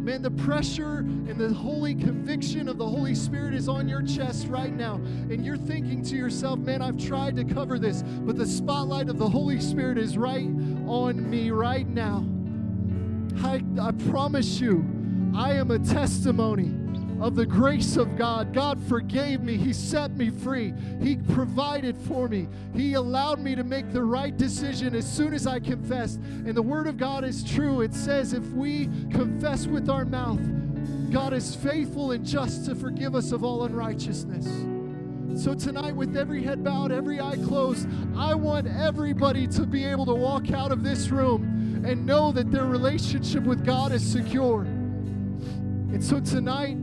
Man, 0.10 0.24
the 0.24 0.32
pressure 0.32 1.02
and 1.02 1.38
the 1.38 1.54
holy 1.54 1.94
conviction 1.94 2.68
of 2.68 2.80
the 2.80 2.88
Holy 2.88 3.14
Spirit 3.14 3.54
is 3.54 3.70
on 3.70 3.88
your 3.88 4.02
chest 4.02 4.48
right 4.48 4.74
now. 4.74 4.96
And 4.96 5.46
you're 5.46 5.56
thinking 5.56 6.02
to 6.06 6.16
yourself, 6.16 6.58
man, 6.58 6.82
I've 6.82 6.98
tried 6.98 7.36
to 7.36 7.44
cover 7.44 7.78
this, 7.78 8.02
but 8.02 8.36
the 8.36 8.48
spotlight 8.48 9.08
of 9.10 9.20
the 9.20 9.30
Holy 9.30 9.62
Spirit 9.62 10.00
is 10.00 10.18
right 10.18 10.48
on 10.88 11.30
me 11.30 11.52
right 11.52 11.88
now. 11.88 12.26
I, 13.44 13.62
I 13.80 13.92
promise 14.10 14.60
you, 14.60 14.84
I 15.36 15.54
am 15.54 15.70
a 15.70 15.78
testimony 15.78 16.74
of 17.22 17.36
the 17.36 17.46
grace 17.46 17.98
of 17.98 18.18
God. 18.18 18.54
God 18.54 18.82
forgave 18.88 19.42
me. 19.42 19.58
He 19.58 19.74
set 19.74 20.12
me 20.12 20.30
free. 20.30 20.74
He 21.02 21.18
provided 21.18 21.98
for 21.98 22.28
me. 22.28 22.48
He 22.74 22.94
allowed 22.94 23.40
me 23.40 23.56
to 23.56 23.64
make 23.64 23.92
the 23.92 24.04
right 24.04 24.36
decision 24.36 24.96
as 24.96 25.12
soon 25.12 25.34
as 25.34 25.46
I 25.46 25.60
confessed. 25.60 26.20
And 26.20 26.56
the 26.56 26.62
Word 26.62 26.88
of 26.88 26.98
God 26.98 27.24
is 27.24 27.44
true. 27.44 27.82
It 27.82 27.94
says 27.94 28.34
if 28.34 28.46
we 28.52 28.86
confess 29.12 29.68
with 29.68 29.90
our 29.90 30.06
mouth, 30.06 30.40
God 31.12 31.34
is 31.34 31.56
faithful 31.56 32.12
and 32.12 32.26
just 32.26 32.66
to 32.66 32.76
forgive 32.76 33.16
us 33.16 33.32
of 33.32 33.44
all 33.44 33.64
unrighteousness. 33.64 34.46
So, 35.42 35.54
tonight, 35.54 35.96
with 35.96 36.18
every 36.18 36.44
head 36.44 36.64
bowed, 36.64 36.92
every 36.92 37.22
eye 37.22 37.38
closed, 37.38 37.88
I 38.18 38.34
want 38.34 38.68
everybody 38.68 39.48
to 39.48 39.66
be 39.66 39.86
able 39.86 40.06
to 40.08 40.14
walk 40.14 40.52
out 40.52 40.72
of 40.72 40.84
this 40.84 41.10
room 41.10 41.84
and 41.86 42.06
know 42.06 42.32
that 42.32 42.52
their 42.52 42.66
relationship 42.66 43.44
with 43.44 43.64
God 43.66 43.92
is 43.92 44.06
secure. 44.06 44.64
And 44.64 46.04
so, 46.04 46.20
tonight, 46.20 46.76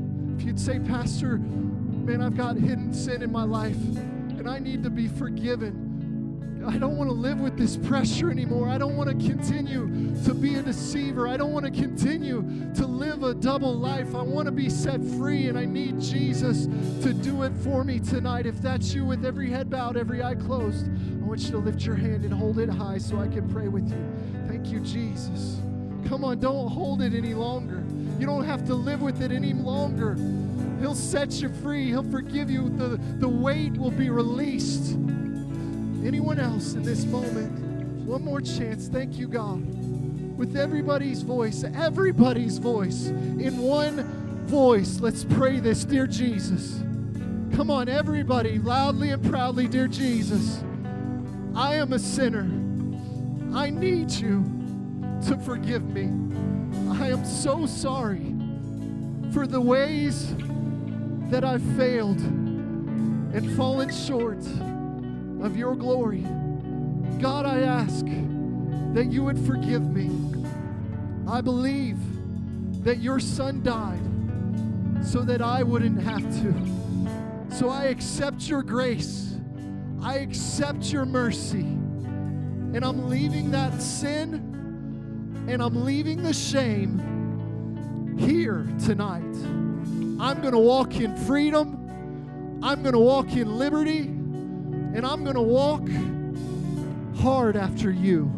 you'd 0.47 0.61
say, 0.61 0.79
Pastor, 0.79 1.39
man, 1.39 2.23
I've 2.23 2.37
got 2.37 2.57
hidden 2.57 2.95
sin 2.95 3.23
in 3.23 3.33
my 3.33 3.43
life 3.43 3.77
and 3.77 4.49
I 4.49 4.59
need 4.59 4.85
to 4.85 4.91
be 4.91 5.09
forgiven. 5.09 6.63
I 6.67 6.79
don't 6.79 6.97
want 6.97 7.09
to 7.11 7.15
live 7.15 7.39
with 7.41 7.57
this 7.57 7.77
pressure 7.77 8.31
anymore. 8.31 8.69
I 8.69 8.79
don't 8.79 8.97
want 8.97 9.09
to 9.09 9.27
continue 9.27 10.15
to 10.25 10.35
be 10.35 10.57
a 10.57 10.63
deceiver. 10.63 11.29
I 11.29 11.37
don't 11.37 11.53
want 11.53 11.65
to 11.65 11.71
continue 11.71 12.43
to 12.75 12.87
live 12.87 13.23
a 13.23 13.35
double 13.35 13.75
life. 13.75 14.15
I 14.15 14.23
want 14.23 14.47
to 14.47 14.53
be 14.53 14.69
set 14.69 15.01
free, 15.01 15.47
and 15.49 15.57
I 15.57 15.65
need 15.65 16.01
Jesus 16.01 16.67
to 17.05 17.13
do 17.13 17.45
it 17.45 17.53
for 17.59 17.85
me 17.85 18.01
tonight. 18.01 18.47
If 18.47 18.61
that's 18.61 18.93
you, 18.93 19.05
with 19.05 19.25
every 19.25 19.49
head 19.49 19.71
bowed, 19.71 19.97
every 19.97 20.25
eye 20.25 20.35
closed, 20.35 20.89
I 20.89 21.25
want 21.25 21.41
you 21.43 21.53
to 21.53 21.59
lift 21.59 21.85
your 21.85 21.95
hand 21.95 22.25
and 22.25 22.35
hold 22.35 22.59
it 22.59 22.69
high 22.69 22.99
so 22.99 23.19
I 23.21 23.29
can 23.29 23.49
pray 23.49 23.69
with 23.69 23.89
you. 23.89 24.49
Thank 24.49 24.67
you, 24.67 24.81
Jesus. 24.81 25.59
Come 26.09 26.25
on, 26.25 26.39
don't 26.39 26.69
hold 26.69 27.03
it 27.03 27.15
any 27.15 27.35
longer. 27.35 27.83
You 28.19 28.27
don't 28.27 28.45
have 28.45 28.65
to 28.67 28.75
live 28.75 29.03
with 29.03 29.23
it 29.23 29.33
any 29.33 29.53
longer. 29.53 30.17
He'll 30.81 30.95
set 30.95 31.43
you 31.43 31.49
free. 31.49 31.87
He'll 31.87 32.09
forgive 32.11 32.49
you. 32.49 32.69
The, 32.69 33.01
the 33.19 33.29
weight 33.29 33.73
will 33.73 33.91
be 33.91 34.09
released. 34.11 34.93
Anyone 36.05 36.39
else 36.39 36.75
in 36.75 36.83
this 36.83 37.05
moment? 37.05 38.07
One 38.07 38.25
more 38.25 38.41
chance. 38.41 38.89
Thank 38.89 39.19
you, 39.19 39.27
God. 39.27 39.67
With 40.39 40.57
everybody's 40.57 41.23
voice, 41.23 41.65
everybody's 41.65 42.59
voice, 42.59 43.07
in 43.07 43.59
one 43.59 44.05
voice, 44.47 45.01
let's 45.01 45.25
pray 45.25 45.59
this, 45.61 45.85
dear 45.85 46.07
Jesus. 46.07 46.79
Come 47.57 47.71
on, 47.71 47.89
everybody, 47.89 48.59
loudly 48.59 49.11
and 49.11 49.25
proudly, 49.25 49.67
dear 49.67 49.89
Jesus. 49.89 50.63
I 51.55 51.75
am 51.75 51.95
a 51.95 51.99
sinner. 51.99 52.49
I 53.57 53.71
need 53.71 54.11
you 54.11 54.56
to 55.23 55.37
forgive 55.39 55.83
me. 55.89 56.05
I 57.01 57.09
am 57.09 57.25
so 57.25 57.67
sorry 57.67 58.35
for 59.33 59.47
the 59.47 59.61
ways 59.61 60.35
that 61.31 61.45
I've 61.45 61.63
failed 61.77 62.21
and 62.21 63.57
fallen 63.57 63.93
short 63.93 64.45
of 65.43 65.57
your 65.57 65.75
glory. 65.75 66.27
God, 67.21 67.47
I 67.47 67.61
ask 67.61 68.05
that 68.95 69.07
you 69.11 69.25
would 69.25 69.39
forgive 69.47 69.83
me. 69.83 70.11
I 71.29 71.41
believe 71.41 71.99
that 72.85 72.99
your 72.99 73.19
son 73.19 73.63
died 73.63 74.01
so 75.05 75.23
that 75.23 75.43
I 75.43 75.63
wouldn't 75.63 76.01
have 76.03 76.23
to. 76.43 77.55
So 77.55 77.69
I 77.69 77.85
accept 77.85 78.49
your 78.49 78.63
grace. 78.63 79.35
I 80.03 80.19
accept 80.19 80.93
your 80.93 81.05
mercy. 81.05 81.61
And 81.61 82.85
I'm 82.85 83.09
leaving 83.09 83.51
that 83.51 83.81
sin 83.83 84.56
and 85.49 85.63
I'm 85.63 85.85
leaving 85.85 86.23
the 86.23 86.33
shame 86.33 88.17
here 88.19 88.67
tonight. 88.85 89.23
I'm 90.21 90.41
going 90.41 90.53
to 90.53 90.59
walk 90.59 90.97
in 90.97 91.17
freedom. 91.17 92.61
I'm 92.63 92.83
going 92.83 92.95
to 92.95 92.99
walk 92.99 93.33
in 93.33 93.57
liberty. 93.57 94.01
And 94.01 95.07
I'm 95.07 95.23
going 95.25 95.37
to 95.37 95.43
walk 95.43 95.89
hard 97.21 97.57
after 97.57 97.91
you. 97.91 98.33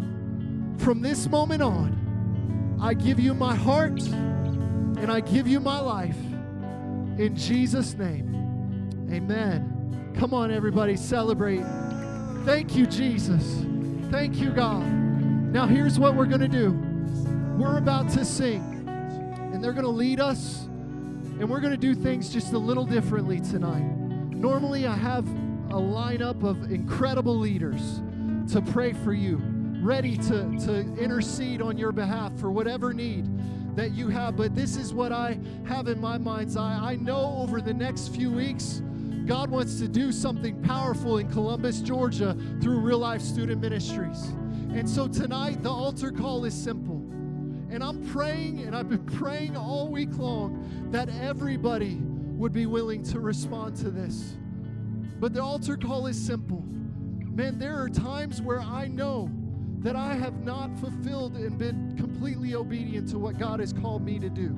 From 0.78 1.00
this 1.00 1.28
moment 1.28 1.62
on, 1.62 2.78
I 2.80 2.94
give 2.94 3.18
you 3.18 3.32
my 3.34 3.54
heart 3.54 4.00
and 4.00 5.10
I 5.10 5.20
give 5.20 5.46
you 5.46 5.60
my 5.60 5.80
life. 5.80 6.18
In 7.18 7.34
Jesus' 7.36 7.94
name, 7.94 9.08
amen. 9.10 10.12
Come 10.16 10.34
on, 10.34 10.50
everybody, 10.50 10.96
celebrate. 10.96 11.64
Thank 12.44 12.76
you, 12.76 12.86
Jesus. 12.86 13.64
Thank 14.10 14.36
you, 14.36 14.50
God. 14.50 14.84
Now, 15.52 15.66
here's 15.66 15.98
what 15.98 16.14
we're 16.14 16.26
going 16.26 16.40
to 16.40 16.48
do 16.48 16.87
we're 17.58 17.78
about 17.78 18.08
to 18.10 18.24
sing, 18.24 18.62
and 18.86 19.62
they're 19.62 19.72
going 19.72 19.84
to 19.84 19.90
lead 19.90 20.20
us, 20.20 20.66
and 21.40 21.50
we're 21.50 21.58
going 21.58 21.72
to 21.72 21.76
do 21.76 21.92
things 21.92 22.32
just 22.32 22.52
a 22.52 22.58
little 22.58 22.84
differently 22.84 23.40
tonight. 23.40 23.82
Normally, 24.30 24.86
I 24.86 24.94
have 24.94 25.26
a 25.70 25.80
lineup 25.80 26.44
of 26.44 26.70
incredible 26.70 27.36
leaders 27.36 28.00
to 28.52 28.62
pray 28.62 28.92
for 28.92 29.12
you, 29.12 29.42
ready 29.82 30.16
to, 30.16 30.56
to 30.66 30.80
intercede 30.98 31.60
on 31.60 31.76
your 31.76 31.90
behalf 31.90 32.32
for 32.38 32.52
whatever 32.52 32.94
need 32.94 33.26
that 33.74 33.90
you 33.90 34.08
have. 34.08 34.36
But 34.36 34.54
this 34.54 34.76
is 34.76 34.94
what 34.94 35.10
I 35.10 35.36
have 35.66 35.88
in 35.88 36.00
my 36.00 36.16
mind's 36.16 36.56
eye. 36.56 36.78
I 36.80 36.94
know 36.94 37.38
over 37.38 37.60
the 37.60 37.74
next 37.74 38.14
few 38.14 38.30
weeks, 38.30 38.82
God 39.26 39.50
wants 39.50 39.80
to 39.80 39.88
do 39.88 40.12
something 40.12 40.62
powerful 40.62 41.18
in 41.18 41.28
Columbus, 41.30 41.80
Georgia 41.80 42.36
through 42.60 42.78
Real 42.78 42.98
Life 42.98 43.20
Student 43.20 43.60
Ministries. 43.60 44.28
And 44.72 44.88
so 44.88 45.08
tonight, 45.08 45.62
the 45.62 45.70
altar 45.70 46.12
call 46.12 46.44
is 46.44 46.54
simple. 46.54 46.97
And 47.70 47.84
I'm 47.84 48.06
praying, 48.08 48.60
and 48.60 48.74
I've 48.74 48.88
been 48.88 49.04
praying 49.04 49.56
all 49.56 49.88
week 49.88 50.16
long, 50.16 50.88
that 50.90 51.08
everybody 51.20 51.96
would 52.00 52.52
be 52.52 52.66
willing 52.66 53.02
to 53.04 53.20
respond 53.20 53.76
to 53.76 53.90
this. 53.90 54.36
But 55.20 55.34
the 55.34 55.42
altar 55.42 55.76
call 55.76 56.06
is 56.06 56.16
simple. 56.16 56.64
Man, 56.64 57.58
there 57.58 57.80
are 57.80 57.88
times 57.88 58.40
where 58.40 58.60
I 58.60 58.88
know 58.88 59.30
that 59.80 59.96
I 59.96 60.14
have 60.14 60.44
not 60.44 60.76
fulfilled 60.78 61.36
and 61.36 61.58
been 61.58 61.96
completely 61.96 62.54
obedient 62.54 63.08
to 63.10 63.18
what 63.18 63.38
God 63.38 63.60
has 63.60 63.72
called 63.72 64.04
me 64.04 64.18
to 64.18 64.28
do. 64.28 64.56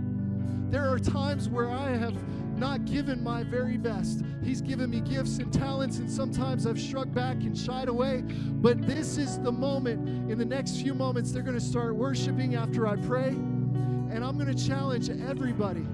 There 0.70 0.88
are 0.88 0.98
times 0.98 1.48
where 1.48 1.68
I 1.68 1.90
have 1.90 2.14
not 2.60 2.84
given 2.84 3.24
my 3.24 3.42
very 3.42 3.78
best. 3.78 4.22
He's 4.44 4.60
given 4.60 4.90
me 4.90 5.00
gifts 5.00 5.38
and 5.38 5.50
talents, 5.50 5.98
and 5.98 6.10
sometimes 6.10 6.66
I've 6.66 6.78
shrugged 6.78 7.14
back 7.14 7.36
and 7.38 7.56
shied 7.56 7.88
away. 7.88 8.22
But 8.22 8.86
this 8.86 9.16
is 9.16 9.38
the 9.38 9.50
moment. 9.50 10.30
In 10.30 10.38
the 10.38 10.44
next 10.44 10.82
few 10.82 10.94
moments, 10.94 11.32
they're 11.32 11.42
going 11.42 11.58
to 11.58 11.64
start 11.64 11.96
worshiping 11.96 12.56
after 12.56 12.86
I 12.86 12.96
pray. 12.96 13.28
And 13.30 14.22
I'm 14.22 14.36
going 14.38 14.54
to 14.54 14.66
challenge 14.68 15.08
everybody 15.08 15.86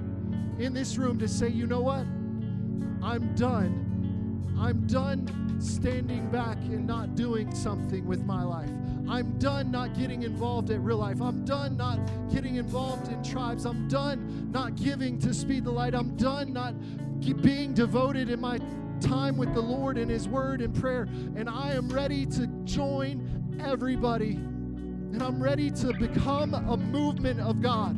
in 0.59 0.75
this 0.75 0.99
room 0.99 1.19
to 1.21 1.29
say, 1.29 1.49
you 1.49 1.69
know 1.69 1.83
what? 1.83 2.05
I'm 3.03 3.33
done. 3.37 4.57
I'm 4.59 4.87
done 4.89 5.61
standing 5.61 6.29
back 6.31 6.57
and 6.59 6.87
not 6.87 7.15
doing 7.15 7.55
something 7.55 8.05
with 8.07 8.25
my 8.25 8.43
life. 8.43 8.71
I'm 9.09 9.39
done 9.39 9.71
not 9.71 9.95
getting 9.95 10.23
involved 10.23 10.71
at 10.71 10.81
real 10.81 10.99
life. 10.99 11.21
I'm 11.21 11.45
done 11.45 11.77
not 11.77 11.99
getting 12.33 12.57
involved 12.57 13.13
in 13.13 13.23
tribes. 13.23 13.65
I'm 13.65 13.89
done 13.89 14.51
not 14.51 14.75
giving 14.75 15.19
to 15.21 15.33
Speed 15.33 15.65
the 15.65 15.71
Light. 15.71 15.95
I'm 15.95 16.17
done 16.17 16.53
not 16.53 16.75
being 17.43 17.73
devoted 17.75 18.31
in 18.31 18.41
my 18.41 18.59
time 19.01 19.37
with 19.37 19.53
the 19.55 19.61
Lord 19.61 19.99
and 19.99 20.11
His 20.11 20.29
Word 20.29 20.61
and 20.61 20.75
prayer. 20.75 21.03
And 21.37 21.49
I 21.49 21.73
am 21.73 21.89
ready 21.89 22.27
to 22.27 22.47
join 22.65 23.59
everybody. 23.61 24.33
And 24.33 25.23
I'm 25.23 25.43
ready 25.43 25.71
to 25.71 25.93
become 25.95 26.55
a 26.55 26.77
movement 26.77 27.41
of 27.41 27.63
God. 27.63 27.97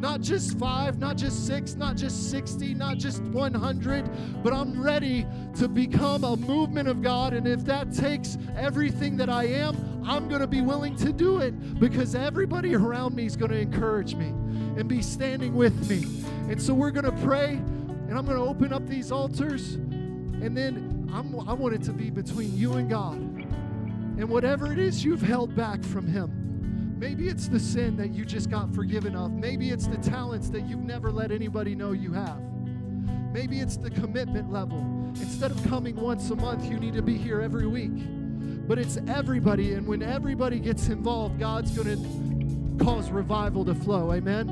Not 0.00 0.20
just 0.20 0.58
five, 0.58 0.98
not 0.98 1.16
just 1.16 1.46
six, 1.46 1.74
not 1.74 1.96
just 1.96 2.30
60, 2.30 2.74
not 2.74 2.98
just 2.98 3.22
100, 3.22 4.42
but 4.42 4.52
I'm 4.52 4.80
ready 4.80 5.26
to 5.58 5.68
become 5.68 6.24
a 6.24 6.36
movement 6.36 6.88
of 6.88 7.02
God. 7.02 7.32
And 7.32 7.46
if 7.46 7.64
that 7.64 7.92
takes 7.92 8.36
everything 8.56 9.16
that 9.16 9.30
I 9.30 9.44
am, 9.44 10.02
I'm 10.06 10.28
going 10.28 10.40
to 10.40 10.46
be 10.46 10.60
willing 10.60 10.96
to 10.96 11.12
do 11.12 11.38
it 11.38 11.80
because 11.80 12.14
everybody 12.14 12.74
around 12.74 13.14
me 13.14 13.26
is 13.26 13.36
going 13.36 13.50
to 13.50 13.58
encourage 13.58 14.14
me 14.14 14.26
and 14.26 14.86
be 14.86 15.02
standing 15.02 15.54
with 15.54 15.88
me. 15.88 16.24
And 16.50 16.60
so 16.60 16.74
we're 16.74 16.90
going 16.90 17.06
to 17.06 17.24
pray 17.24 17.54
and 18.08 18.16
I'm 18.16 18.24
going 18.24 18.36
to 18.36 18.44
open 18.44 18.72
up 18.72 18.86
these 18.86 19.10
altars. 19.10 19.74
And 19.74 20.56
then 20.56 21.10
I'm, 21.12 21.48
I 21.48 21.52
want 21.54 21.74
it 21.74 21.82
to 21.84 21.92
be 21.92 22.10
between 22.10 22.56
you 22.56 22.74
and 22.74 22.88
God. 22.88 23.16
And 23.16 24.28
whatever 24.28 24.72
it 24.72 24.78
is 24.78 25.04
you've 25.04 25.22
held 25.22 25.56
back 25.56 25.82
from 25.82 26.06
Him, 26.06 26.45
maybe 26.96 27.28
it's 27.28 27.48
the 27.48 27.60
sin 27.60 27.96
that 27.98 28.12
you 28.12 28.24
just 28.24 28.50
got 28.50 28.74
forgiven 28.74 29.14
of, 29.14 29.30
maybe 29.30 29.70
it's 29.70 29.86
the 29.86 29.98
talents 29.98 30.48
that 30.50 30.62
you've 30.62 30.82
never 30.82 31.12
let 31.12 31.30
anybody 31.30 31.74
know 31.74 31.92
you 31.92 32.12
have. 32.12 32.40
Maybe 33.32 33.60
it's 33.60 33.76
the 33.76 33.90
commitment 33.90 34.50
level. 34.50 34.78
Instead 35.10 35.50
of 35.50 35.62
coming 35.68 35.94
once 35.96 36.30
a 36.30 36.36
month, 36.36 36.64
you 36.70 36.78
need 36.78 36.94
to 36.94 37.02
be 37.02 37.16
here 37.16 37.40
every 37.40 37.66
week. 37.66 37.92
But 38.66 38.78
it's 38.78 38.98
everybody, 39.06 39.74
and 39.74 39.86
when 39.86 40.02
everybody 40.02 40.58
gets 40.58 40.88
involved, 40.88 41.38
God's 41.38 41.70
going 41.70 41.96
to 42.78 42.84
cause 42.84 43.10
revival 43.10 43.64
to 43.66 43.74
flow. 43.74 44.12
Amen? 44.12 44.48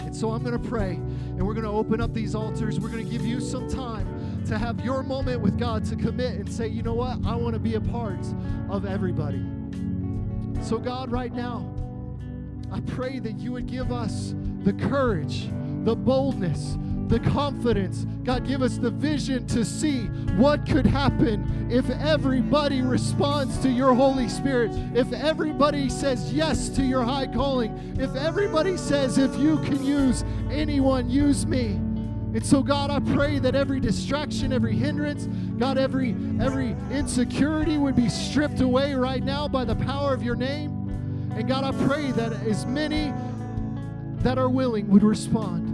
And 0.00 0.16
so 0.16 0.30
I'm 0.30 0.42
going 0.42 0.60
to 0.60 0.68
pray, 0.68 0.94
and 0.94 1.46
we're 1.46 1.54
going 1.54 1.66
to 1.66 1.70
open 1.70 2.00
up 2.00 2.14
these 2.14 2.34
altars. 2.34 2.80
We're 2.80 2.88
going 2.88 3.04
to 3.04 3.10
give 3.10 3.24
you 3.24 3.40
some 3.40 3.68
time 3.68 4.44
to 4.46 4.58
have 4.58 4.84
your 4.84 5.02
moment 5.02 5.42
with 5.42 5.58
God 5.58 5.84
to 5.86 5.96
commit 5.96 6.34
and 6.36 6.52
say, 6.52 6.66
you 6.66 6.82
know 6.82 6.94
what? 6.94 7.18
I 7.24 7.36
want 7.36 7.54
to 7.54 7.60
be 7.60 7.74
a 7.74 7.80
part 7.80 8.24
of 8.68 8.86
everybody. 8.86 9.44
So, 10.62 10.78
God, 10.78 11.10
right 11.10 11.32
now, 11.32 11.68
I 12.70 12.80
pray 12.80 13.18
that 13.18 13.38
you 13.38 13.52
would 13.52 13.66
give 13.66 13.90
us 13.90 14.34
the 14.62 14.72
courage, 14.72 15.48
the 15.84 15.96
boldness, 15.96 16.76
the 17.08 17.18
confidence. 17.18 18.06
God, 18.22 18.46
give 18.46 18.62
us 18.62 18.78
the 18.78 18.90
vision 18.90 19.46
to 19.48 19.64
see 19.64 20.02
what 20.36 20.64
could 20.66 20.86
happen 20.86 21.68
if 21.70 21.90
everybody 21.90 22.82
responds 22.82 23.58
to 23.58 23.68
your 23.68 23.94
Holy 23.94 24.28
Spirit, 24.28 24.70
if 24.94 25.12
everybody 25.12 25.88
says 25.88 26.32
yes 26.32 26.68
to 26.70 26.82
your 26.82 27.02
high 27.02 27.26
calling, 27.26 27.96
if 27.98 28.14
everybody 28.14 28.76
says, 28.76 29.18
if 29.18 29.36
you 29.36 29.58
can 29.58 29.84
use 29.84 30.24
anyone, 30.50 31.10
use 31.10 31.44
me. 31.46 31.80
And 32.32 32.46
so, 32.46 32.62
God, 32.62 32.90
I 32.90 33.00
pray 33.14 33.40
that 33.40 33.56
every 33.56 33.80
distraction, 33.80 34.52
every 34.52 34.76
hindrance, 34.76 35.26
God, 35.58 35.78
every 35.78 36.14
every 36.40 36.76
insecurity 36.90 37.76
would 37.76 37.96
be 37.96 38.08
stripped 38.08 38.60
away 38.60 38.94
right 38.94 39.22
now 39.22 39.48
by 39.48 39.64
the 39.64 39.74
power 39.74 40.14
of 40.14 40.22
your 40.22 40.36
name. 40.36 40.88
And 41.34 41.48
God, 41.48 41.64
I 41.64 41.86
pray 41.86 42.12
that 42.12 42.32
as 42.46 42.66
many 42.66 43.12
that 44.22 44.38
are 44.38 44.48
willing 44.48 44.88
would 44.88 45.02
respond 45.02 45.70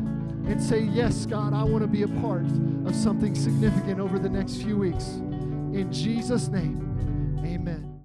and 0.49 0.63
say, 0.63 0.81
Yes, 0.81 1.27
God, 1.27 1.53
I 1.53 1.63
want 1.63 1.83
to 1.83 1.89
be 1.89 2.03
a 2.03 2.09
part 2.09 2.47
of 2.87 2.95
something 2.95 3.35
significant 3.35 4.01
over 4.01 4.19
the 4.19 4.31
next 4.31 4.63
few 4.63 4.79
weeks. 4.79 5.05
In 5.09 5.93
Jesus' 5.93 6.49
name, 6.49 7.39
amen. 7.45 7.96